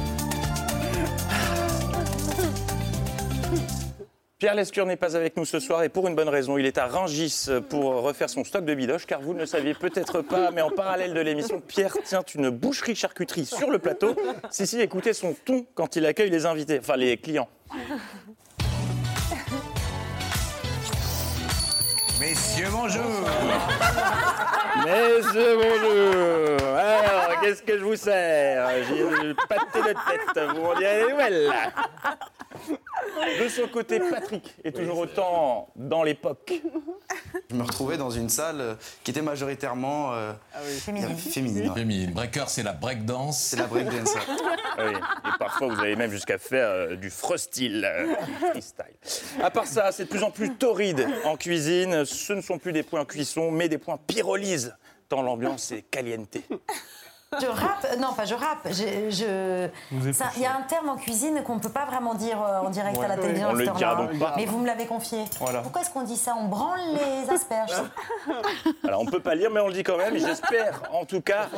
Pierre 4.38 4.54
Lescure 4.54 4.86
n'est 4.86 4.94
pas 4.94 5.16
avec 5.16 5.36
nous 5.36 5.44
ce 5.44 5.58
soir 5.58 5.82
et 5.82 5.88
pour 5.88 6.06
une 6.06 6.14
bonne 6.14 6.28
raison. 6.28 6.58
Il 6.58 6.64
est 6.66 6.78
à 6.78 6.86
Rungis 6.86 7.46
pour 7.68 8.02
refaire 8.02 8.30
son 8.30 8.44
stock 8.44 8.64
de 8.64 8.72
bidoches 8.72 9.04
car 9.04 9.20
vous 9.20 9.34
ne 9.34 9.40
le 9.40 9.46
saviez 9.46 9.74
peut-être 9.74 10.22
pas, 10.22 10.52
mais 10.52 10.62
en 10.62 10.70
parallèle 10.70 11.12
de 11.12 11.18
l'émission, 11.18 11.60
Pierre 11.60 11.96
tient 12.04 12.22
une 12.36 12.48
boucherie-charcuterie 12.50 13.46
sur 13.46 13.68
le 13.68 13.80
plateau. 13.80 14.14
Si, 14.50 14.64
si, 14.68 14.80
écoutez 14.80 15.12
son 15.12 15.34
ton 15.44 15.66
quand 15.74 15.96
il 15.96 16.06
accueille 16.06 16.30
les 16.30 16.46
invités, 16.46 16.78
enfin 16.78 16.94
les 16.96 17.16
clients. 17.16 17.48
Messieurs, 22.20 22.66
bonjour. 22.72 23.04
Messieurs, 24.84 25.56
bonjour. 25.56 26.76
Alors, 26.76 27.40
qu'est-ce 27.40 27.62
que 27.62 27.78
je 27.78 27.84
vous 27.84 27.96
sers 27.96 28.68
J'ai 28.88 29.28
du 29.28 29.34
pâté 29.48 29.80
de 29.80 29.92
tête, 29.92 30.48
vous 30.56 30.74
direz 30.78 31.04
des 31.04 31.10
nouvelles. 31.12 31.50
De 33.40 33.48
son 33.48 33.68
côté, 33.68 34.00
Patrick 34.00 34.54
est 34.64 34.72
toujours 34.72 34.98
autant 34.98 35.68
dans 35.76 36.02
l'époque. 36.02 36.52
Je 37.50 37.54
me 37.54 37.62
retrouvais 37.62 37.96
dans 37.96 38.10
une 38.10 38.28
salle 38.28 38.60
euh, 38.60 38.74
qui 39.04 39.10
était 39.10 39.22
majoritairement 39.22 40.12
euh, 40.12 40.32
Féminine. 40.80 41.16
féminine. 41.16 41.68
ouais. 41.70 41.74
Féminine. 41.74 42.10
Breaker, 42.12 42.44
c'est 42.48 42.62
la 42.62 42.72
breakdance. 42.72 43.38
C'est 43.38 43.56
la 43.56 43.66
breakdance. 43.66 44.14
ouais. 44.14 44.20
Oui, 44.78 44.92
et 44.94 45.38
parfois 45.38 45.68
vous 45.68 45.80
avez 45.80 45.96
même 45.96 46.10
jusqu'à 46.10 46.38
faire 46.38 46.68
euh, 46.68 46.96
du 46.96 47.10
frostil, 47.10 47.84
euh, 47.84 48.14
freestyle. 48.50 49.32
À 49.42 49.50
part 49.50 49.66
ça, 49.66 49.90
c'est 49.92 50.04
de 50.04 50.08
plus 50.08 50.22
en 50.22 50.30
plus 50.30 50.54
torride 50.54 51.06
en 51.24 51.36
cuisine. 51.36 52.04
Ce 52.08 52.32
ne 52.32 52.40
sont 52.40 52.58
plus 52.58 52.72
des 52.72 52.82
points 52.82 53.04
cuisson, 53.04 53.50
mais 53.50 53.68
des 53.68 53.78
points 53.78 53.98
pyrolyse, 54.06 54.74
tant 55.08 55.22
l'ambiance 55.22 55.70
est 55.72 55.82
caliente. 55.82 56.36
Je 57.38 57.46
rappe, 57.46 57.86
non 57.98 58.14
pas 58.14 58.24
je 58.24 58.34
rappe, 58.34 58.68
je- 58.70 59.10
je- 59.10 59.68
il 60.36 60.42
y 60.42 60.46
a 60.46 60.56
un 60.56 60.62
terme 60.62 60.88
en 60.88 60.96
cuisine 60.96 61.42
qu'on 61.42 61.56
ne 61.56 61.60
peut 61.60 61.68
pas 61.68 61.84
vraiment 61.84 62.14
dire 62.14 62.40
euh, 62.42 62.60
en 62.60 62.70
direct 62.70 62.98
à 63.02 63.06
la 63.08 63.16
télévision. 63.18 63.48
On 63.50 63.52
le 63.52 63.66
ce 63.66 63.70
dira 63.72 63.96
terme-là. 63.96 64.12
donc 64.12 64.18
pas. 64.18 64.32
Mais 64.38 64.46
vous 64.46 64.56
me 64.58 64.66
l'avez 64.66 64.86
confié. 64.86 65.24
Voilà. 65.38 65.60
Pourquoi 65.60 65.82
est-ce 65.82 65.90
qu'on 65.90 66.04
dit 66.04 66.16
ça? 66.16 66.34
On 66.38 66.46
branle 66.48 66.80
les 66.94 67.28
asperges. 67.34 67.82
Alors 68.82 69.02
on 69.02 69.04
ne 69.04 69.10
peut 69.10 69.20
pas 69.20 69.34
lire, 69.34 69.50
mais 69.50 69.60
on 69.60 69.66
le 69.68 69.74
dit 69.74 69.82
quand 69.82 69.98
même. 69.98 70.16
J'espère, 70.16 70.80
en 70.90 71.04
tout 71.04 71.20
cas, 71.20 71.50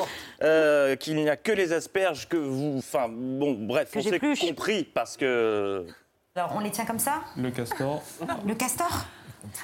euh, 0.42 0.96
qu'il 0.96 1.14
n'y 1.14 1.28
a 1.30 1.36
que 1.36 1.52
les 1.52 1.72
asperges 1.72 2.28
que 2.28 2.36
vous. 2.36 2.74
Enfin, 2.78 3.06
bon, 3.08 3.52
bref, 3.60 3.92
Que 3.92 4.00
on 4.00 4.02
s'est 4.02 4.18
compris 4.48 4.82
parce 4.82 5.16
que. 5.16 5.86
Alors 6.34 6.50
on 6.56 6.60
les 6.60 6.72
tient 6.72 6.84
comme 6.84 6.98
ça? 6.98 7.20
Le 7.36 7.50
castor. 7.52 8.02
Le 8.44 8.54
castor? 8.56 8.90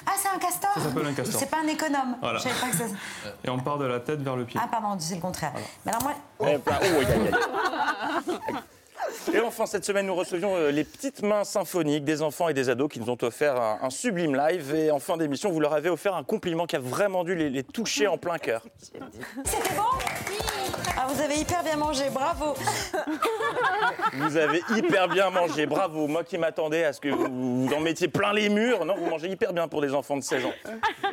Ah 0.05 0.11
c'est 0.17 0.29
un 0.29 0.39
castor 0.39 0.71
Ça 0.75 0.81
s'appelle 0.81 1.05
un 1.05 1.13
castor. 1.13 1.39
C'est 1.39 1.49
pas 1.49 1.61
un 1.63 1.67
économe. 1.67 2.17
Voilà. 2.21 2.39
Je 2.39 2.43
savais 2.43 2.59
pas 2.59 2.69
que 2.69 2.77
ça... 2.77 2.83
Et 3.43 3.49
on 3.49 3.59
part 3.59 3.77
de 3.77 3.85
la 3.85 3.99
tête 3.99 4.21
vers 4.21 4.35
le 4.35 4.45
pied. 4.45 4.59
Ah 4.61 4.67
pardon, 4.67 4.97
c'est 4.99 5.15
le 5.15 5.21
contraire. 5.21 5.53
Mais 5.85 5.91
alors 5.91 6.03
moi... 6.03 6.13
Ben, 6.39 6.61
oh. 6.65 8.51
Et 9.33 9.39
enfin, 9.39 9.65
cette 9.65 9.85
semaine, 9.85 10.05
nous 10.05 10.15
recevions 10.15 10.55
euh, 10.55 10.71
les 10.71 10.83
petites 10.83 11.21
mains 11.21 11.43
symphoniques 11.43 12.05
des 12.05 12.21
enfants 12.21 12.49
et 12.49 12.53
des 12.53 12.69
ados 12.69 12.89
qui 12.91 12.99
nous 12.99 13.09
ont 13.09 13.17
offert 13.21 13.59
un, 13.59 13.79
un 13.81 13.89
sublime 13.89 14.35
live. 14.35 14.73
Et 14.75 14.91
en 14.91 14.99
fin 14.99 15.17
d'émission, 15.17 15.51
vous 15.51 15.59
leur 15.59 15.73
avez 15.73 15.89
offert 15.89 16.15
un 16.15 16.23
compliment 16.23 16.65
qui 16.65 16.75
a 16.75 16.79
vraiment 16.79 17.23
dû 17.23 17.35
les, 17.35 17.49
les 17.49 17.63
toucher 17.63 18.07
en 18.07 18.17
plein 18.17 18.37
cœur. 18.37 18.63
C'était 18.81 18.99
bon? 19.75 19.83
Ah 20.99 21.05
vous 21.09 21.21
avez 21.21 21.35
hyper 21.39 21.63
bien 21.63 21.75
mangé, 21.77 22.09
bravo 22.09 22.55
Vous 24.13 24.37
avez 24.37 24.61
hyper 24.75 25.07
bien 25.07 25.29
mangé, 25.29 25.67
bravo. 25.67 26.07
Moi 26.07 26.23
qui 26.23 26.39
m'attendais 26.39 26.85
à 26.85 26.93
ce 26.93 26.99
que 26.99 27.09
vous, 27.09 27.67
vous 27.67 27.73
en 27.73 27.79
mettiez 27.79 28.07
plein 28.07 28.33
les 28.33 28.49
murs. 28.49 28.83
Non, 28.83 28.95
vous 28.97 29.05
mangez 29.05 29.29
hyper 29.29 29.53
bien 29.53 29.67
pour 29.67 29.81
des 29.81 29.93
enfants 29.93 30.17
de 30.17 30.23
16 30.23 30.45
ans. 30.45 30.53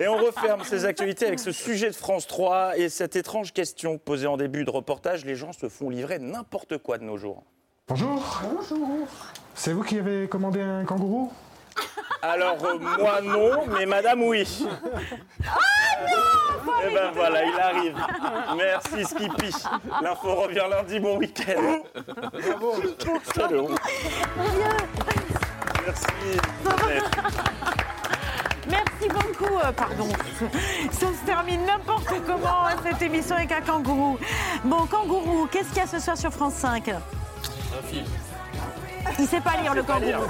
Et 0.00 0.08
on 0.08 0.16
referme 0.16 0.64
ces 0.64 0.86
actualités 0.86 1.26
avec 1.26 1.38
ce 1.38 1.52
sujet 1.52 1.90
de 1.90 1.94
France 1.94 2.26
3 2.26 2.78
et 2.78 2.88
cette 2.88 3.16
étrange 3.16 3.52
question 3.52 3.98
posée 3.98 4.26
en 4.26 4.38
début 4.38 4.64
de 4.64 4.70
reportage. 4.70 5.24
Les 5.26 5.36
gens 5.36 5.52
se 5.52 5.68
font 5.68 5.90
livrer 5.90 6.18
n'importe 6.18 6.78
quoi 6.78 6.96
de 6.96 7.04
nos 7.04 7.18
jours. 7.18 7.42
Bonjour. 7.86 8.40
C'est 9.54 9.74
vous 9.74 9.82
qui 9.82 9.98
avez 9.98 10.26
commandé 10.26 10.62
un 10.62 10.86
kangourou? 10.86 11.30
Alors, 12.22 12.56
euh, 12.64 12.78
moi 12.78 13.20
non, 13.20 13.66
mais 13.66 13.84
madame 13.84 14.22
oui. 14.22 14.66
Eh 16.82 16.94
ben 16.94 17.10
voilà, 17.14 17.44
il 17.44 17.60
arrive. 17.60 17.96
Merci 18.56 19.04
Skippy. 19.04 19.54
L'info 20.00 20.34
revient 20.34 20.64
lundi, 20.70 20.98
bon 20.98 21.18
week-end. 21.18 21.82
Bravo. 22.32 22.74
Quelle 23.34 23.56
honte. 23.58 23.78
Merci. 25.84 26.06
Merci 28.66 29.08
beaucoup, 29.10 29.58
euh, 29.58 29.72
pardon. 29.72 30.08
Ça 30.90 31.06
se 31.08 31.26
termine 31.26 31.66
n'importe 31.66 32.14
comment 32.26 32.64
cette 32.82 33.02
émission 33.02 33.36
avec 33.36 33.52
un 33.52 33.60
kangourou. 33.60 34.18
Bon, 34.64 34.86
kangourou, 34.86 35.46
qu'est-ce 35.52 35.68
qu'il 35.68 35.78
y 35.78 35.80
a 35.80 35.86
ce 35.86 35.98
soir 35.98 36.16
sur 36.16 36.32
France 36.32 36.54
5 36.54 36.88
Un 37.76 37.82
film. 37.82 38.33
Il 39.18 39.26
sait 39.26 39.40
pas 39.40 39.56
lire 39.60 39.74
le 39.74 39.82
kangourou. 39.82 40.24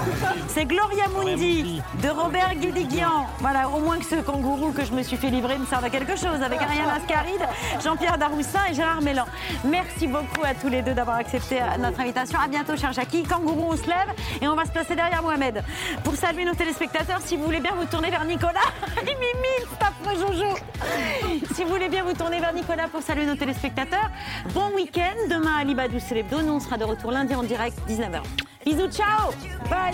C'est 0.47 0.65
Gloria 0.65 1.05
Mundi 1.07 1.81
de 2.01 2.09
Robert 2.09 2.55
Guédiguian. 2.55 3.25
Voilà, 3.39 3.69
au 3.69 3.79
moins 3.79 3.97
que 3.97 4.05
ce 4.05 4.15
kangourou 4.15 4.71
que 4.71 4.85
je 4.85 4.91
me 4.91 5.03
suis 5.03 5.17
fait 5.17 5.29
livrer 5.29 5.57
me 5.57 5.65
serve 5.65 5.85
à 5.85 5.89
quelque 5.89 6.15
chose 6.15 6.41
avec 6.43 6.61
Ariane 6.61 6.89
Ascaride, 6.89 7.47
Jean-Pierre 7.83 8.17
Daroussin 8.17 8.59
et 8.69 8.73
Gérard 8.73 9.01
Mélan. 9.01 9.25
Merci 9.63 10.07
beaucoup 10.07 10.43
à 10.43 10.53
tous 10.53 10.69
les 10.69 10.81
deux 10.81 10.93
d'avoir 10.93 11.17
accepté 11.17 11.59
notre 11.79 11.99
invitation. 11.99 12.39
À 12.39 12.47
bientôt, 12.47 12.75
cher 12.75 12.93
Jackie. 12.93 13.23
Kangourou, 13.23 13.71
on 13.71 13.77
se 13.77 13.87
lève 13.87 14.13
et 14.41 14.47
on 14.47 14.55
va 14.55 14.65
se 14.65 14.71
placer 14.71 14.95
derrière 14.95 15.23
Mohamed. 15.23 15.63
Pour 16.03 16.15
saluer 16.15 16.45
nos 16.45 16.53
téléspectateurs, 16.53 17.19
si 17.21 17.37
vous 17.37 17.45
voulez 17.45 17.59
bien 17.59 17.71
vous 17.75 17.85
tourner 17.85 18.09
vers 18.09 18.25
Nicolas. 18.25 18.53
C'est 19.69 19.83
affreux, 19.83 20.19
Jojo. 20.19 20.55
Si 21.53 21.63
vous 21.63 21.69
voulez 21.69 21.89
bien 21.89 22.03
vous 22.03 22.13
tourner 22.13 22.39
vers 22.39 22.53
Nicolas 22.53 22.87
pour 22.87 23.01
saluer 23.01 23.25
nos 23.25 23.35
téléspectateurs, 23.35 24.09
bon 24.53 24.73
week-end. 24.75 25.15
Demain 25.29 25.57
à 25.59 25.63
Libadou 25.63 25.97
c'est 25.99 26.15
l'hebdo. 26.15 26.41
Nous, 26.41 26.53
on 26.53 26.59
sera 26.59 26.77
de 26.77 26.83
retour 26.83 27.11
lundi 27.11 27.35
en 27.35 27.43
direct, 27.43 27.77
19h. 27.89 28.21
Bisous, 28.65 28.91
ciao. 28.91 29.31
Bye. 29.69 29.93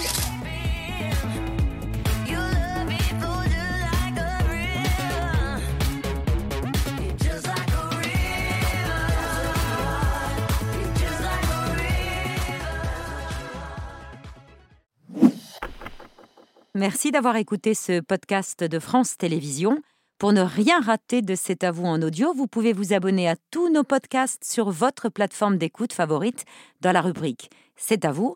Merci 16.74 17.12
d'avoir 17.12 17.36
écouté 17.36 17.74
ce 17.74 18.00
podcast 18.00 18.64
de 18.64 18.80
France 18.80 19.18
Télévisions. 19.18 19.82
Pour 20.18 20.34
ne 20.34 20.42
rien 20.42 20.80
rater 20.80 21.22
de 21.22 21.36
C'est 21.36 21.64
à 21.64 21.72
vous 21.72 21.86
en 21.86 22.02
audio, 22.02 22.32
vous 22.34 22.48
pouvez 22.48 22.74
vous 22.74 22.94
abonner 22.94 23.28
à 23.28 23.36
tous 23.50 23.70
nos 23.70 23.84
podcasts 23.84 24.44
sur 24.46 24.70
votre 24.70 25.10
plateforme 25.10 25.58
d'écoute 25.58 25.94
favorite 25.94 26.46
dans 26.80 26.92
la 26.92 27.02
rubrique 27.02 27.50
C'est 27.76 28.06
à 28.06 28.12
vous 28.12 28.36